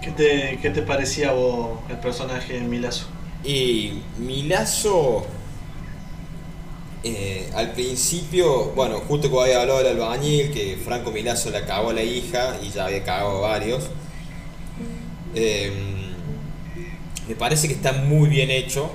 ¿Qué 0.08 0.14
te, 0.14 0.58
qué 0.62 0.70
te 0.70 0.82
parecía 0.82 1.32
vos 1.32 1.80
el 1.90 1.98
personaje 1.98 2.54
de 2.54 2.60
Milazo? 2.62 3.06
Y 3.44 4.02
Milazo, 4.16 5.26
eh, 7.04 7.50
al 7.54 7.72
principio, 7.72 8.72
bueno, 8.74 8.98
justo 9.00 9.28
como 9.28 9.42
había 9.42 9.60
hablado 9.60 9.78
del 9.78 9.88
albañil, 10.00 10.50
que 10.52 10.76
Franco 10.76 11.10
Milazo 11.12 11.50
le 11.50 11.64
cagó 11.64 11.90
a 11.90 11.92
la 11.92 12.02
hija 12.02 12.58
y 12.62 12.70
ya 12.70 12.86
había 12.86 13.04
cagado 13.04 13.40
varios. 13.40 13.88
eh, 15.34 15.72
me 17.28 17.34
parece 17.34 17.68
que 17.68 17.74
está 17.74 17.92
muy 17.92 18.28
bien 18.28 18.50
hecho. 18.50 18.90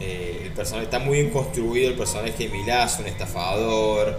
eh, 0.00 0.42
el 0.46 0.52
personaje 0.52 0.84
está 0.84 0.98
muy 0.98 1.18
bien 1.20 1.30
construido 1.30 1.88
el 1.90 1.96
personaje 1.96 2.34
de 2.36 2.48
Milazo, 2.50 3.02
un 3.02 3.08
estafador, 3.08 4.18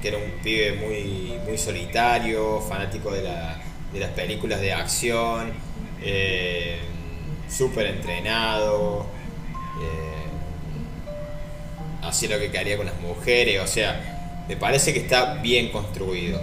que 0.00 0.08
era 0.08 0.18
un 0.18 0.30
pibe 0.42 0.72
muy, 0.74 1.38
muy 1.46 1.58
solitario, 1.58 2.60
fanático 2.60 3.10
de, 3.10 3.22
la- 3.22 3.60
de 3.92 4.00
las 4.00 4.10
películas 4.10 4.60
de 4.60 4.72
acción, 4.72 5.52
eh, 6.02 6.78
súper 7.48 7.86
entrenado, 7.86 9.06
eh, 9.82 10.18
lo 12.28 12.38
que 12.38 12.50
quería 12.50 12.76
con 12.76 12.86
las 12.86 13.00
mujeres, 13.00 13.60
o 13.62 13.66
sea, 13.66 14.44
me 14.48 14.56
parece 14.56 14.92
que 14.92 15.00
está 15.00 15.34
bien 15.34 15.70
construido. 15.70 16.40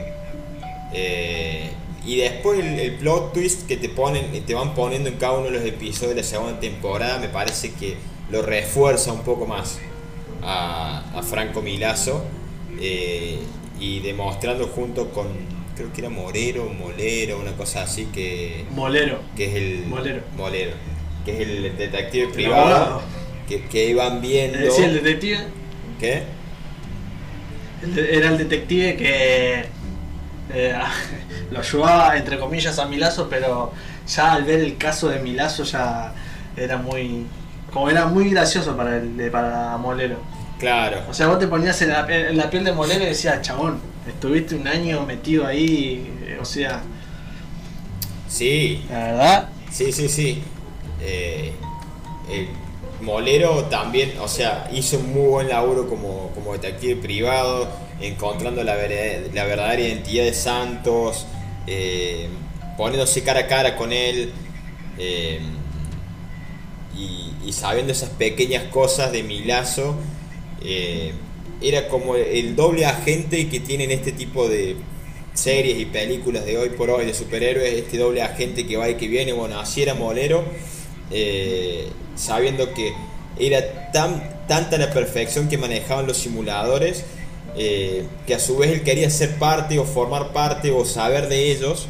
Eh, 0.94 1.72
y 2.06 2.18
después 2.18 2.60
el, 2.60 2.94
plot 2.98 3.34
twist 3.34 3.68
que 3.68 3.78
te 3.78 3.90
ponen, 3.90 4.46
te 4.46 4.54
van 4.54 4.76
poniendo 4.76 5.10
en 5.10 5.16
cada 5.16 5.34
uno 5.34 5.46
de 5.46 5.52
los 5.52 5.66
episodios 5.66 6.16
de 6.16 6.22
la 6.22 6.28
segunda 6.28 6.60
temporada, 6.60 7.18
me 7.18 7.30
parece 7.30 7.74
que 7.74 7.98
lo 8.30 8.42
refuerza 8.44 9.12
un 9.12 9.22
poco 9.22 9.46
más 9.46 9.80
a, 10.44 11.22
Franco 11.28 11.62
Milazo 11.64 12.24
eh, 12.80 13.40
y 13.80 14.00
demostrando 14.02 14.68
junto 14.68 15.10
con, 15.10 15.28
creo 15.76 15.92
que 15.94 16.02
era 16.02 16.10
Morero, 16.10 16.66
Molero, 16.66 17.40
una 17.40 17.52
cosa 17.54 17.84
así 17.84 18.06
que... 18.06 18.66
Molero. 18.72 19.20
Que 19.36 19.46
es 19.48 19.56
el... 19.56 19.86
Molero. 19.88 20.22
Molero. 20.36 20.72
Que 21.24 21.34
es 21.34 21.48
el 21.48 21.78
detective 21.78 22.28
privado. 22.34 23.02
Que, 23.48 23.66
que, 23.66 23.90
iban 23.90 24.22
viendo... 24.22 24.72
Sí, 24.72 24.84
el 24.84 24.94
detective. 24.96 25.40
¿Qué? 26.00 26.24
Era 27.96 28.30
el 28.30 28.38
detective 28.38 28.96
que 28.96 29.66
eh, 30.54 30.76
lo 31.52 31.60
ayudaba, 31.60 32.18
entre 32.18 32.40
comillas, 32.40 32.80
a 32.80 32.86
Milazo, 32.86 33.28
pero 33.30 33.72
ya 34.08 34.34
al 34.34 34.44
ver 34.44 34.60
el 34.60 34.78
caso 34.78 35.10
de 35.10 35.20
Milazo 35.20 35.64
ya 35.64 36.14
era 36.56 36.78
muy... 36.78 37.26
Como 37.72 37.90
era 37.90 38.06
muy 38.06 38.30
gracioso 38.30 38.78
para, 38.78 38.98
el, 38.98 39.30
para 39.32 39.76
Molero. 39.78 40.18
Claro. 40.60 41.02
O 41.10 41.14
sea, 41.14 41.28
vos 41.28 41.40
te 41.40 41.48
ponías 41.48 41.82
en 41.82 41.90
la, 41.90 42.06
piel 42.06 42.64
de 42.64 42.72
Molero 42.72 43.04
y 43.04 43.08
decías, 43.08 43.42
chabón, 43.42 43.80
estuviste 44.08 44.56
un 44.56 44.68
año 44.68 45.06
metido 45.06 45.46
ahí, 45.46 46.12
eh, 46.26 46.38
o 46.40 46.46
sea... 46.46 46.84
Sí. 48.28 48.84
La 48.90 48.98
verdad. 48.98 49.50
Sí, 49.72 49.92
sí, 49.92 50.10
sí. 50.10 50.42
Eh, 51.02 51.54
el 52.30 52.48
Molero 53.02 53.66
también, 53.66 54.14
o 54.20 54.28
sea, 54.28 54.70
hizo 54.74 54.98
un 54.98 55.14
muy 55.14 55.30
buen 55.30 55.50
laburo 55.50 55.88
como, 55.88 56.32
como 56.34 56.54
detective 56.54 56.96
privado 57.02 57.86
encontrando 58.02 58.64
la, 58.64 58.76
la 58.76 59.46
verdadera 59.46 59.80
identidad 59.80 60.26
de 60.26 60.34
Santos, 60.34 61.26
eh, 61.68 62.28
poniéndose 62.78 63.24
cara 63.24 63.42
a 63.42 63.48
cara 63.48 63.76
con 63.76 63.92
él 63.92 64.32
eh, 64.98 65.40
y, 66.98 67.52
sabiendo 67.52 67.92
esas 67.92 68.10
pequeñas 68.10 68.64
cosas 68.66 69.12
de 69.12 69.24
Milazo. 69.24 69.96
Eh, 70.62 71.14
era 71.68 71.88
como 71.88 72.16
el 72.16 72.56
doble 72.56 72.86
agente 72.86 73.50
que 73.50 73.60
tienen 73.60 73.92
este 73.92 74.12
tipo 74.12 74.48
de 74.48 74.76
series 75.34 75.80
y 75.80 75.86
películas 75.86 76.46
de 76.46 76.58
hoy 76.58 76.70
por 76.70 76.90
hoy 76.90 77.06
de 77.06 77.14
superhéroes, 77.14 77.74
este 77.74 77.98
doble 77.98 78.22
agente 78.22 78.66
que 78.66 78.78
va 78.78 78.90
y 78.90 78.96
que 78.96 79.08
viene, 79.08 79.34
bueno, 79.34 79.60
así 79.60 79.82
era 79.82 79.94
Molero, 79.94 80.44
sabiendo 82.16 82.74
que 82.74 82.94
era 83.38 83.92
tan, 83.92 84.46
tanta 84.48 84.78
la 84.78 84.92
perfección 84.92 85.50
que 85.50 85.58
manejaban 85.58 86.08
los 86.08 86.18
simuladores 86.18 87.04
eh, 87.58 88.06
que 88.28 88.36
a 88.36 88.40
su 88.40 88.58
vez 88.58 88.72
él 88.72 88.84
quería 88.84 89.10
ser 89.10 89.36
parte 89.40 89.80
o 89.80 89.86
formar 89.86 90.34
parte 90.34 90.72
o 90.72 90.84
saber 90.84 91.30
de 91.30 91.52
ellos. 91.52 91.88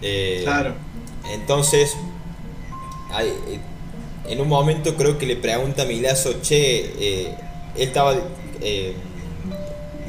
Eh, 0.00 0.42
claro. 0.44 0.74
Entonces, 1.32 1.96
eh, 3.20 3.58
en 4.28 4.40
un 4.40 4.48
momento 4.48 4.94
creo 4.94 5.18
que 5.18 5.26
le 5.26 5.36
pregunta 5.36 5.82
a 5.82 5.86
Milazo, 5.86 6.40
che, 6.40 7.24
él 7.26 7.34
estaba, 7.76 8.14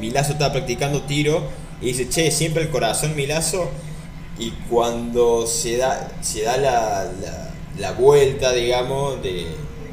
Milazo 0.00 0.32
estaba 0.32 0.52
practicando 0.52 1.02
tiro 1.02 1.42
y 1.80 1.86
dice, 1.86 2.08
che, 2.08 2.30
siempre 2.30 2.62
el 2.62 2.70
corazón 2.70 3.16
Milazo 3.16 3.70
y 4.38 4.50
cuando 4.68 5.46
se 5.46 5.76
da, 5.78 6.10
se 6.20 6.42
da 6.42 6.56
la, 6.58 7.10
la, 7.78 7.92
vuelta, 7.92 8.52
digamos, 8.52 9.22
de, 9.22 9.46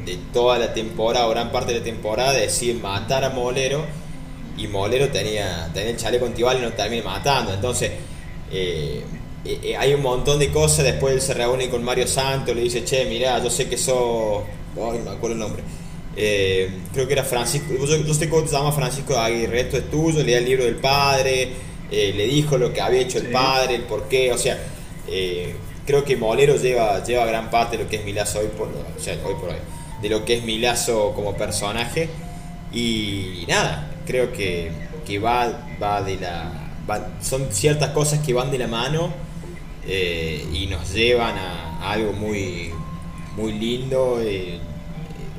de, 0.06 0.18
toda 0.34 0.60
la 0.60 0.74
temporada, 0.74 1.28
o 1.28 1.30
gran 1.30 1.52
parte 1.52 1.74
de 1.74 1.80
la 1.80 1.86
temporada, 1.86 2.34
decide 2.34 2.74
matar 2.74 3.24
a 3.24 3.30
Molero 3.30 3.86
y 4.58 4.68
Molero 4.68 5.10
tenía, 5.10 5.70
tenía 5.74 5.92
el 5.92 5.98
chaleco 5.98 6.26
antibal 6.26 6.58
y 6.58 6.62
lo 6.62 6.74
termina 6.74 7.04
matando. 7.04 7.54
Entonces, 7.54 7.92
eh, 8.52 9.04
eh, 9.46 9.60
eh, 9.64 9.78
hay 9.78 9.94
un 9.94 10.02
montón 10.02 10.40
de 10.40 10.52
cosas. 10.52 10.86
Después 10.86 11.14
él 11.14 11.22
se 11.22 11.34
reúne 11.34 11.70
con 11.70 11.84
Mario 11.84 12.08
Santos, 12.08 12.56
le 12.56 12.62
dice, 12.62 12.84
che, 12.84 13.06
mirá, 13.06 13.42
yo 13.42 13.50
sé 13.50 13.68
que 13.68 13.78
sos. 13.78 14.44
Ay, 14.76 15.00
me 15.04 15.12
acuerdo 15.12 15.34
el 15.34 15.40
nombre. 15.40 15.64
Creo 16.16 17.08
que 17.08 17.14
era 17.14 17.24
Francisco. 17.24 17.74
Yo, 17.74 18.14
sé 18.14 18.30
cómo 18.30 18.48
se 18.48 18.54
llama 18.54 18.72
Francisco 18.72 19.18
Aguirre, 19.18 19.62
esto 19.62 19.78
es 19.78 19.90
tuyo. 19.90 20.24
Leía 20.24 20.40
el 20.40 20.46
libro 20.46 20.66
del 20.66 20.76
padre, 20.76 21.50
le 21.92 22.28
dijo 22.28 22.58
lo 22.58 22.74
que 22.74 22.82
había 22.82 23.02
hecho 23.02 23.20
el 23.20 23.28
padre, 23.28 23.76
el 23.76 23.84
por 23.84 24.08
qué. 24.08 24.32
O 24.32 24.38
sea, 24.38 24.60
creo 25.86 26.04
que 26.04 26.16
Molero 26.18 26.56
lleva, 26.56 27.04
lleva 27.04 27.26
gran 27.26 27.50
parte 27.50 27.78
de 27.78 27.84
lo 27.84 27.90
que 27.90 27.98
es 27.98 28.06
Milazo 28.06 28.40
hoy 28.40 28.48
por, 28.58 28.68
hoy 28.68 29.36
por 29.40 29.50
hoy. 29.50 29.56
De 30.02 30.10
lo 30.10 30.26
que 30.26 30.38
es 30.38 30.44
Milazo 30.44 31.14
como 31.14 31.36
personaje. 31.36 32.10
Y 32.72 33.46
nada, 33.48 33.92
creo 34.06 34.32
que, 34.32 34.72
va, 35.24 35.68
va 35.82 36.02
de 36.02 36.18
la. 36.18 36.72
son 37.22 37.48
ciertas 37.52 37.92
cosas 37.92 38.20
que 38.20 38.34
van 38.34 38.52
de 38.52 38.58
la 38.58 38.68
mano 38.68 39.14
eh, 39.88 40.46
y 40.54 40.68
nos 40.68 40.94
llevan 40.94 41.38
a, 41.38 41.92
algo 41.92 42.14
muy, 42.14 42.72
muy 43.36 43.54
lindo. 43.54 44.20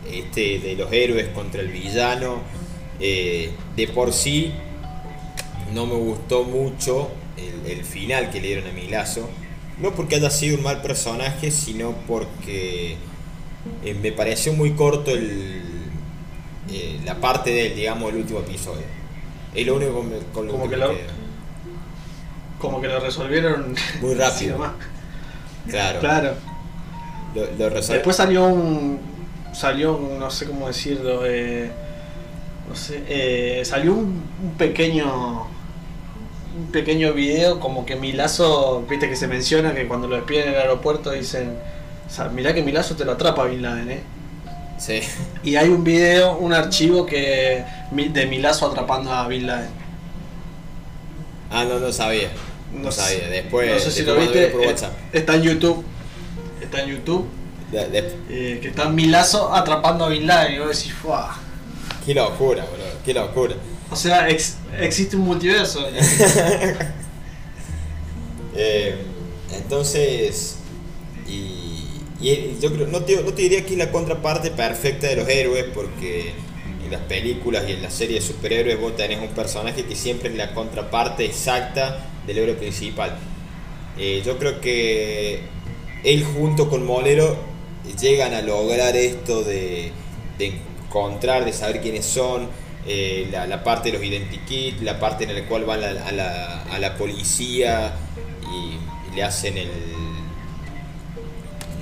Eh, 0.07 0.25
este 0.25 0.59
de 0.59 0.77
los 0.77 0.93
héroes 0.93 1.29
contra 1.29 1.61
el 1.61 1.69
villano. 1.69 2.39
Eh, 3.01 3.51
de 3.77 3.89
por 3.89 4.13
sí, 4.13 4.53
no 5.73 5.87
me 5.87 5.95
gustó 5.95 6.45
mucho 6.45 7.11
el, 7.67 7.85
final 7.85 8.31
que 8.31 8.41
le 8.41 8.49
dieron 8.49 8.67
a 8.69 8.73
Milazo. 8.73 9.29
No 9.79 9.93
porque 9.93 10.17
haya 10.17 10.31
sido 10.31 10.57
un 10.57 10.63
mal 10.63 10.81
personaje, 10.83 11.51
sino 11.51 11.93
porque 12.07 12.97
me 14.01 14.13
pareció 14.13 14.53
muy 14.53 14.73
corto 14.73 15.11
el, 15.11 15.65
eh, 16.71 16.99
la 17.05 17.17
parte 17.17 17.51
de 17.51 17.67
él, 17.67 17.77
digamos, 17.77 18.11
el 18.11 18.19
último 18.19 18.41
episodio. 18.41 18.85
Es 19.55 19.67
lo 19.67 19.77
único 19.77 20.05
con, 20.33 20.47
lo 20.47 20.53
como 20.53 20.69
que, 20.69 20.77
lo, 20.77 20.93
Como 22.59 22.81
que 22.81 22.89
lo 22.89 23.01
resolvieron 23.01 23.75
muy 24.01 24.15
rápido. 24.17 24.73
Claro. 25.69 26.01
Claro. 26.01 26.35
Después 27.35 28.17
salió 28.17 28.47
un. 28.47 29.14
Salió 29.55 29.99
no 30.19 30.31
sé 30.31 30.47
cómo 30.47 30.67
decirlo. 30.67 31.23
Eh, 31.25 31.71
no 32.69 32.77
sé. 32.77 33.03
Eh, 33.09 33.63
salió 33.65 33.95
un, 33.95 34.23
pequeño. 34.59 35.47
Un 36.57 36.71
pequeño 36.71 37.13
video 37.15 37.59
como 37.59 37.85
que 37.85 37.97
Milazo, 37.97 38.85
viste 38.89 39.09
que 39.09 39.17
se 39.17 39.27
menciona 39.27 39.75
que 39.75 39.89
cuando 39.89 40.07
lo 40.07 40.15
despiden 40.15 40.49
en 40.49 40.55
el 40.55 40.61
aeropuerto 40.61 41.11
dicen, 41.11 41.59
mirá 42.33 42.55
que 42.55 42.63
Milazo 42.63 42.95
te 42.95 43.05
lo 43.05 43.13
atrapa 43.13 43.45
Bin 43.47 43.63
Laden, 43.63 43.91
¿eh? 43.91 44.03
Y 45.43 45.57
hay 45.57 45.69
un 45.69 45.85
video, 45.85 46.37
un 46.37 46.53
archivo 46.53 47.07
que 47.07 47.65
de 47.91 48.27
Milazo 48.27 48.67
atrapando 48.67 49.13
a 49.13 49.27
Bin 49.29 49.47
Laden. 49.47 49.71
Ah, 51.51 51.65
no, 51.65 51.79
no 51.79 51.93
sabía. 51.93 52.31
No, 52.73 52.91
sabía. 52.91 53.29
Después. 53.29 53.73
No 53.73 53.79
sé 53.79 53.91
si 53.91 54.03
lo 54.03 54.17
viste. 54.17 54.47
Eh, 54.47 54.75
está 55.13 55.37
en 55.37 55.43
YouTube. 55.43 55.85
Está 56.61 56.83
en 56.83 56.89
YouTube. 56.89 57.27
Eh, 57.75 58.59
que 58.61 58.68
está 58.68 58.89
Milazo 58.89 59.55
atrapando 59.55 60.07
a 60.07 60.09
Bin 60.09 60.27
Laden. 60.27 60.55
Y 60.55 60.59
vos 60.59 60.77
decís, 60.77 60.93
¡fuah! 60.95 61.37
Qué 62.05 62.14
locura, 62.14 62.64
boludo. 62.64 62.87
Qué 63.05 63.14
locura. 63.14 63.55
O 63.91 63.97
sea, 63.97 64.29
existe 64.29 65.16
un 65.16 65.22
multiverso. 65.22 65.87
eh, 68.55 68.97
entonces. 69.53 70.57
Y 71.27 71.64
y 72.25 72.59
yo 72.59 72.72
creo, 72.72 72.87
no 72.87 73.03
te, 73.03 73.22
no 73.22 73.35
te 73.35 73.43
diría 73.43 73.66
que 73.66 73.72
es 73.72 73.79
la 73.79 73.91
contraparte 73.91 74.51
perfecta 74.51 75.09
de 75.09 75.16
los 75.16 75.29
héroes, 75.29 75.66
porque 75.75 76.33
en 76.83 76.91
las 76.91 77.03
películas 77.03 77.64
y 77.68 77.72
en 77.72 77.83
las 77.83 77.93
series 77.93 78.27
de 78.27 78.35
superhéroes 78.35 78.81
vos 78.81 78.97
tenés 78.97 79.20
un 79.20 79.29
personaje 79.29 79.85
que 79.85 79.95
siempre 79.95 80.31
es 80.31 80.37
la 80.37 80.55
contraparte 80.55 81.27
exacta 81.27 82.07
del 82.27 82.39
héroe 82.39 82.55
principal. 82.55 83.14
Eh, 83.99 84.22
yo 84.25 84.39
creo 84.39 84.59
que 84.62 85.41
él 86.03 86.25
junto 86.25 86.70
con 86.70 86.87
Molero 86.87 87.37
llegan 87.99 88.35
a 88.35 88.43
lograr 88.43 88.97
esto 88.97 89.43
de, 89.43 89.93
encontrar, 90.39 91.45
de 91.45 91.53
saber 91.53 91.80
quiénes 91.80 92.05
son, 92.05 92.49
eh, 92.87 93.28
la, 93.30 93.64
parte 93.64 93.91
de 93.91 93.99
los 93.99 94.07
identikits, 94.07 94.82
la 94.82 94.99
parte 94.99 95.24
en 95.24 95.35
la 95.35 95.47
cual 95.47 95.64
van 95.64 95.82
a 95.82 96.12
la, 96.12 96.62
a 96.62 96.78
la, 96.78 96.97
policía 96.97 97.95
y 98.43 99.14
le 99.14 99.22
hacen 99.22 99.57
el 99.59 99.70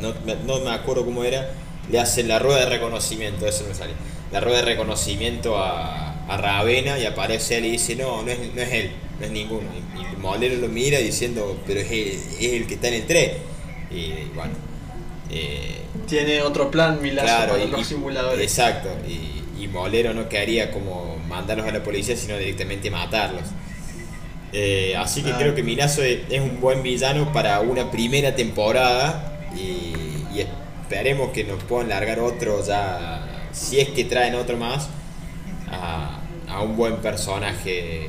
no, 0.00 0.60
me 0.60 0.70
acuerdo 0.70 1.04
cómo 1.04 1.24
era, 1.24 1.52
le 1.90 2.00
hacen 2.00 2.26
la 2.28 2.38
rueda 2.38 2.60
de 2.60 2.66
reconocimiento, 2.66 3.46
eso 3.46 3.64
me 3.68 3.74
sale, 3.74 3.92
la 4.32 4.40
rueda 4.40 4.58
de 4.58 4.64
reconocimiento 4.64 5.58
a, 5.58 6.24
a 6.28 6.36
Ravena 6.36 6.98
y 6.98 7.06
aparece 7.06 7.58
él 7.58 7.66
y 7.66 7.70
dice, 7.72 7.94
no, 7.96 8.22
no 8.22 8.30
es, 8.30 8.38
no 8.54 8.62
es 8.62 8.72
él, 8.72 8.90
no 9.20 9.26
es 9.26 9.32
ninguno. 9.32 9.68
Y, 9.96 10.04
el 10.04 10.18
Molero 10.18 10.56
lo 10.56 10.68
mira 10.68 10.98
diciendo, 10.98 11.58
pero 11.66 11.80
es 11.80 11.90
el, 12.40 12.66
que 12.66 12.74
está 12.74 12.88
en 12.88 12.94
el 12.94 13.06
tren. 13.06 13.32
Y 13.90 14.12
bueno. 14.34 14.52
Eh, 15.30 15.81
Tiene 16.12 16.42
otro 16.42 16.70
plan 16.70 17.00
Milazo 17.00 17.26
claro, 17.26 17.52
para 17.54 17.64
los 17.64 17.86
simuladores. 17.86 18.42
Exacto, 18.42 18.90
y, 19.08 19.64
y, 19.64 19.66
Molero 19.68 20.12
no 20.12 20.28
quedaría 20.28 20.70
como 20.70 21.16
mandarlos 21.26 21.66
a 21.66 21.70
la 21.70 21.82
policía, 21.82 22.18
sino 22.18 22.36
directamente 22.36 22.90
matarlos. 22.90 23.44
Eh, 24.52 24.94
así 24.94 25.22
que 25.22 25.32
ah. 25.32 25.38
creo 25.38 25.54
que 25.54 25.62
Milazo 25.62 26.02
es, 26.02 26.20
un 26.38 26.60
buen 26.60 26.82
villano 26.82 27.32
para 27.32 27.60
una 27.60 27.90
primera 27.90 28.34
temporada 28.34 29.40
y, 29.56 29.94
esperemos 30.82 31.30
que 31.30 31.44
nos 31.44 31.64
puedan 31.64 31.88
largar 31.88 32.20
otro 32.20 32.62
ya, 32.62 33.46
si 33.50 33.80
es 33.80 33.88
que 33.88 34.04
traen 34.04 34.34
otro 34.34 34.58
más, 34.58 34.90
a, 35.70 36.60
un 36.62 36.76
buen 36.76 36.96
personaje 36.96 38.08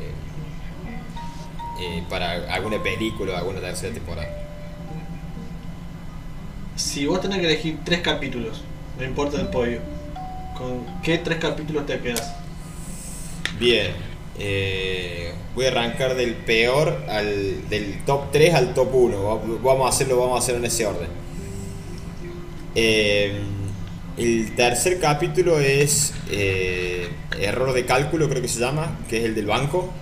eh, 1.79 2.03
para 2.09 2.53
alguna 2.53 2.83
película 2.83 3.35
o 3.35 3.37
alguna 3.37 3.61
tercera 3.61 3.93
temporada. 3.93 4.42
Si 6.75 7.05
vos 7.05 7.21
tenés 7.21 7.39
que 7.39 7.45
elegir 7.45 7.79
tres 7.83 8.01
capítulos, 8.01 8.61
no 8.97 9.05
importa 9.05 9.39
el 9.39 9.47
podio, 9.47 9.79
¿con 10.57 10.85
qué 11.03 11.19
tres 11.19 11.37
capítulos 11.37 11.85
te 11.85 11.99
quedas? 11.99 12.35
Bien, 13.59 13.91
eh, 14.39 15.33
voy 15.53 15.65
a 15.65 15.67
arrancar 15.69 16.15
del 16.15 16.33
peor 16.33 17.05
al 17.07 17.69
del 17.69 18.03
top 18.05 18.31
3 18.31 18.53
al 18.55 18.73
top 18.73 18.93
1. 18.93 19.59
Vamos 19.61 19.85
a 19.85 19.89
hacerlo, 19.89 20.17
vamos 20.17 20.35
a 20.35 20.39
hacerlo 20.39 20.59
en 20.59 20.65
ese 20.65 20.85
orden. 20.87 21.09
Eh, 22.73 23.39
el 24.17 24.55
tercer 24.55 24.99
capítulo 24.99 25.59
es 25.59 26.13
eh, 26.31 27.09
error 27.39 27.73
de 27.73 27.85
cálculo, 27.85 28.27
creo 28.29 28.41
que 28.41 28.47
se 28.47 28.59
llama, 28.59 28.99
que 29.07 29.17
es 29.17 29.25
el 29.25 29.35
del 29.35 29.45
banco. 29.45 29.93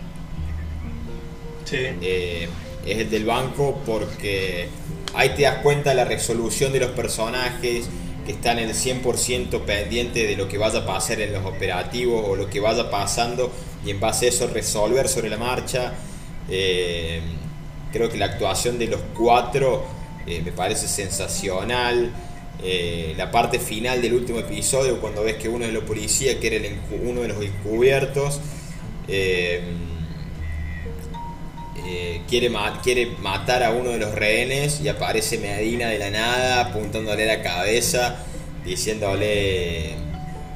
Sí. 1.66 1.78
es 2.02 2.98
el 2.98 3.10
del 3.10 3.26
banco 3.26 3.82
porque 3.86 4.68
ahí 5.14 5.30
te 5.36 5.44
das 5.44 5.58
cuenta 5.58 5.92
de 5.92 5.96
la 5.96 6.06
resolución 6.06 6.72
de 6.74 6.80
los 6.80 6.92
personajes 6.92 7.88
que 8.26 8.34
están 8.34 8.60
el 8.60 8.74
100% 8.74 9.62
pendiente 9.62 10.26
de 10.28 10.36
lo 10.36 10.48
que 10.48 10.58
vaya 10.58 10.80
a 10.80 10.86
pasar 10.86 11.22
en 11.22 11.34
los 11.34 11.46
operativos 11.46 12.24
o 12.28 12.36
lo 12.36 12.50
que 12.50 12.60
vaya 12.60 12.90
pasando 12.90 13.52
y 13.86 13.92
en 13.92 14.00
base 14.00 14.28
a 14.28 14.30
eso 14.30 14.48
resolver 14.48 15.08
sobre 15.08 15.30
la 15.30 15.38
marcha. 15.38 15.94
Eh, 16.50 17.22
creo 17.92 18.10
que 18.10 18.18
la 18.18 18.26
actuación 18.26 18.78
de 18.78 18.88
los 18.88 19.02
cuatro 19.18 19.84
eh, 20.28 20.42
me 20.44 20.52
parece 20.52 20.88
sensacional. 20.88 22.12
Eh, 22.64 23.16
la 23.18 23.32
parte 23.32 23.58
final 23.58 24.04
del 24.04 24.14
último 24.14 24.40
episodio, 24.40 25.02
cuando 25.02 25.24
ves 25.24 25.38
que 25.38 25.50
uno 25.50 25.66
de 25.66 25.72
los 25.72 25.84
policías, 25.84 26.36
que 26.36 26.56
era 26.56 26.70
uno 27.04 27.22
de 27.22 27.28
los 27.28 27.44
encubiertos, 27.44 28.40
quiere, 32.28 32.52
quiere 32.84 33.06
matar 33.20 33.64
a 33.64 33.72
uno 33.72 33.92
de 33.92 34.00
los 34.00 34.14
rehenes 34.14 34.82
y 34.82 34.88
aparece 34.88 35.38
Medina 35.38 35.88
de 35.88 36.00
la 36.00 36.10
nada 36.10 36.62
apuntándole 36.62 37.26
la 37.26 37.42
cabeza, 37.42 38.18
diciéndole... 38.66 39.96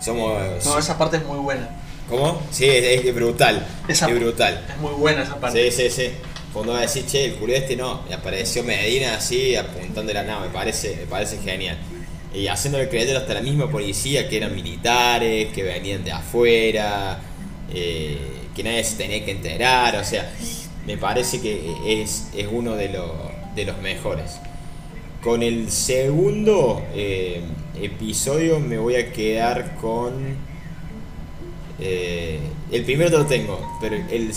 Somos... 0.01 0.65
No, 0.65 0.78
esa 0.78 0.97
parte 0.97 1.17
es 1.17 1.26
muy 1.26 1.39
buena. 1.39 1.69
¿Cómo? 2.09 2.41
Sí, 2.51 2.65
es, 2.67 3.15
brutal. 3.15 3.65
es 3.88 4.01
brutal. 4.01 4.65
Es 4.69 4.78
muy 4.78 4.93
buena 4.93 5.23
esa 5.23 5.39
parte. 5.39 5.71
Sí, 5.71 5.89
sí, 5.89 5.89
sí. 5.89 6.09
Cuando 6.53 6.73
va 6.73 6.80
a 6.80 6.82
decir, 6.84 7.05
che, 7.05 7.26
el 7.26 7.36
culo 7.36 7.53
este 7.53 7.76
no, 7.76 8.03
y 8.09 8.13
apareció 8.13 8.63
Medina 8.63 9.15
así, 9.15 9.55
apuntando 9.55 10.13
la 10.13 10.23
nave, 10.23 10.47
me 10.47 10.53
parece, 10.53 10.95
me 10.95 11.05
parece 11.05 11.38
genial. 11.39 11.78
Y 12.34 12.47
haciéndole 12.47 12.88
creer 12.88 13.17
hasta 13.17 13.34
la 13.34 13.41
misma 13.41 13.69
policía 13.69 14.30
que 14.30 14.38
eran 14.38 14.55
militares, 14.55 15.51
que 15.53 15.63
venían 15.63 16.03
de 16.03 16.11
afuera, 16.11 17.19
eh, 17.73 18.17
que 18.55 18.63
nadie 18.63 18.84
se 18.84 18.95
tenía 18.95 19.26
que 19.26 19.32
enterar, 19.32 19.97
o 19.97 20.03
sea, 20.03 20.32
me 20.86 20.97
parece 20.97 21.41
que 21.41 22.01
es, 22.01 22.29
es 22.36 22.47
uno 22.51 22.75
de, 22.75 22.99
de 23.55 23.65
los 23.65 23.77
mejores. 23.79 24.39
Con 25.23 25.41
el 25.41 25.71
segundo 25.71 26.83
eh, 26.93 27.41
episodio 27.81 28.59
me 28.59 28.77
voy 28.77 28.95
a 28.95 29.11
quedar 29.11 29.75
con 29.77 30.38
eh, 31.79 32.39
el 32.71 32.83
primero 32.83 33.09
no 33.09 33.17
lo 33.19 33.25
tengo, 33.25 33.77
pero 33.81 33.95
el, 33.95 34.31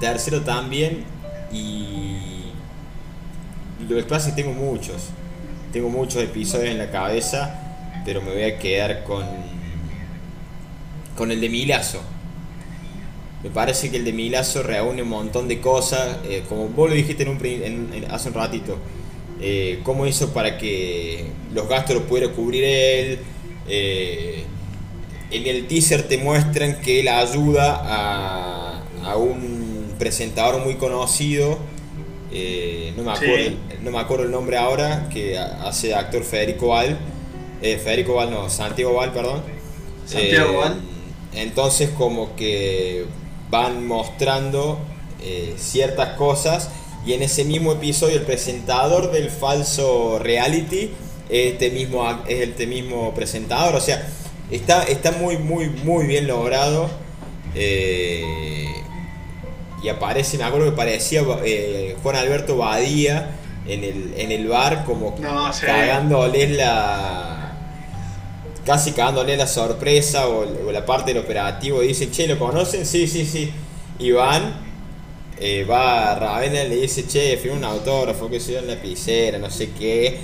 tercero 0.00 0.42
también. 0.42 1.04
Y 1.52 2.42
lo 3.88 3.96
que 3.96 4.02
pasa 4.02 4.34
tengo 4.34 4.52
muchos. 4.52 5.10
Tengo 5.72 5.88
muchos 5.88 6.22
episodios 6.22 6.70
en 6.70 6.78
la 6.78 6.90
cabeza, 6.90 8.02
pero 8.04 8.22
me 8.22 8.32
voy 8.32 8.44
a 8.44 8.58
quedar 8.58 9.04
con, 9.04 9.24
con 11.16 11.30
el 11.30 11.40
de 11.40 11.48
Milazo. 11.48 12.00
Me 13.42 13.50
parece 13.50 13.90
que 13.90 13.98
el 13.98 14.04
de 14.04 14.12
Milazo 14.12 14.62
reúne 14.62 15.02
un 15.02 15.08
montón 15.10 15.46
de 15.48 15.60
cosas, 15.60 16.18
eh, 16.28 16.42
como 16.48 16.68
vos 16.68 16.90
lo 16.90 16.96
dijiste 16.96 17.22
en 17.22 17.28
un, 17.28 18.04
hace 18.10 18.28
un 18.28 18.34
ratito. 18.34 18.76
Eh, 19.40 19.80
cómo 19.84 20.06
hizo 20.06 20.32
para 20.32 20.58
que 20.58 21.26
los 21.52 21.68
gastos 21.68 21.96
los 21.96 22.04
pudiera 22.04 22.32
cubrir 22.32 22.64
él. 22.64 23.18
Eh, 23.68 24.44
en 25.30 25.46
el 25.46 25.68
teaser 25.68 26.02
te 26.08 26.18
muestran 26.18 26.80
que 26.80 27.00
él 27.00 27.08
ayuda 27.08 27.80
a, 27.84 28.82
a 29.04 29.16
un 29.16 29.94
presentador 29.98 30.64
muy 30.64 30.74
conocido, 30.74 31.58
eh, 32.30 32.92
no, 32.96 33.04
me 33.04 33.12
acuerdo, 33.12 33.56
no 33.82 33.90
me 33.90 33.98
acuerdo 33.98 34.24
el 34.24 34.30
nombre 34.30 34.56
ahora, 34.56 35.08
que 35.12 35.38
hace 35.38 35.94
actor 35.94 36.22
Federico 36.24 36.68
Val, 36.68 36.98
eh, 37.62 37.78
Federico 37.78 38.14
Val 38.14 38.30
no, 38.30 38.48
Santiago 38.50 38.94
Val, 38.94 39.12
perdón. 39.12 39.42
Santiago 40.06 40.58
Val. 40.58 40.80
Entonces 41.34 41.90
como 41.90 42.34
que 42.36 43.04
van 43.50 43.86
mostrando 43.86 44.78
ciertas 45.56 46.16
cosas 46.16 46.70
y 47.04 47.12
en 47.12 47.22
ese 47.22 47.44
mismo 47.44 47.72
episodio 47.72 48.16
el 48.16 48.22
presentador 48.22 49.10
del 49.10 49.30
falso 49.30 50.18
reality 50.20 50.90
este 51.28 51.70
mismo, 51.70 52.08
es 52.26 52.48
este 52.48 52.66
mismo 52.66 53.12
presentador, 53.14 53.74
o 53.74 53.80
sea, 53.80 54.06
Está, 54.50 54.84
está 54.84 55.12
muy, 55.12 55.36
muy, 55.36 55.68
muy 55.68 56.06
bien 56.06 56.26
logrado. 56.26 56.88
Eh, 57.54 58.64
y 59.82 59.88
aparece, 59.88 60.38
me 60.38 60.44
acuerdo 60.44 60.70
que 60.70 60.76
parecía 60.76 61.22
eh, 61.44 61.96
Juan 62.02 62.16
Alberto 62.16 62.56
Badía 62.56 63.36
en 63.66 63.84
el, 63.84 64.14
en 64.16 64.32
el 64.32 64.48
bar, 64.48 64.84
como 64.84 65.14
cagándole 65.60 66.48
la. 66.48 67.37
Casi 68.68 68.92
cagándole 68.92 69.34
la 69.36 69.46
sorpresa 69.46 70.28
o, 70.28 70.44
la 70.70 70.84
parte 70.84 71.14
del 71.14 71.22
operativo. 71.22 71.82
Y 71.82 71.88
dice, 71.88 72.10
che, 72.10 72.26
¿lo 72.26 72.38
conocen? 72.38 72.84
Sí, 72.84 73.06
sí, 73.06 73.24
sí. 73.24 73.50
Y 73.98 74.10
van, 74.10 74.60
eh, 75.40 75.64
va 75.64 76.12
a 76.12 76.14
Ravena 76.18 76.62
y 76.64 76.68
le 76.68 76.76
dice, 76.76 77.06
che, 77.06 77.38
fui 77.38 77.48
un 77.50 77.64
autógrafo, 77.64 78.28
que 78.28 78.38
soy 78.38 78.56
en 78.56 78.66
la 78.66 78.74
lapicera, 78.74 79.38
no 79.38 79.50
sé 79.50 79.70
qué. 79.70 80.18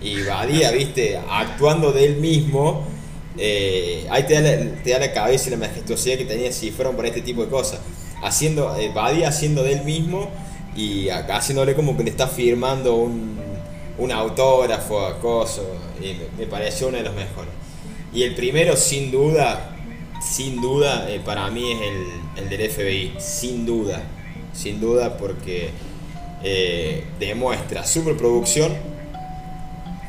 Y 0.00 0.22
Badía, 0.22 0.70
viste, 0.70 1.18
actuando 1.28 1.90
de 1.90 2.04
él 2.04 2.16
mismo 2.18 2.86
eh, 3.40 4.04
ahí 4.10 4.24
te 4.24 4.34
da, 4.90 4.98
la, 4.98 5.12
cabeza 5.12 5.48
y 5.48 5.50
la 5.52 5.58
majestuosidad 5.58 6.18
que 6.18 6.24
tenía 6.24 6.50
si 6.50 6.72
fueron 6.72 6.96
por 6.96 7.06
este 7.06 7.22
tipo 7.22 7.42
de 7.44 7.48
cosas. 7.48 7.80
Haciendo, 8.22 8.76
eh, 8.76 8.92
haciendo 9.24 9.62
de 9.62 9.74
él 9.74 9.84
mismo 9.84 10.28
y 10.74 11.08
acá 11.08 11.36
haciéndole 11.36 11.74
como 11.74 11.96
que 11.96 12.02
le 12.02 12.10
está 12.10 12.26
firmando 12.26 12.96
un, 12.96 13.38
un 13.98 14.12
autógrafo, 14.12 15.06
acoso. 15.06 15.64
Y 16.00 16.16
me, 16.36 16.46
pareció 16.46 16.88
uno 16.88 16.96
de 16.98 17.04
los 17.04 17.14
mejores. 17.14 17.50
Y 18.12 18.22
el 18.22 18.34
primero, 18.34 18.76
sin 18.76 19.10
duda, 19.10 19.76
sin 20.22 20.60
duda, 20.60 21.10
eh, 21.10 21.20
para 21.24 21.50
mí 21.50 21.72
es 21.72 21.80
el, 21.80 22.44
el, 22.44 22.48
del 22.48 22.70
FBI. 22.70 23.14
Sin 23.18 23.66
duda, 23.66 24.02
sin 24.52 24.80
duda, 24.80 25.16
porque 25.18 25.70
eh, 26.42 27.04
demuestra 27.18 27.84
superproducción, 27.84 28.72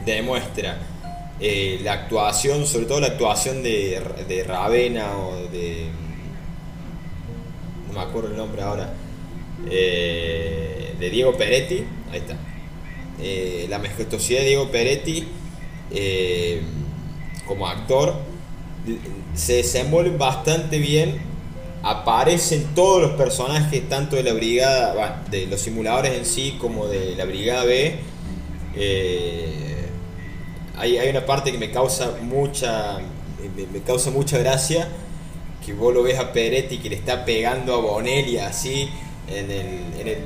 demuestra 0.05 0.77
eh, 1.39 1.79
la 1.83 1.93
actuación, 1.93 2.65
sobre 2.65 2.85
todo 2.85 2.99
la 2.99 3.07
actuación 3.07 3.63
de, 3.63 4.01
de 4.27 4.43
Ravena 4.43 5.17
o 5.17 5.47
de. 5.49 5.87
No 7.87 7.93
me 7.93 8.01
acuerdo 8.01 8.29
el 8.29 8.37
nombre 8.37 8.61
ahora. 8.61 8.93
Eh, 9.69 10.93
de 10.99 11.09
Diego 11.09 11.35
Peretti. 11.35 11.83
Ahí 12.11 12.19
está. 12.19 12.37
La 13.69 13.79
majestuosidad 13.79 14.39
de 14.39 14.45
Diego 14.47 14.71
Peretti 14.71 15.27
como 17.49 17.67
actor 17.67 18.15
se 19.35 19.55
desenvuelve 19.55 20.15
bastante 20.15 20.79
bien. 20.79 21.19
Aparecen 21.83 22.73
todos 22.75 23.01
los 23.01 23.11
personajes, 23.11 23.89
tanto 23.89 24.15
de 24.15 24.23
la 24.23 24.31
brigada, 24.31 25.23
de 25.29 25.47
los 25.47 25.59
simuladores 25.59 26.17
en 26.17 26.25
sí, 26.25 26.57
como 26.59 26.87
de 26.87 27.15
la 27.17 27.25
brigada 27.25 27.65
B 27.65 27.99
hay, 30.79 30.97
hay 30.97 31.09
una 31.09 31.25
parte 31.25 31.51
que 31.51 31.57
me 31.57 31.71
causa 31.71 32.17
mucha 32.21 32.99
me, 33.73 33.81
causa 33.81 34.11
mucha 34.11 34.37
gracia 34.37 34.87
que 35.65 35.73
vos 35.73 35.93
lo 35.93 36.03
ves 36.03 36.17
a 36.17 36.31
Peretti 36.31 36.77
que 36.77 36.89
le 36.89 36.95
está 36.95 37.25
pegando 37.25 37.75
a 37.75 37.77
Bonelli 37.77 38.37
así 38.37 38.89
en 39.27 39.51
el, 39.51 39.67
en 39.99 40.07
el, 40.07 40.17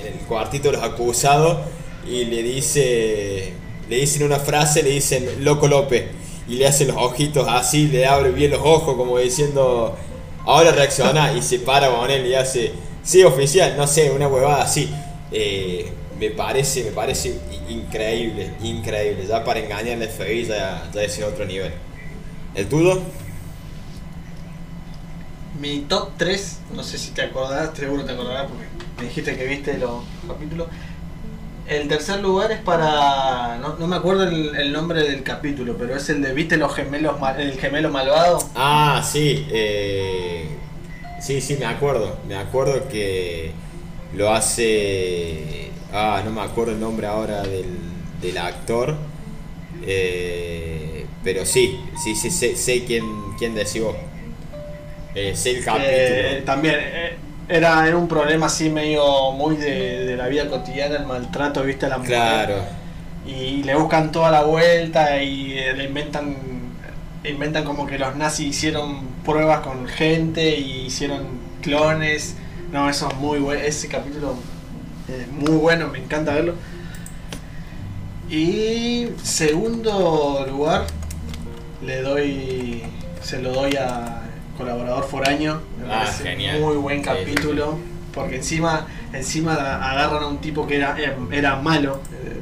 en 0.00 0.12
el 0.12 0.18
cuartito 0.28 0.70
de 0.70 0.76
los 0.76 0.84
acusados 0.84 1.58
y 2.06 2.26
le 2.26 2.42
dice 2.42 3.54
le 3.88 3.96
dicen 3.96 4.24
una 4.24 4.38
frase 4.38 4.82
le 4.82 4.90
dicen 4.90 5.26
loco 5.40 5.66
López 5.66 6.04
y 6.48 6.56
le 6.56 6.66
hacen 6.66 6.88
los 6.88 6.96
ojitos 6.96 7.46
así 7.48 7.88
le 7.88 8.06
abre 8.06 8.30
bien 8.30 8.50
los 8.50 8.60
ojos 8.60 8.96
como 8.96 9.18
diciendo 9.18 9.96
ahora 10.44 10.72
reacciona 10.72 11.32
y 11.32 11.42
se 11.42 11.58
para 11.58 11.88
Bonelli 11.88 12.30
y 12.30 12.34
hace 12.34 12.72
sí 13.02 13.22
oficial 13.24 13.76
no 13.76 13.86
sé 13.86 14.10
una 14.10 14.28
huevada 14.28 14.62
así 14.62 14.90
eh, 15.32 15.92
me 16.18 16.30
parece, 16.30 16.84
me 16.84 16.90
parece 16.92 17.38
increíble, 17.68 18.54
increíble. 18.62 19.26
Ya 19.26 19.44
para 19.44 19.60
engañar 19.60 20.00
al 20.00 20.08
FBI 20.08 20.44
ya, 20.44 20.88
ya 20.92 21.02
es 21.02 21.22
otro 21.22 21.44
nivel. 21.44 21.72
¿El 22.54 22.68
tuyo? 22.68 23.02
Mi 25.60 25.80
top 25.80 26.10
3, 26.16 26.60
no 26.74 26.82
sé 26.82 26.98
si 26.98 27.10
te 27.10 27.22
acordás, 27.22 27.76
seguro 27.76 28.04
te 28.04 28.12
acordarás 28.12 28.48
porque 28.48 28.64
me 28.98 29.04
dijiste 29.04 29.36
que 29.36 29.44
viste 29.46 29.78
los 29.78 30.02
capítulos. 30.26 30.68
El 31.66 31.88
tercer 31.88 32.20
lugar 32.20 32.52
es 32.52 32.60
para. 32.60 33.58
No, 33.58 33.86
me 33.86 33.96
acuerdo 33.96 34.24
el, 34.24 34.72
nombre 34.72 35.02
del 35.02 35.22
capítulo, 35.22 35.76
pero 35.78 35.96
es 35.96 36.08
el 36.10 36.20
de. 36.20 36.34
¿Viste 36.34 36.56
los 36.56 36.74
gemelos 36.74 37.16
el 37.38 37.58
gemelo 37.58 37.90
malvado? 37.90 38.38
Ah, 38.54 39.02
sí. 39.04 39.46
Eh, 39.50 40.46
sí, 41.20 41.40
sí, 41.40 41.56
me 41.58 41.64
acuerdo. 41.64 42.18
Me 42.28 42.36
acuerdo 42.36 42.86
que 42.88 43.52
lo 44.14 44.30
hace. 44.30 45.70
Ah, 45.92 46.22
no 46.24 46.32
me 46.32 46.42
acuerdo 46.42 46.72
el 46.72 46.80
nombre 46.80 47.06
ahora 47.06 47.42
del, 47.42 47.78
del 48.20 48.36
actor. 48.36 48.96
Eh, 49.86 51.06
pero 51.24 51.46
sí, 51.46 51.80
sí, 52.02 52.14
sí, 52.14 52.30
sé, 52.30 52.56
sé 52.56 52.84
quién, 52.84 53.04
quién 53.38 53.54
decís 53.54 53.82
vos. 53.82 53.96
Eh, 55.14 55.34
sé 55.34 55.52
el 55.52 55.64
capítulo. 55.64 55.90
Eh, 55.90 56.42
también 56.44 56.74
eh, 56.78 57.16
era, 57.48 57.86
era 57.86 57.96
un 57.96 58.08
problema 58.08 58.46
así 58.46 58.70
medio 58.70 59.32
muy 59.32 59.56
de, 59.56 60.04
de 60.06 60.16
la 60.16 60.28
vida 60.28 60.48
cotidiana, 60.48 60.96
el 60.96 61.06
maltrato, 61.06 61.62
viste, 61.62 61.86
a 61.86 61.90
la 61.90 61.98
mujer. 61.98 62.16
claro. 62.16 62.56
Y 63.26 63.62
le 63.62 63.74
buscan 63.74 64.12
toda 64.12 64.30
la 64.30 64.42
vuelta 64.42 65.22
y 65.22 65.58
eh, 65.58 65.72
le 65.74 65.84
inventan, 65.84 66.36
inventan 67.24 67.64
como 67.64 67.86
que 67.86 67.98
los 67.98 68.14
nazis 68.16 68.48
hicieron 68.48 69.00
pruebas 69.24 69.60
con 69.60 69.86
gente 69.86 70.56
y 70.58 70.86
hicieron 70.86 71.22
clones. 71.62 72.36
No, 72.70 72.88
eso 72.90 73.08
es 73.08 73.16
muy 73.16 73.38
bueno, 73.38 73.62
ese 73.62 73.88
capítulo 73.88 74.34
es 75.08 75.28
muy 75.28 75.56
bueno, 75.56 75.88
me 75.88 75.98
encanta 75.98 76.34
verlo. 76.34 76.54
Y 78.28 79.08
segundo 79.22 80.46
lugar, 80.48 80.86
le 81.84 82.02
doy, 82.02 82.82
se 83.22 83.40
lo 83.40 83.52
doy 83.52 83.76
a 83.76 84.23
colaborador 84.56 85.04
foraño. 85.04 85.60
Me 85.78 85.86
Ah, 85.92 85.98
parece 86.00 86.24
genial. 86.24 86.60
Muy 86.60 86.76
buen 86.76 86.98
Sí, 86.98 87.04
capítulo. 87.04 87.78
Porque 88.14 88.36
encima, 88.36 88.86
encima 89.12 89.54
agarran 89.54 90.22
a 90.22 90.26
un 90.28 90.38
tipo 90.38 90.66
que 90.66 90.76
era, 90.76 90.96
era 91.32 91.56
malo. 91.56 92.00
eh, 92.12 92.40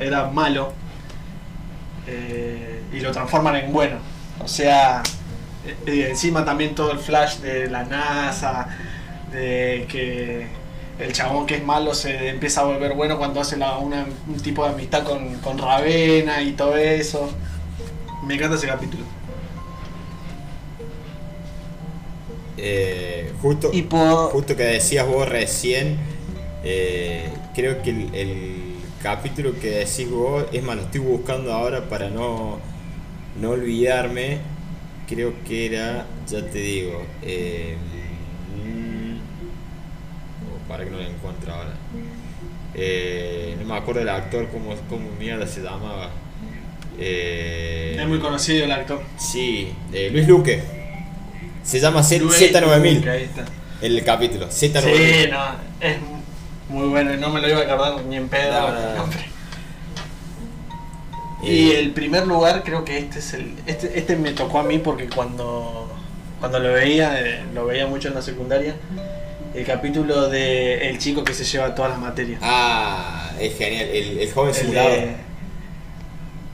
era 0.00 0.26
malo. 0.30 0.72
eh, 2.06 2.82
y 2.92 3.00
lo 3.00 3.12
transforman 3.12 3.56
en 3.56 3.72
bueno. 3.72 3.96
O 4.42 4.48
sea, 4.48 5.02
eh, 5.66 5.92
y 5.92 6.00
encima 6.02 6.44
también 6.44 6.74
todo 6.74 6.90
el 6.92 6.98
flash 6.98 7.36
de 7.38 7.68
la 7.70 7.84
NASA, 7.84 8.68
de 9.32 9.86
que 9.88 10.46
el 10.98 11.12
chabón 11.12 11.46
que 11.46 11.56
es 11.56 11.64
malo 11.64 11.94
se 11.94 12.28
empieza 12.30 12.62
a 12.62 12.64
volver 12.64 12.94
bueno 12.94 13.16
cuando 13.18 13.40
hace 13.40 13.56
la- 13.56 13.78
una- 13.78 14.06
un 14.26 14.40
tipo 14.40 14.64
de 14.64 14.72
amistad 14.72 15.04
con, 15.04 15.34
con 15.36 15.56
Ravena 15.58 16.42
y 16.42 16.52
todo 16.52 16.76
eso. 16.76 17.30
Me 18.24 18.34
encanta 18.34 18.56
ese 18.56 18.66
capítulo. 18.66 19.04
Eh, 22.56 23.32
justo, 23.40 23.70
Y 23.72 23.82
por... 23.82 24.30
justo 24.32 24.56
que 24.56 24.64
decías 24.64 25.06
vos 25.06 25.28
recién, 25.28 25.98
eh, 26.64 27.28
creo 27.54 27.82
que 27.82 27.90
el, 27.90 28.14
el 28.14 28.74
capítulo 29.02 29.58
que 29.58 29.70
decís 29.70 30.10
vos, 30.10 30.44
es 30.52 30.62
más, 30.62 30.76
lo 30.76 30.82
estoy 30.82 31.00
buscando 31.00 31.52
ahora 31.52 31.88
para 31.88 32.10
no, 32.10 32.60
no 33.40 33.50
olvidarme. 33.50 34.38
Creo 35.08 35.34
que 35.46 35.66
era, 35.66 36.06
ya 36.28 36.42
te 36.50 36.58
digo, 36.58 37.02
eh, 37.22 37.76
mm, 38.56 39.16
oh, 40.46 40.68
para 40.68 40.84
que 40.84 40.90
no 40.90 40.98
lo 40.98 41.04
encuentro 41.04 41.52
ahora. 41.54 41.74
Eh, 42.74 43.56
no 43.58 43.66
me 43.66 43.74
acuerdo 43.76 44.00
del 44.00 44.08
actor, 44.10 44.48
cómo, 44.50 44.74
cómo 44.88 45.10
mierda 45.18 45.46
se 45.46 45.62
llamaba. 45.62 46.10
Eh, 46.98 47.96
Es 47.98 48.06
muy 48.08 48.18
conocido 48.20 48.64
el 48.64 48.72
actor. 48.72 49.02
Sí, 49.18 49.72
eh, 49.92 50.10
Luis 50.12 50.28
Luque. 50.28 50.79
Se 51.62 51.78
llama 51.80 52.02
Z- 52.02 52.22
Luis 52.24 52.40
Z9000 52.40 52.94
Luque, 52.96 53.10
ahí 53.10 53.22
está. 53.24 53.44
el 53.82 54.04
capítulo. 54.04 54.48
Z9000. 54.48 54.82
Sí, 54.82 55.28
no, 55.30 55.44
es 55.80 55.96
muy 56.68 56.88
bueno, 56.88 57.16
no 57.16 57.30
me 57.30 57.40
lo 57.40 57.48
iba 57.48 57.60
a 57.60 57.62
acordar 57.64 58.04
ni 58.04 58.16
en 58.16 58.28
pedo. 58.28 58.52
No, 58.52 58.72
no, 58.72 59.06
no. 59.06 59.12
Eh, 61.42 61.46
Y 61.52 61.70
el 61.72 61.90
primer 61.92 62.26
lugar 62.26 62.62
creo 62.64 62.84
que 62.84 62.98
este 62.98 63.18
es 63.18 63.32
el 63.34 63.54
este, 63.66 63.98
este 63.98 64.16
me 64.16 64.32
tocó 64.32 64.58
a 64.60 64.62
mí 64.62 64.78
porque 64.78 65.08
cuando 65.08 65.90
cuando 66.38 66.58
lo 66.58 66.72
veía 66.72 67.18
eh, 67.20 67.42
lo 67.54 67.64
veía 67.66 67.86
mucho 67.86 68.08
en 68.08 68.14
la 68.14 68.22
secundaria 68.22 68.74
el 69.54 69.64
capítulo 69.64 70.28
de 70.28 70.88
el 70.90 70.98
chico 70.98 71.24
que 71.24 71.32
se 71.34 71.44
lleva 71.44 71.74
todas 71.74 71.92
las 71.92 72.00
materias 72.00 72.40
Ah, 72.42 73.30
es 73.40 73.56
genial. 73.56 73.86
El, 73.88 74.18
el 74.18 74.32
joven 74.32 74.52
de, 74.70 75.16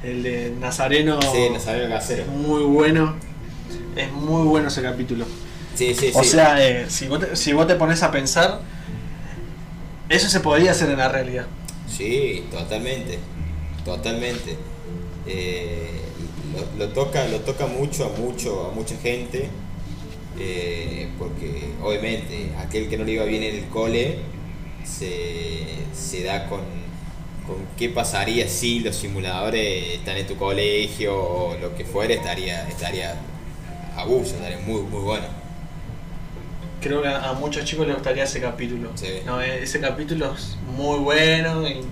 el 0.04 0.22
de 0.22 0.54
Nazareno 0.60 1.20
Sí, 1.20 1.48
Nazareno 1.52 1.88
Casero. 1.94 2.24
muy 2.26 2.62
bueno 2.62 3.16
es 3.96 4.12
muy 4.12 4.46
bueno 4.46 4.68
ese 4.68 4.82
capítulo 4.82 5.24
Sí, 5.74 5.94
sí, 5.94 6.06
sí. 6.06 6.12
o 6.14 6.24
sea 6.24 6.64
eh, 6.66 6.86
si 6.88 7.06
vos 7.08 7.20
te, 7.20 7.36
si 7.36 7.52
vos 7.52 7.66
te 7.66 7.74
pones 7.74 8.02
a 8.02 8.10
pensar 8.10 8.60
eso 10.08 10.28
se 10.28 10.40
podría 10.40 10.70
hacer 10.72 10.90
en 10.90 10.98
la 10.98 11.08
realidad 11.08 11.46
Sí, 11.88 12.44
totalmente. 12.50 13.18
Totalmente. 13.84 14.56
Eh, 15.26 15.88
lo, 16.78 16.86
lo 16.86 16.92
toca, 16.92 17.26
lo 17.28 17.38
toca 17.40 17.66
mucho 17.66 18.06
a 18.06 18.20
mucho, 18.20 18.68
a 18.70 18.74
mucha 18.74 18.96
gente. 18.96 19.48
eh, 20.38 21.08
porque 21.18 21.70
obviamente 21.82 22.52
aquel 22.58 22.88
que 22.88 22.96
no 22.98 23.04
le 23.04 23.12
iba 23.12 23.24
bien 23.24 23.42
en 23.44 23.54
el 23.56 23.64
cole 23.68 24.18
se, 24.84 25.64
se 25.94 26.24
da 26.24 26.48
con, 26.48 26.60
con 27.46 27.56
qué 27.78 27.88
pasaría 27.88 28.48
si 28.48 28.80
los 28.80 28.96
simuladores 28.96 29.94
están 29.98 30.16
en 30.16 30.26
tu 30.26 30.36
colegio 30.36 31.16
o 31.16 31.56
lo 31.58 31.74
que 31.76 31.84
fuera, 31.84 32.14
estaría, 32.14 32.68
estaría 32.68 33.14
abuso, 33.96 34.34
estaría 34.36 34.58
muy, 34.58 34.82
muy 34.82 35.00
bueno. 35.02 35.26
Creo 36.80 37.02
que 37.02 37.08
a, 37.08 37.30
a 37.30 37.32
muchos 37.32 37.64
chicos 37.64 37.86
les 37.86 37.96
gustaría 37.96 38.24
ese 38.24 38.40
capítulo. 38.40 38.90
Sí. 38.94 39.06
No, 39.24 39.40
eh, 39.40 39.62
ese 39.62 39.80
capítulo 39.80 40.34
es 40.34 40.56
muy 40.76 40.98
bueno 40.98 41.66
y, 41.66 41.82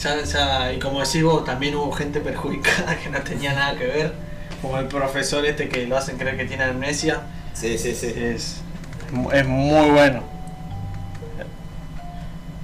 ya- 0.00 0.22
ya- 0.24 0.72
y 0.72 0.78
como 0.78 1.00
decís 1.00 1.22
vos, 1.22 1.44
también 1.44 1.74
hubo 1.76 1.92
gente 1.92 2.20
perjudicada 2.20 2.98
que 3.02 3.10
no 3.10 3.20
tenía 3.22 3.52
nada 3.52 3.76
que 3.78 3.86
ver. 3.86 4.12
Como 4.62 4.76
el 4.78 4.86
profesor 4.88 5.44
este 5.46 5.68
que 5.68 5.86
lo 5.86 5.96
hacen 5.96 6.18
creer 6.18 6.36
que 6.36 6.44
tiene 6.44 6.64
amnesia. 6.64 7.22
Sí, 7.54 7.78
sí, 7.78 7.94
sí. 7.94 8.12
Es, 8.16 8.56
es 9.32 9.46
muy 9.46 9.90
bueno. 9.90 10.22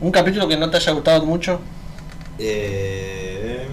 Un 0.01 0.11
capítulo 0.11 0.47
que 0.47 0.57
no 0.59 0.69
te 0.71 0.77
haya 0.77 0.93
gustado 0.93 1.25
mucho. 1.25 1.61
Eh, 2.39 3.67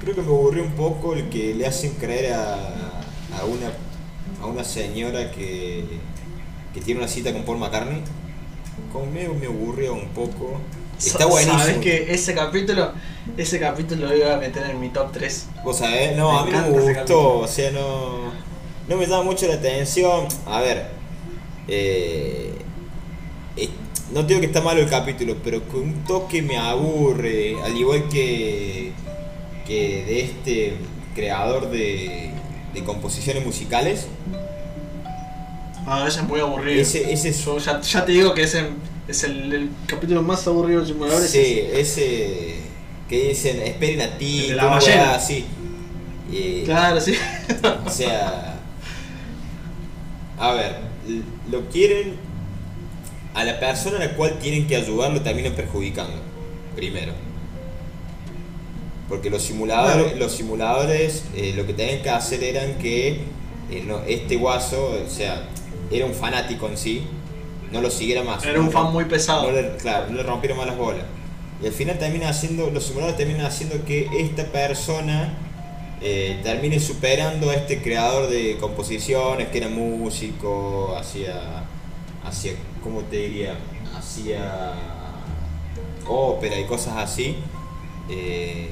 creo 0.00 0.14
que 0.14 0.22
me 0.22 0.28
aburrió 0.28 0.62
un 0.64 0.72
poco 0.72 1.12
el 1.14 1.28
que 1.28 1.54
le 1.54 1.66
hacen 1.66 1.94
creer 1.96 2.32
a, 2.32 2.93
a 3.40 3.44
una 3.44 3.72
a 4.42 4.46
una 4.46 4.64
señora 4.64 5.30
que, 5.30 5.84
que 6.72 6.80
tiene 6.80 7.00
una 7.00 7.08
cita 7.08 7.32
con 7.32 7.44
Paul 7.44 7.58
McCartney. 7.58 8.02
Medio 9.12 9.34
me 9.34 9.46
aburrió 9.46 9.94
un 9.94 10.08
poco. 10.08 10.60
Está 10.98 11.26
buenísimo. 11.26 11.58
Sabes 11.58 11.78
que 11.78 12.14
ese 12.14 12.32
capítulo, 12.34 12.92
ese 13.36 13.58
capítulo 13.58 14.06
lo 14.06 14.16
iba 14.16 14.34
a 14.34 14.36
meter 14.36 14.70
en 14.70 14.80
mi 14.80 14.90
top 14.90 15.10
3. 15.12 15.48
Vos 15.64 15.78
sabés, 15.78 16.16
no, 16.16 16.32
Me 16.32 16.38
a 16.38 16.44
mí 16.44 16.52
no 16.52 16.76
me 16.76 16.92
gustó, 16.94 17.38
o 17.40 17.48
sea, 17.48 17.72
no, 17.72 18.32
no 18.88 18.96
me 18.96 19.06
llama 19.06 19.24
mucho 19.24 19.48
la 19.48 19.54
atención. 19.54 20.28
A 20.46 20.60
ver, 20.60 20.86
eh, 21.66 22.52
eh, 23.56 23.68
no 24.12 24.22
digo 24.22 24.40
que 24.40 24.46
está 24.46 24.60
malo 24.60 24.80
el 24.80 24.88
capítulo, 24.88 25.36
pero 25.42 25.62
con 25.64 25.82
un 25.82 26.04
toque 26.04 26.40
me 26.40 26.56
aburre, 26.56 27.56
al 27.64 27.76
igual 27.76 28.08
que, 28.08 28.92
que 29.66 30.04
de 30.04 30.20
este 30.20 30.76
creador 31.16 31.68
de, 31.70 32.30
de 32.74 32.84
composiciones 32.84 33.44
musicales. 33.44 34.06
Ah, 35.86 36.04
ese 36.08 36.20
es 36.20 36.26
muy 36.28 36.40
aburrido. 36.40 36.80
Ese, 36.80 37.12
ese 37.12 37.28
es- 37.30 37.44
Yo 37.44 37.58
ya, 37.58 37.80
ya 37.80 38.04
te 38.04 38.12
digo 38.12 38.34
que 38.34 38.42
ese 38.42 38.64
es 39.06 39.24
el, 39.24 39.52
el 39.52 39.70
capítulo 39.86 40.22
más 40.22 40.46
aburrido 40.46 40.80
del 40.80 40.88
simulador. 40.88 41.22
es 41.22 41.30
sí, 41.30 41.60
ese. 41.72 42.56
que 43.08 43.28
dicen, 43.28 43.60
esperen 43.62 44.00
a 44.00 44.16
ti, 44.18 44.48
de 44.48 44.54
la 44.54 44.64
ballena. 44.66 45.14
así. 45.14 45.44
Claro, 46.64 47.00
sí. 47.00 47.14
O 47.86 47.90
sea, 47.90 48.56
a 50.38 50.52
ver, 50.52 50.76
lo 51.50 51.68
quieren 51.68 52.14
a 53.34 53.44
la 53.44 53.60
persona 53.60 53.96
a 53.98 54.00
la 54.00 54.16
cual 54.16 54.38
tienen 54.38 54.66
que 54.66 54.74
ayudar 54.76 55.12
lo 55.12 55.20
terminan 55.20 55.52
perjudicando. 55.52 56.16
Primero. 56.74 57.12
Porque 59.08 59.30
los 59.30 59.42
simuladores, 59.42 60.16
los 60.16 60.32
simuladores 60.32 61.24
eh, 61.34 61.52
lo 61.56 61.66
que 61.66 61.74
tenían 61.74 62.02
que 62.02 62.10
hacer 62.10 62.42
eran 62.42 62.78
que 62.78 63.20
eh, 63.70 63.84
no, 63.86 64.00
este 64.06 64.36
guaso, 64.36 64.98
o 65.06 65.10
sea, 65.10 65.48
era 65.90 66.06
un 66.06 66.14
fanático 66.14 66.68
en 66.68 66.78
sí, 66.78 67.02
no 67.70 67.80
lo 67.80 67.90
siguiera 67.90 68.22
más. 68.22 68.44
Era 68.44 68.60
un 68.60 68.70
fan 68.70 68.92
muy 68.92 69.04
pesado. 69.04 69.50
no 69.50 69.52
le, 69.52 69.76
claro, 69.76 70.06
no 70.08 70.16
le 70.16 70.22
rompieron 70.22 70.58
más 70.58 70.66
las 70.66 70.76
bolas. 70.76 71.04
Y 71.62 71.66
al 71.66 71.72
final 71.72 71.98
termina 71.98 72.28
haciendo, 72.28 72.70
los 72.70 72.84
simuladores 72.84 73.16
terminan 73.16 73.46
haciendo 73.46 73.84
que 73.84 74.08
esta 74.18 74.44
persona 74.44 75.38
eh, 76.00 76.40
termine 76.42 76.80
superando 76.80 77.50
a 77.50 77.54
este 77.54 77.82
creador 77.82 78.28
de 78.28 78.58
composiciones, 78.58 79.48
que 79.48 79.58
era 79.58 79.68
músico, 79.68 80.94
hacía, 80.98 81.64
hacía, 82.24 82.52
¿cómo 82.82 83.00
te 83.02 83.16
diría? 83.16 83.56
Hacía 83.96 84.72
ópera 86.06 86.58
y 86.58 86.64
cosas 86.64 86.96
así. 86.98 87.36
Eh, 88.10 88.68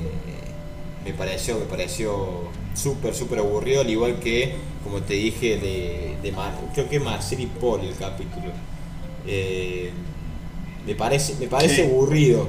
me 1.05 1.13
pareció, 1.15 1.59
me 1.59 1.67
pareció 1.67 2.51
súper, 2.75 3.15
súper 3.15 3.41
aburrido, 3.41 3.81
al 3.83 3.91
igual 3.91 4.19
que, 4.21 4.57
como 4.85 5.01
te 5.03 5.15
dije, 5.15 5.59
de, 5.59 6.19
de 6.23 6.33
Mar- 6.33 6.59
creo 6.75 6.89
que 6.89 7.01
Marcel 7.01 7.41
y 7.41 7.47
Paul 7.47 7.81
el 7.83 7.97
capítulo. 7.97 8.53
Eh, 9.27 9.93
me 10.87 10.95
parece, 10.95 11.37
me 11.41 11.49
parece 11.49 11.85
aburrido. 11.87 12.49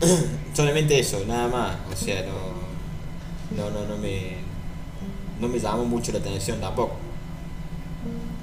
Solamente 0.54 0.98
eso, 0.98 1.22
nada 1.26 1.48
más. 1.48 1.76
O 1.92 1.96
sea, 1.96 2.22
no, 2.22 2.88
no, 3.56 3.70
no, 3.70 3.86
no 3.86 3.98
me, 3.98 4.36
no 5.40 5.48
me 5.48 5.58
llamó 5.58 5.84
mucho 5.84 6.12
la 6.12 6.18
atención 6.18 6.60
tampoco. 6.60 6.96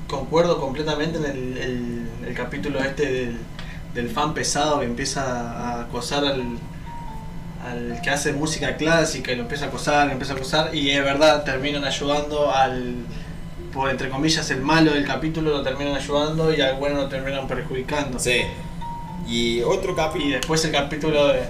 concuerdo 0.07 0.59
completamente 0.59 1.17
en 1.17 1.25
el, 1.25 1.57
el- 1.57 2.09
el 2.27 2.33
capítulo 2.33 2.79
este 2.79 3.11
del, 3.11 3.37
del 3.93 4.09
fan 4.09 4.33
pesado 4.33 4.79
que 4.79 4.85
empieza 4.85 5.51
a 5.51 5.81
acosar 5.83 6.25
al, 6.25 6.57
al 7.65 7.99
que 8.01 8.09
hace 8.09 8.33
música 8.33 8.77
clásica 8.77 9.31
y 9.31 9.35
lo 9.35 9.43
empieza 9.43 9.65
a 9.65 9.67
acosar, 9.69 10.07
lo 10.07 10.13
empieza 10.13 10.33
a 10.33 10.35
acosar 10.37 10.75
y 10.75 10.89
es 10.91 11.03
verdad, 11.03 11.43
terminan 11.43 11.83
ayudando 11.83 12.51
al, 12.53 12.95
por 13.73 13.89
entre 13.89 14.09
comillas, 14.09 14.49
el 14.51 14.61
malo 14.61 14.93
del 14.93 15.05
capítulo 15.05 15.51
lo 15.51 15.63
terminan 15.63 15.95
ayudando 15.95 16.53
y 16.53 16.61
al 16.61 16.75
bueno 16.75 16.97
lo 16.97 17.07
terminan 17.09 17.47
perjudicando. 17.47 18.19
Sí. 18.19 18.41
Y 19.27 19.61
otro 19.61 19.93
Y 19.93 19.95
capítulo. 19.95 20.35
después 20.35 20.63
el 20.65 20.71
capítulo 20.71 21.27
de 21.29 21.41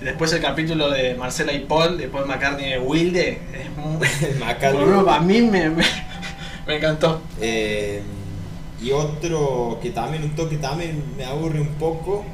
después 0.00 0.32
el 0.32 0.40
capítulo 0.40 0.90
de 0.90 1.14
Marcela 1.14 1.52
y 1.52 1.60
Paul, 1.60 1.98
de 1.98 2.08
Paul 2.08 2.26
McCartney 2.26 2.66
y 2.66 2.70
de 2.70 2.78
Wilde, 2.78 3.38
es 3.52 3.76
muy, 3.76 4.06
Macabre. 4.40 4.78
a 5.10 5.20
mí 5.20 5.42
me, 5.42 5.70
me, 5.70 5.84
me 6.66 6.76
encantó. 6.76 7.20
Eh, 7.40 8.02
y 8.82 8.92
otro 8.92 9.78
que 9.82 9.90
también, 9.90 10.22
un 10.24 10.34
toque 10.34 10.56
también 10.56 11.02
me 11.16 11.24
aburre 11.24 11.60
un 11.60 11.74
poco. 11.74 12.24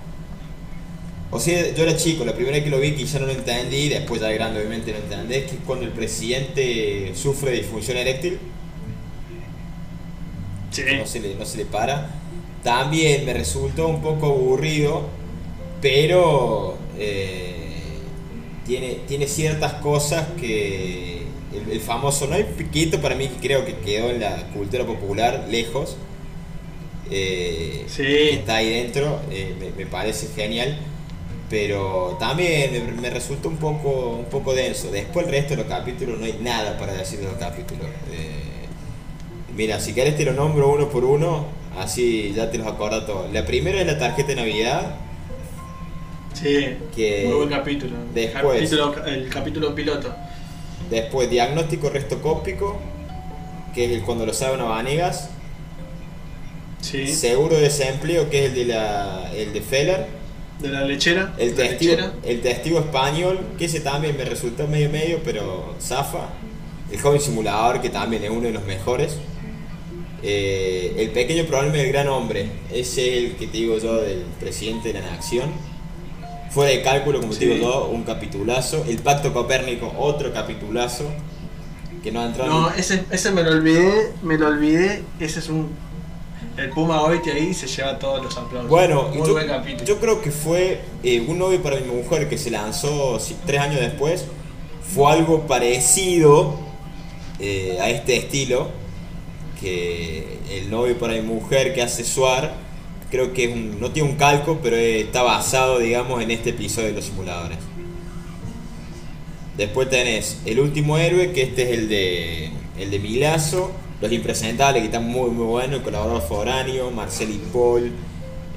O 1.31 1.41
sea, 1.41 1.75
yo 1.75 1.83
era 1.83 1.97
chico, 1.97 2.25
la 2.25 2.35
primera 2.35 2.55
vez 2.57 2.65
que 2.65 2.71
lo 2.71 2.79
vi 2.81 2.93
quizá 2.95 3.19
no 3.19 3.27
lo 3.27 3.33
entendí, 3.33 3.89
después 3.89 4.21
ya 4.21 4.29
de 4.29 4.35
grande 4.35 4.61
obviamente 4.61 4.93
lo 4.93 4.99
entendí, 4.99 5.35
que 5.41 5.57
es 5.57 5.61
cuando 5.67 5.85
el 5.85 5.91
presidente 5.93 7.13
sufre 7.15 7.51
de 7.51 7.57
disfunción 7.59 7.97
eréctil, 7.99 8.39
Sí. 10.71 10.83
no 10.99 11.07
se 11.07 11.21
le, 11.21 11.35
no 11.35 11.45
se 11.47 11.59
le 11.59 11.65
para. 11.65 12.11
También 12.63 13.25
me 13.25 13.33
resultó 13.33 13.89
un 13.89 14.03
poco 14.03 14.27
aburrido, 14.27 15.09
pero 15.81 16.77
eh, 16.99 18.01
tiene, 18.67 18.99
tiene 19.07 19.27
ciertas 19.27 19.75
cosas 19.75 20.27
que 20.41 21.23
el, 21.55 21.71
el 21.73 21.81
famoso, 21.81 22.27
no 22.27 22.35
hay 22.35 22.45
piquito 22.45 23.01
para 23.01 23.15
mí 23.15 23.29
que 23.29 23.37
creo 23.47 23.65
que 23.65 23.75
quedó 23.77 24.11
en 24.11 24.21
la 24.21 24.49
cultura 24.53 24.85
popular 24.85 25.47
lejos, 25.51 25.97
eh, 27.11 27.85
Sí. 27.89 28.03
que 28.03 28.31
está 28.35 28.57
ahí 28.57 28.71
dentro, 28.71 29.21
eh, 29.31 29.55
me, 29.59 29.71
me 29.71 29.87
parece 29.91 30.29
genial. 30.35 30.77
Pero 31.49 32.17
también 32.19 33.01
me, 33.01 33.09
resultó 33.11 33.49
un 33.49 33.57
poco, 33.57 34.17
un 34.19 34.25
poco 34.27 34.53
denso. 34.55 34.91
Después 34.91 35.27
el 35.27 35.33
resto 35.33 35.51
de 35.51 35.57
los 35.59 35.67
capítulos 35.67 36.19
no 36.19 36.25
hay 36.25 36.39
nada 36.41 36.77
para 36.79 36.93
decir 36.95 37.21
de 37.21 37.27
los 37.27 37.35
capítulos. 37.37 37.87
Eh, 38.13 38.43
Mira, 39.57 39.81
si 39.81 39.95
querés 39.95 40.17
te 40.19 40.25
lo 40.25 40.33
nombro 40.35 40.69
uno 40.71 40.89
por 40.91 41.03
uno, 41.05 41.47
así 41.79 42.33
ya 42.37 42.51
te 42.51 42.59
los 42.59 42.67
acordas 42.67 43.07
todos. 43.07 43.33
La 43.33 43.47
primera 43.47 43.81
es 43.81 43.87
la 43.87 43.99
tarjeta 43.99 44.29
de 44.29 44.37
Navidad, 44.37 44.97
Sí, 46.35 46.77
Que 46.95 47.25
muy 47.29 47.37
buen 47.37 47.49
capítulo. 47.49 47.97
después- 48.13 48.69
Capítulo- 48.69 49.07
el 49.07 49.29
capítulo 49.31 49.75
piloto. 49.75 50.15
después 50.91 51.31
diagnóstico 51.31 51.89
restocópico, 51.89 52.77
que 53.75 53.87
es 53.87 53.91
el 53.93 54.03
cuando 54.03 54.27
lo 54.27 54.35
saben 54.35 54.61
a 54.61 54.65
Vanegas, 54.65 55.31
Sí. 56.83 57.07
seguro 57.09 57.57
de 57.57 57.63
desempleo, 57.63 58.29
que 58.29 58.45
es 58.45 58.51
el 58.51 58.55
de, 58.55 58.65
la, 58.67 59.31
el 59.35 59.55
de 59.55 59.63
Feller, 59.63 60.07
De 60.61 60.69
la 60.69 60.85
lechera. 60.85 61.35
el 61.39 61.55
testigo, 61.55 61.93
lechera. 61.93 62.13
el 62.25 62.41
testigo 62.41 62.79
español, 62.81 63.39
que 63.59 63.67
ese 63.67 63.81
también 63.81 64.17
me 64.17 64.25
resultó 64.25 64.67
medio 64.67 64.89
medio, 64.91 65.21
pero 65.25 65.75
zafa. 65.81 66.29
El 66.91 67.01
joven 67.01 67.21
simulador, 67.21 67.81
que 67.81 67.91
también 67.91 68.25
es 68.25 68.31
uno 68.31 68.43
de 68.43 68.53
los 68.53 68.65
mejores. 68.65 69.19
Eh, 70.23 70.95
el 70.99 71.11
pequeño 71.11 71.45
problema 71.45 71.77
del 71.77 71.89
gran 71.89 72.09
hombre, 72.09 72.49
ese 72.73 73.17
es 73.19 73.25
el 73.25 73.37
que 73.37 73.47
te 73.47 73.59
digo 73.59 73.79
yo 73.79 73.97
del 73.97 74.23
presidente 74.41 74.93
de 74.93 75.01
la 75.01 75.11
nación. 75.11 75.51
Fuera 76.51 76.71
de 76.71 76.83
cálculo, 76.83 77.21
como 77.21 77.35
te 77.35 77.47
digo 77.47 77.57
yo, 77.57 77.89
un 77.89 78.03
capitulazo. 78.03 78.85
El 78.89 78.99
pacto 78.99 79.33
copérnico, 79.33 79.93
otro 79.99 80.33
capitulazo. 80.33 81.05
Que 82.03 82.13
no 82.13 82.21
ha 82.21 82.27
entrado 82.27 82.51
No, 82.51 82.71
ese, 82.71 83.05
ese 83.11 83.31
me 83.33 83.43
lo 83.43 83.51
olvidé, 83.51 84.13
me 84.23 84.39
lo 84.39 84.49
olvidé. 84.49 85.03
Ese 85.21 85.41
es 85.41 85.49
un. 85.49 85.71
El 86.57 86.71
Puma 86.71 87.01
Goiti 87.01 87.29
ahí 87.31 87.53
se 87.53 87.67
lleva 87.67 87.99
todos 87.99 88.23
los 88.25 88.37
aplausos. 88.37 88.71
Bueno, 88.71 89.09
muy 89.15 89.27
yo, 89.27 89.33
buen 89.35 89.47
capítulo. 89.47 89.85
yo 89.85 89.99
creo 90.01 90.23
que 90.23 90.31
fue 90.31 90.81
eh, 91.03 91.23
un 91.27 91.39
novio 91.39 91.63
para 91.63 91.77
mi 91.81 91.87
mujer 91.93 92.29
que 92.31 92.39
se 92.39 92.51
lanzó 92.51 93.19
tres 93.45 93.61
años 93.61 93.81
después. 93.81 94.25
Fue 94.95 95.13
algo 95.13 95.47
parecido 95.47 96.59
eh, 97.41 97.79
a 97.81 97.91
este 97.91 98.17
estilo. 98.17 98.71
Que 99.61 100.39
el 100.51 100.71
novio 100.71 100.99
para 100.99 101.15
mi 101.15 101.23
mujer 101.23 101.75
que 101.75 101.83
hace 101.83 102.05
Suar, 102.05 102.55
creo 103.11 103.33
que 103.33 103.45
es 103.45 103.53
un- 103.53 103.81
no 103.81 103.91
tiene 103.91 104.09
un 104.11 104.17
calco, 104.17 104.59
pero 104.63 104.77
está 104.77 105.23
basado, 105.23 105.79
digamos, 105.79 106.23
en 106.23 106.31
este 106.31 106.51
episodio 106.51 106.89
de 106.89 106.95
los 106.95 107.05
simuladores. 107.07 107.59
Después 109.57 109.89
tenés 109.89 110.41
El 110.45 110.61
último 110.61 110.99
héroe, 110.99 111.33
que 111.33 111.43
este 111.43 111.63
es 111.63 111.79
el 111.79 111.89
de, 111.89 112.51
el 112.79 112.91
de 112.91 112.99
Milazo. 112.99 113.71
Los 114.01 114.13
impresentables, 114.13 114.83
que 114.83 114.87
están 114.87 115.07
muy, 115.09 115.31
muy 115.31 115.47
buenos. 115.47 115.77
El 115.79 115.83
colaborador 115.83 116.23
foráneo, 116.23 116.91
Marcel 116.91 117.31
y 117.31 117.39
Paul. 117.53 117.93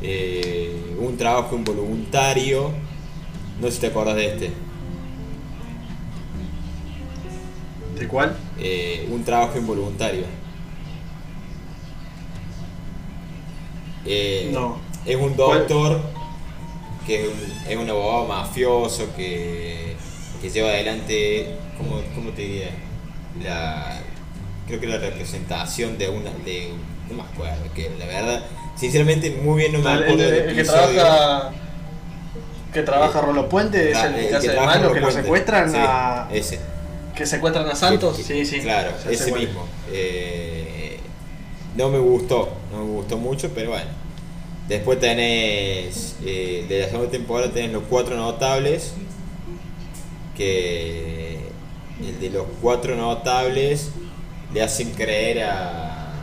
eh, 0.02 0.96
un 1.00 1.18
trabajo 1.18 1.56
involuntario. 1.56 2.72
No 3.60 3.68
sé 3.68 3.74
si 3.74 3.80
te 3.82 3.88
acuerdas 3.88 4.16
de 4.16 4.26
este. 4.28 4.54
¿De 7.98 8.08
cuál? 8.08 8.38
Eh, 8.58 9.08
un 9.12 9.24
trabajo 9.24 9.58
involuntario. 9.58 10.26
Eh, 14.04 14.50
No. 14.54 14.80
Es 15.06 15.16
un 15.16 15.36
doctor 15.36 16.02
que 17.06 17.24
es 17.24 17.28
un, 17.28 17.68
es 17.68 17.78
un 17.78 17.90
abogado 17.90 18.26
mafioso 18.28 19.14
que, 19.16 19.96
que 20.42 20.50
lleva 20.50 20.70
adelante, 20.70 21.58
¿cómo, 21.78 22.02
cómo 22.14 22.32
te 22.32 22.42
diría? 22.44 22.72
La, 23.44 23.99
creo 24.70 24.80
que 24.80 24.88
la 24.88 24.98
representación 25.00 25.98
de 25.98 26.08
una, 26.10 26.32
de, 26.46 26.70
no 27.10 27.16
me 27.18 27.24
acuerdo, 27.24 27.64
que 27.76 27.92
la 28.00 28.06
verdad, 28.06 28.44
sinceramente 28.78 29.32
muy 29.32 29.58
bien 29.60 29.74
no 29.74 29.80
me 29.80 29.92
El, 29.92 30.04
acuerdo 30.04 30.24
el- 30.24 30.32
del 30.32 30.50
el 30.50 30.56
que 30.56 30.64
trabaja. 30.64 31.52
Que 32.74 32.84
trabaja 32.84 33.22
Rolo 33.22 33.50
Puente 33.50 33.92
es 33.92 33.98
el 33.98 34.14
el 34.16 34.30
que 34.30 34.36
hace 34.36 34.50
de 34.52 34.60
malo, 34.62 34.94
que 34.94 35.00
lo 35.02 35.12
secuestran 35.12 35.72
Sí, 35.72 35.78
a. 35.80 36.30
Ese. 36.32 36.60
Que 37.16 37.26
secuestran 37.26 37.68
a 37.68 37.76
Santos. 37.76 38.16
Que- 38.18 38.24
sí, 38.24 38.46
sí. 38.46 38.60
Claro, 38.62 38.92
ese 39.10 39.32
mismo. 39.34 39.66
Eh, 39.92 41.00
no 41.76 41.90
me 41.90 41.98
gustó, 42.00 42.50
no 42.72 42.86
me 42.86 42.92
gustó 42.92 43.18
mucho, 43.18 43.50
pero 43.56 43.72
bueno. 43.72 43.90
Después 44.68 45.00
tenés, 45.00 46.16
eh, 46.24 46.64
de 46.70 46.80
la 46.82 46.90
segunda 46.90 47.10
temporada 47.10 47.52
tenés 47.52 47.72
los 47.72 47.84
cuatro 47.90 48.16
notables, 48.16 48.94
que 50.38 51.40
el 52.02 52.20
de 52.20 52.30
los 52.30 52.46
cuatro 52.62 52.96
notables 52.96 53.90
le 54.54 54.62
hacen 54.62 54.92
creer 54.92 55.44
a, 55.44 56.14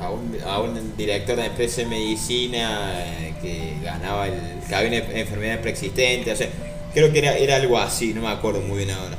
a, 0.00 0.10
un, 0.10 0.36
a 0.46 0.60
un 0.60 0.96
director 0.96 1.36
de 1.36 1.46
empresa 1.46 1.82
de 1.82 1.86
medicina 1.88 2.92
eh, 3.04 3.34
que 3.42 3.74
ganaba 3.84 4.26
el, 4.28 4.34
que 4.68 4.74
había 4.74 4.88
una 5.02 5.18
enfermedad 5.18 5.60
preexistente, 5.60 6.32
o 6.32 6.36
sea, 6.36 6.48
creo 6.94 7.12
que 7.12 7.18
era, 7.18 7.36
era 7.36 7.56
algo 7.56 7.78
así, 7.78 8.14
no 8.14 8.22
me 8.22 8.28
acuerdo 8.28 8.60
muy 8.60 8.78
bien 8.78 8.90
ahora. 8.90 9.16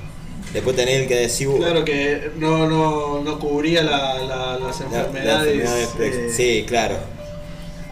Después 0.54 0.76
tenés 0.76 0.96
el 1.02 1.08
que 1.08 1.16
decía 1.16 1.48
Claro 1.58 1.86
que 1.86 2.32
no, 2.38 2.68
no, 2.68 3.22
no 3.24 3.40
cubría 3.40 3.84
la, 3.84 4.16
la- 4.16 4.60
las 4.60 4.80
La- 4.82 4.90
la 4.90 4.98
enfermedades. 4.98 5.54
enfermedad 5.54 5.76
de 5.78 5.86
preex- 5.88 6.28
eh, 6.28 6.30
Sí, 6.36 6.66
claro. 6.68 6.98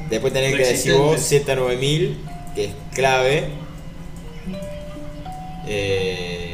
Después 0.09 0.33
tenés 0.33 0.55
que 0.55 0.65
decir 0.65 0.93
vos 0.95 1.19
Z9000, 1.21 2.15
que 2.55 2.65
es 2.65 2.71
clave. 2.93 3.49
Eh, 5.67 6.48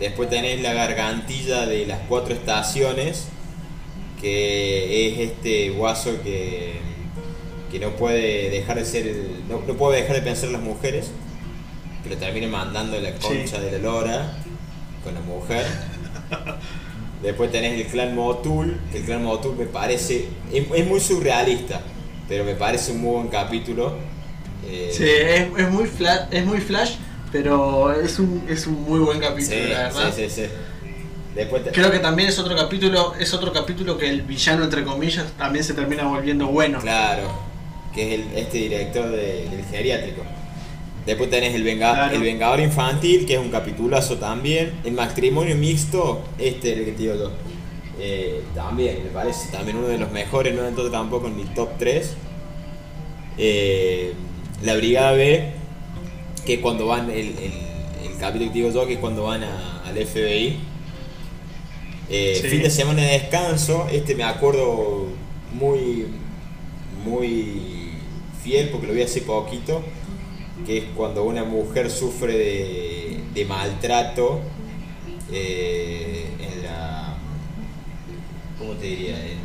después 0.00 0.30
tenés 0.30 0.60
la 0.62 0.72
gargantilla 0.74 1.66
de 1.66 1.86
las 1.86 2.00
cuatro 2.08 2.34
estaciones, 2.34 3.26
que 4.20 5.08
es 5.08 5.30
este 5.30 5.70
guaso 5.70 6.22
que, 6.22 6.74
que 7.70 7.78
no 7.78 7.90
puede 7.96 8.50
dejar 8.50 8.76
de 8.78 8.84
ser, 8.84 9.06
el- 9.06 9.42
no, 9.48 9.60
no 9.66 9.74
puede 9.74 10.00
dejar 10.02 10.16
de 10.16 10.22
pensar 10.22 10.46
en 10.46 10.52
las 10.54 10.62
mujeres, 10.62 11.10
que 12.02 12.10
lo 12.10 12.16
termina 12.16 12.48
mandando 12.48 13.00
la 13.00 13.12
concha 13.12 13.60
de 13.60 13.72
la 13.72 13.78
lora 13.78 14.32
con 15.04 15.14
la 15.14 15.20
mujer. 15.20 15.64
Después 17.22 17.50
tenés 17.50 17.80
el 17.80 17.86
clan 17.86 18.14
Motul, 18.14 18.78
que 18.92 18.98
el 18.98 19.04
clan 19.04 19.24
Motul 19.24 19.56
me 19.56 19.66
parece, 19.66 20.26
es, 20.52 20.64
es 20.72 20.86
muy 20.86 21.00
surrealista, 21.00 21.80
pero 22.28 22.44
me 22.44 22.54
parece 22.54 22.92
un 22.92 23.00
muy 23.00 23.14
buen 23.16 23.28
capítulo. 23.28 23.94
Eh, 24.68 24.90
Sí, 24.92 25.04
es, 25.04 25.48
es 25.66 25.70
muy 25.72 25.86
flash, 25.86 26.20
es 26.30 26.44
muy 26.46 26.60
flash, 26.60 26.92
pero 27.32 27.92
es 27.92 28.18
un, 28.18 28.44
es 28.48 28.66
un 28.66 28.82
muy 28.84 29.00
buen 29.00 29.20
capítulo, 29.20 29.56
sí, 29.56 29.68
la 29.72 29.78
verdad. 29.84 30.12
sí, 30.14 30.22
sí, 30.28 30.42
sí. 30.42 30.48
Después 31.34 31.62
te- 31.64 31.70
Creo 31.70 31.90
que 31.90 31.98
también 32.00 32.28
es 32.28 32.38
otro 32.38 32.56
capítulo, 32.56 33.14
es 33.18 33.32
otro 33.34 33.52
capítulo 33.52 33.96
que 33.98 34.08
el 34.08 34.22
villano 34.22 34.64
entre 34.64 34.82
comillas 34.84 35.26
también 35.38 35.64
se 35.64 35.74
termina 35.74 36.04
volviendo 36.04 36.46
bueno. 36.48 36.80
Claro, 36.80 37.30
que 37.94 38.14
es 38.14 38.20
el, 38.20 38.36
este 38.36 38.58
director 38.58 39.10
de- 39.10 39.48
del 39.48 39.64
geriátrico. 39.70 40.22
Después 41.06 41.30
tenés 41.30 41.54
el, 41.54 41.62
Venga- 41.62 41.94
Claro. 41.94 42.14
el 42.16 42.22
Vengador 42.22 42.60
Infantil, 42.60 43.24
que 43.24 43.34
es 43.34 43.40
un 43.40 43.50
capitulazo 43.50 44.16
también. 44.16 44.72
El 44.84 44.92
matrimonio 44.92 45.54
mixto, 45.56 46.22
este 46.38 46.72
es 46.72 46.78
el 46.78 46.84
que 46.86 46.92
te 46.92 46.98
digo 47.02 47.14
yo. 47.14 47.30
Eh, 48.00 48.42
también, 48.54 49.02
me 49.04 49.10
parece, 49.10 49.50
también 49.50 49.76
uno 49.78 49.88
de 49.88 49.98
los 49.98 50.10
mejores, 50.12 50.54
no 50.54 50.66
entonces 50.66 50.92
tampoco 50.92 51.26
en 51.28 51.36
mi 51.36 51.44
top 51.46 51.70
3. 51.78 52.14
Eh, 53.38 54.12
la 54.62 54.74
Brigada 54.76 55.12
B, 55.12 55.52
que 56.48 56.54
es 56.54 56.60
cuando 56.60 56.86
van, 56.86 57.10
el, 57.10 57.18
el, 57.18 57.52
el 58.10 58.16
capítulo 58.18 58.46
que 58.46 58.52
te 58.54 58.58
digo 58.64 58.70
yo, 58.70 58.86
que 58.86 58.94
es 58.94 58.98
cuando 58.98 59.24
van 59.24 59.44
a- 59.44 59.82
al 59.86 59.94
FBI. 59.98 60.56
Eh, 62.08 62.38
Sí. 62.40 62.48
Fin 62.48 62.62
de 62.62 62.70
semana 62.70 63.02
de 63.02 63.12
descanso, 63.18 63.86
este 63.92 64.14
me 64.14 64.24
acuerdo 64.24 65.08
muy, 65.52 66.06
muy 67.04 67.90
fiel, 68.42 68.70
porque 68.70 68.86
lo 68.86 68.94
vi 68.94 69.02
hace 69.02 69.20
poquito, 69.20 69.82
que 70.64 70.78
es 70.78 70.84
cuando 70.96 71.24
una 71.24 71.44
mujer 71.44 71.90
sufre 71.90 72.32
de, 72.38 73.20
de 73.34 73.44
maltrato 73.44 74.40
eh, 75.30 76.28
en 76.40 76.62
la... 76.62 77.14
¿Cómo 78.58 78.72
te 78.72 78.86
diría? 78.86 79.16
En, 79.22 79.36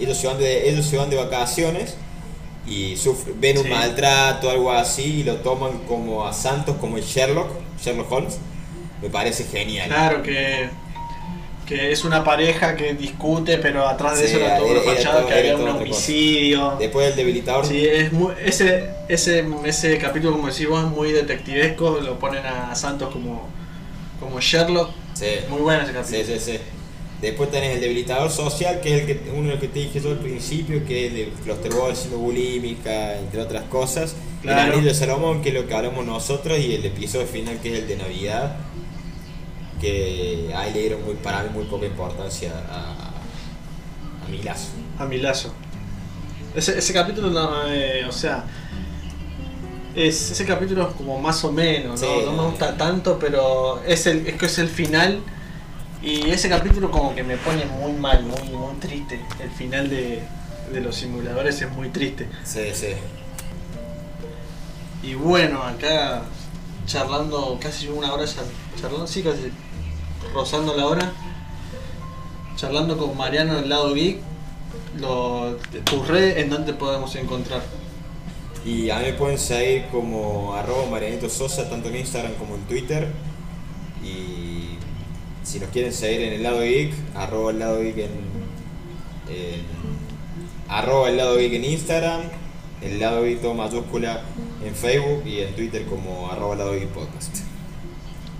ellos, 0.00 0.18
se 0.18 0.26
van 0.26 0.38
de, 0.38 0.68
ellos 0.70 0.84
se 0.86 0.96
van 0.96 1.08
de 1.08 1.14
vacaciones 1.16 1.94
y 2.66 2.96
sufren, 2.96 3.40
ven 3.40 3.58
un 3.58 3.64
Sí. 3.64 3.70
maltrato, 3.70 4.50
algo 4.50 4.72
así, 4.72 5.20
y 5.20 5.24
lo 5.24 5.36
toman 5.36 5.78
como 5.86 6.26
a 6.26 6.32
Santos, 6.32 6.76
como 6.80 6.96
el 6.96 7.04
Sherlock, 7.04 7.48
Sherlock 7.82 8.10
Holmes. 8.10 8.38
Me 9.02 9.10
parece 9.10 9.44
genial. 9.44 9.88
Claro 9.88 10.22
que, 10.22 10.68
que 11.66 11.92
es 11.92 12.04
una 12.04 12.24
pareja 12.24 12.74
que 12.76 12.94
discute, 12.94 13.58
pero 13.58 13.86
atrás 13.86 14.18
de 14.18 14.28
Sí, 14.28 14.36
eso 14.36 14.44
era 14.44 14.56
todo 14.58 14.80
fachado, 14.82 15.18
todo- 15.20 15.28
que 15.28 15.34
había 15.34 15.56
un 15.56 15.62
cosa. 15.62 15.76
homicidio. 15.76 16.76
Después 16.78 17.06
del 17.08 17.16
debilitador, 17.16 17.66
Sí, 17.66 17.84
es 17.86 18.12
muy, 18.12 18.32
ese, 18.44 18.88
ese, 19.08 19.44
ese 19.64 19.98
capítulo, 19.98 20.32
como 20.32 20.48
decís 20.48 20.68
vos, 20.68 20.84
es 20.84 20.90
muy 20.90 21.12
detectivesco, 21.12 21.98
lo 22.02 22.18
ponen 22.18 22.44
a 22.46 22.74
Santos 22.74 23.12
como, 23.12 23.48
como 24.20 24.40
Sherlock. 24.40 24.90
sí. 25.14 25.26
Muy 25.50 25.60
bueno 25.60 25.82
ese 25.82 25.92
capítulo. 25.92 26.24
Sí, 26.24 26.32
sí, 26.38 26.52
sí. 26.52 26.58
Después 27.24 27.50
tenés 27.50 27.76
el 27.76 27.80
debilitador 27.80 28.30
social, 28.30 28.80
que 28.80 28.94
es 28.94 29.00
el 29.00 29.06
que, 29.06 29.30
uno 29.30 29.44
de 29.44 29.52
los 29.52 29.60
que 29.60 29.68
te 29.68 29.78
dije 29.78 30.00
yo 30.00 30.10
al 30.10 30.18
principio, 30.18 30.84
que 30.84 31.06
es 31.06 31.12
el 31.12 31.16
de 31.16 31.32
Clusterboard, 31.42 31.96
siendo 31.96 32.18
bulímica, 32.18 33.18
entre 33.18 33.40
otras 33.40 33.64
cosas. 33.64 34.14
Claro. 34.42 34.60
El 34.60 34.72
anillo 34.72 34.88
de 34.88 34.94
Salomón, 34.94 35.40
que 35.40 35.48
es 35.48 35.54
lo 35.54 35.66
que 35.66 35.74
hablamos 35.74 36.04
nosotros, 36.04 36.58
y 36.58 36.74
el 36.74 36.84
episodio 36.84 37.26
final, 37.26 37.58
que 37.60 37.72
es 37.72 37.78
el 37.80 37.88
de 37.88 37.96
Navidad, 37.96 38.56
que 39.80 40.52
ahí 40.54 40.72
le 40.74 40.80
dieron 40.80 41.04
muy, 41.04 41.14
para 41.14 41.42
mí 41.42 41.48
muy 41.52 41.64
poca 41.64 41.86
importancia 41.86 42.52
a, 42.70 43.14
a 44.24 44.28
mi 44.30 44.42
lazo. 44.42 44.68
A 44.98 45.06
mi 45.06 45.16
lazo. 45.16 45.52
Ese, 46.54 46.78
ese 46.78 46.92
capítulo, 46.92 47.30
no, 47.30 47.68
eh, 47.68 48.04
o 48.06 48.12
sea, 48.12 48.44
es, 49.96 50.30
ese 50.30 50.44
capítulo 50.44 50.88
es 50.88 50.94
como 50.94 51.18
más 51.18 51.42
o 51.44 51.50
menos, 51.50 52.00
¿no? 52.00 52.06
Sí, 52.06 52.24
no 52.24 52.32
me 52.32 52.42
gusta 52.50 52.76
tanto, 52.76 53.18
pero 53.18 53.82
es, 53.86 54.06
el, 54.06 54.26
es 54.26 54.34
que 54.34 54.46
es 54.46 54.58
el 54.58 54.68
final. 54.68 55.20
Y 56.04 56.28
ese 56.28 56.50
capítulo 56.50 56.90
como 56.90 57.14
que 57.14 57.22
me 57.22 57.38
pone 57.38 57.64
muy 57.64 57.92
mal, 57.92 58.22
muy, 58.24 58.50
muy 58.50 58.74
triste. 58.78 59.18
El 59.40 59.50
final 59.50 59.88
de, 59.88 60.22
de 60.70 60.80
los 60.82 60.96
simuladores 60.96 61.62
es 61.62 61.70
muy 61.70 61.88
triste. 61.88 62.28
Sí, 62.44 62.60
sí. 62.74 62.88
Y 65.02 65.14
bueno, 65.14 65.62
acá 65.62 66.24
charlando 66.84 67.58
casi 67.58 67.88
una 67.88 68.12
hora 68.12 68.26
ya, 68.26 68.42
charlando, 68.78 69.06
sí, 69.06 69.22
casi 69.22 69.50
rozando 70.34 70.76
la 70.76 70.86
hora. 70.86 71.12
Charlando 72.56 72.98
con 72.98 73.16
Mariano 73.16 73.54
del 73.54 73.70
lado 73.70 73.94
geek. 73.94 74.18
Lo, 74.98 75.56
tus 75.84 76.06
redes, 76.06 76.36
¿en 76.36 76.50
dónde 76.50 76.74
podemos 76.74 77.16
encontrar? 77.16 77.62
Y 78.62 78.90
a 78.90 78.98
mí 78.98 79.06
me 79.06 79.12
pueden 79.14 79.38
seguir 79.38 79.86
como 79.90 80.54
arroba 80.54 80.84
Marianito 80.90 81.30
Sosa, 81.30 81.68
tanto 81.70 81.88
en 81.88 81.96
Instagram 81.96 82.34
como 82.34 82.56
en 82.56 82.62
Twitter. 82.62 83.08
Y 84.04 84.43
si 85.44 85.60
nos 85.60 85.68
quieren 85.70 85.92
seguir 85.92 86.22
en 86.22 86.32
el 86.34 86.42
lado 86.42 86.60
geek, 86.60 86.92
arroba 87.14 87.50
el 87.52 87.58
lado 87.58 87.80
geek 87.80 87.98
en, 87.98 88.10
arroba 90.68 91.08
el 91.08 91.16
lado 91.16 91.36
geek 91.36 91.52
en 91.52 91.64
Instagram, 91.64 92.22
el 92.82 92.98
lado 92.98 93.22
geek 93.24 93.40
todo 93.40 93.54
mayúscula 93.54 94.22
en 94.64 94.74
Facebook 94.74 95.22
y 95.26 95.40
en 95.40 95.54
Twitter 95.54 95.84
como 95.84 96.30
arroba 96.30 96.54
el 96.54 96.58
lado 96.58 96.72
geek 96.72 96.88
podcast. 96.88 97.36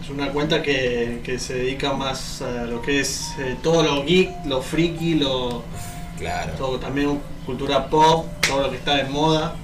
Es 0.03 0.11
una 0.11 0.31
cuenta 0.33 0.63
que, 0.63 1.21
que 1.25 1.39
se 1.39 1.55
dedica 1.55 1.95
más 1.95 2.43
a 2.43 2.65
lo 2.65 2.83
que 2.83 3.01
es 3.01 3.29
eh, 3.39 3.57
todo 3.63 3.83
lo 3.83 4.05
geek, 4.05 4.45
lo 4.47 4.61
friki, 4.61 5.15
lo, 5.15 5.63
Claro. 6.19 6.53
todo, 6.55 6.79
también 6.79 7.21
cultura 7.45 7.89
pop, 7.89 8.27
todo 8.47 8.63
lo 8.63 8.71
que 8.71 8.77
está 8.77 8.97
de 8.97 9.05
moda. 9.05 9.57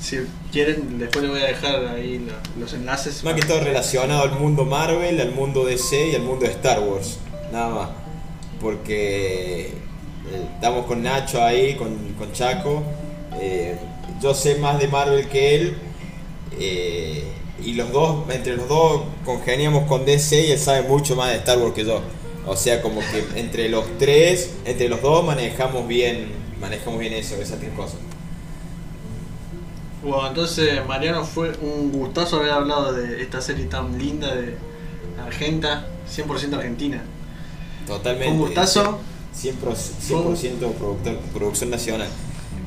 Si 0.00 0.18
quieren, 0.50 0.98
después 0.98 1.22
les 1.22 1.30
voy 1.32 1.40
a 1.42 1.46
dejar 1.46 1.86
ahí 1.86 2.18
lo- 2.18 2.60
los 2.60 2.72
enlaces. 2.74 3.22
Más 3.22 3.34
que 3.34 3.42
todo 3.42 3.60
relacionado 3.60 4.22
al 4.22 4.32
mundo 4.38 4.64
Marvel, 4.64 5.20
al 5.20 5.32
mundo 5.32 5.64
DC 5.64 6.08
y 6.10 6.14
al 6.14 6.22
mundo 6.22 6.44
de 6.46 6.52
Star 6.52 6.80
Wars. 6.80 7.18
Nada 7.52 7.68
más. 7.68 7.88
Porque 8.60 9.66
eh, 9.66 9.72
estamos 10.54 10.86
con 10.86 11.02
Nacho 11.02 11.42
ahí, 11.42 11.74
con, 11.74 11.96
con 12.18 12.32
Chaco. 12.32 12.82
eh, 13.40 13.76
yo 14.20 14.34
sé 14.34 14.56
más 14.56 14.78
de 14.78 14.88
Marvel 14.88 15.28
que 15.28 15.54
él. 15.56 15.76
eh, 16.58 17.24
y 17.64 17.74
los 17.74 17.92
dos, 17.92 18.28
entre 18.34 18.56
los 18.56 18.66
dos 18.68 19.02
congeniamos 19.24 19.86
con 19.86 20.04
DC 20.04 20.48
y 20.48 20.50
él 20.52 20.58
sabe 20.58 20.82
mucho 20.82 21.14
más 21.14 21.30
de 21.30 21.36
Star 21.36 21.58
Wars 21.58 21.74
que 21.74 21.84
yo. 21.84 22.00
O 22.46 22.56
sea, 22.56 22.82
como 22.82 23.00
que 23.00 23.38
entre 23.38 23.68
los 23.68 23.84
tres, 23.98 24.50
entre 24.64 24.88
los 24.88 25.00
dos 25.00 25.24
manejamos 25.24 25.86
bien, 25.86 26.26
manejamos 26.60 26.98
bien 26.98 27.12
eso, 27.12 27.36
esas 27.40 27.60
tres 27.60 27.70
cosas. 27.76 27.98
Bueno, 30.02 30.26
entonces 30.28 30.84
Mariano 30.86 31.24
fue 31.24 31.52
un 31.60 31.92
gustazo 31.92 32.36
haber 32.38 32.50
hablado 32.50 32.92
de 32.92 33.22
esta 33.22 33.40
serie 33.40 33.66
tan 33.66 33.96
linda 33.98 34.34
de 34.34 34.56
Argenta, 35.24 35.86
100% 36.08 36.54
argentina. 36.56 37.02
Totalmente. 37.86 38.24
Fue 38.26 38.34
un 38.34 38.40
gustazo. 38.40 38.98
100%, 39.34 39.54
100% 40.00 40.74
productor- 40.78 41.18
producción 41.32 41.70
nacional. 41.70 42.08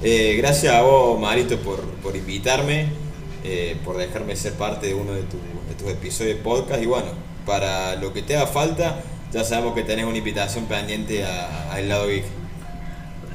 Eh, 0.01 0.35
gracias 0.37 0.73
a 0.73 0.81
vos, 0.81 1.19
Marito, 1.19 1.57
por, 1.59 1.79
por 2.01 2.15
invitarme, 2.15 2.87
eh, 3.43 3.77
por 3.85 3.97
dejarme 3.97 4.35
ser 4.35 4.53
parte 4.53 4.87
de 4.87 4.93
uno 4.93 5.11
de, 5.13 5.21
tu- 5.23 5.37
de 5.69 5.75
tus 5.77 5.89
episodios 5.89 6.37
de 6.37 6.43
podcast. 6.43 6.81
Y 6.81 6.85
bueno, 6.87 7.07
para 7.45 7.95
lo 7.97 8.13
que 8.13 8.21
te 8.23 8.35
haga 8.35 8.47
falta, 8.47 9.01
ya 9.31 9.43
sabemos 9.43 9.75
que 9.75 9.83
tenés 9.83 10.05
una 10.05 10.17
invitación 10.17 10.65
pendiente 10.65 11.23
a- 11.25 11.71
al 11.73 11.87
lado 11.89 12.07
geek. 12.07 12.23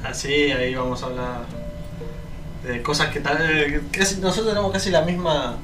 Así, 0.02 0.32
ahí 0.50 0.74
vamos 0.74 1.02
a 1.02 1.06
hablar 1.06 1.44
de 2.64 2.82
cosas 2.82 3.08
que 3.08 3.20
tal 3.20 3.38
eh, 3.40 3.80
casi, 3.90 4.16
nosotros 4.20 4.48
tenemos 4.48 4.72
casi 4.72 4.90
la 4.90 5.02
misma. 5.02 5.56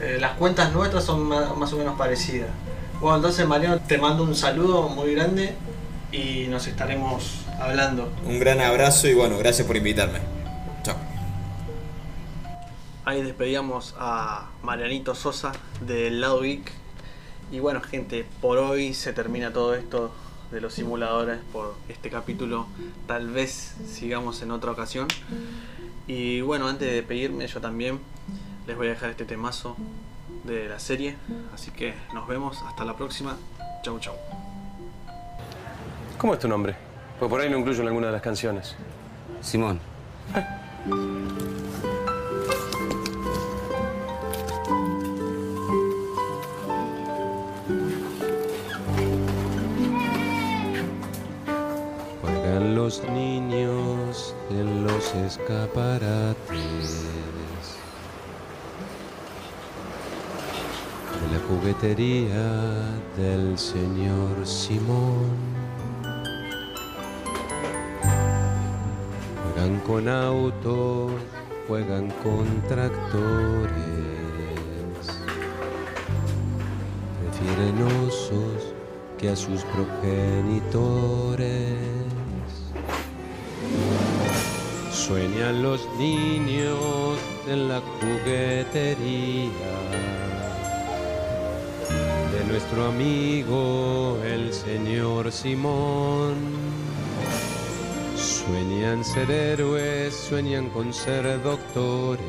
eh, 0.00 0.18
las 0.20 0.32
cuentas 0.32 0.72
nuestras 0.72 1.04
son 1.04 1.22
ma- 1.24 1.54
más, 1.54 1.72
o 1.72 1.76
menos 1.76 1.96
parecidas. 1.98 2.50
Bueno, 3.00 3.16
entonces 3.16 3.46
Mariano, 3.46 3.78
te 3.80 3.98
mando 3.98 4.22
un 4.22 4.34
saludo 4.34 4.88
muy 4.88 5.14
grande 5.14 5.54
y 6.12 6.46
nos 6.48 6.66
estaremos 6.66 7.40
hablando. 7.60 8.10
Un 8.24 8.38
gran 8.38 8.60
abrazo 8.60 9.06
y 9.08 9.14
bueno, 9.14 9.36
gracias 9.38 9.66
por 9.66 9.76
invitarme. 9.76 10.18
Chao. 10.82 10.96
Ahí 13.04 13.22
despedíamos 13.22 13.94
a 13.98 14.48
Marianito 14.62 15.14
Sosa 15.14 15.52
del 15.80 16.20
lado 16.20 16.40
geek. 16.40 16.72
Y 17.52 17.60
bueno, 17.60 17.80
gente, 17.80 18.26
por 18.40 18.58
hoy 18.58 18.92
se 18.94 19.12
termina 19.12 19.52
todo 19.52 19.74
esto 19.74 20.12
de 20.50 20.60
los 20.60 20.74
simuladores 20.74 21.38
por 21.52 21.74
este 21.88 22.10
capítulo. 22.10 22.66
Tal 23.06 23.28
vez 23.28 23.74
sigamos 23.86 24.42
en 24.42 24.50
otra 24.50 24.70
ocasión. 24.70 25.08
Y 26.06 26.40
bueno, 26.40 26.68
antes 26.68 26.88
de 26.88 26.94
despedirme, 26.94 27.46
yo 27.46 27.60
también 27.60 27.98
les 28.66 28.76
voy 28.76 28.88
a 28.88 28.90
dejar 28.90 29.10
este 29.10 29.24
temazo 29.24 29.76
de 30.44 30.68
la 30.68 30.78
serie. 30.78 31.16
Así 31.54 31.70
que 31.70 31.94
nos 32.14 32.26
vemos, 32.28 32.62
hasta 32.66 32.84
la 32.84 32.96
próxima. 32.96 33.36
Chau, 33.82 33.98
chau. 33.98 34.14
¿Cómo 36.18 36.34
es 36.34 36.40
tu 36.40 36.48
nombre? 36.48 36.76
Pues 37.18 37.30
por 37.30 37.40
ahí 37.40 37.48
lo 37.50 37.58
incluyo 37.58 37.82
en 37.82 37.88
alguna 37.88 38.06
de 38.06 38.12
las 38.12 38.22
canciones. 38.22 38.76
Simón. 39.40 39.80
Juegan 52.46 52.76
los 52.76 53.02
niños 53.10 54.36
en 54.50 54.86
los 54.86 55.12
escaparates 55.16 56.36
de 61.10 61.26
la 61.32 61.40
juguetería 61.48 62.46
del 63.16 63.58
señor 63.58 64.46
Simón. 64.46 65.26
Juegan 69.42 69.80
con 69.80 70.08
autos, 70.08 71.10
juegan 71.66 72.12
con 72.22 72.46
tractores, 72.68 73.72
prefieren 77.20 77.82
osos 78.06 78.72
que 79.18 79.30
a 79.30 79.36
sus 79.36 79.64
progenitores. 79.64 81.95
Sueñan 85.06 85.62
los 85.62 85.86
niños 85.98 87.18
en 87.46 87.68
la 87.68 87.80
juguetería 87.80 89.52
de 92.32 92.44
nuestro 92.48 92.86
amigo 92.86 94.18
el 94.24 94.52
señor 94.52 95.30
Simón. 95.30 96.34
Sueñan 98.16 99.04
ser 99.04 99.30
héroes, 99.30 100.12
sueñan 100.12 100.70
con 100.70 100.92
ser 100.92 101.40
doctores. 101.40 102.24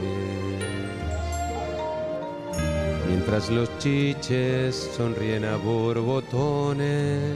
Mientras 3.07 3.49
los 3.49 3.75
chiches 3.79 4.91
sonríen 4.95 5.45
a 5.45 5.55
borbotones. 5.55 7.33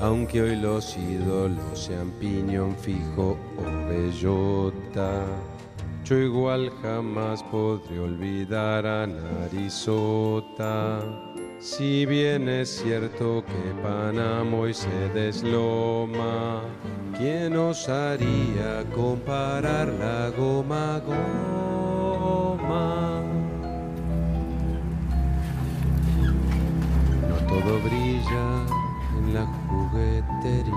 Aunque 0.00 0.42
hoy 0.42 0.56
los 0.56 0.96
ídolos 0.96 1.78
sean 1.78 2.10
piñón 2.12 2.76
fijo 2.76 3.36
o 3.56 3.62
bellota. 3.88 5.24
Yo 6.04 6.16
igual 6.16 6.70
jamás 6.82 7.42
podré 7.44 7.98
olvidar 7.98 8.86
a 8.86 9.06
Narizota. 9.06 11.00
Si 11.58 12.06
bien 12.06 12.48
es 12.48 12.68
cierto 12.82 13.44
que 13.44 13.82
Panamá 13.82 14.56
hoy 14.56 14.72
se 14.72 15.08
desloma, 15.12 16.62
¿quién 17.18 17.56
osaría 17.56 18.84
comparar 18.94 19.88
la 19.88 20.30
goma 20.30 20.96
a 20.96 21.00
goma? 21.00 22.70
No 27.28 27.36
todo 27.48 27.80
brilla 27.80 28.77
juguetería. 29.90 30.72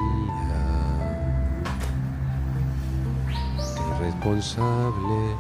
El 3.78 4.06
responsable, 4.06 5.36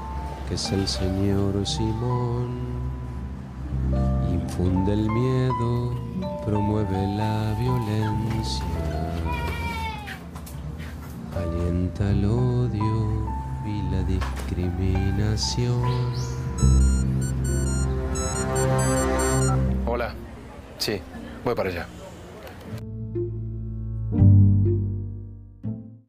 que 0.47 0.55
es 0.55 0.71
el 0.71 0.87
señor 0.87 1.65
Simón, 1.65 2.49
infunde 4.31 4.93
el 4.93 5.09
miedo, 5.09 5.95
promueve 6.45 7.07
la 7.15 7.55
violencia, 7.59 8.65
alienta 11.35 12.09
el 12.09 12.25
odio 12.25 13.27
y 13.65 13.81
la 13.91 14.03
discriminación. 14.03 15.81
Hola. 19.85 20.13
Sí, 20.77 21.01
voy 21.43 21.55
para 21.55 21.69
allá. 21.69 22.00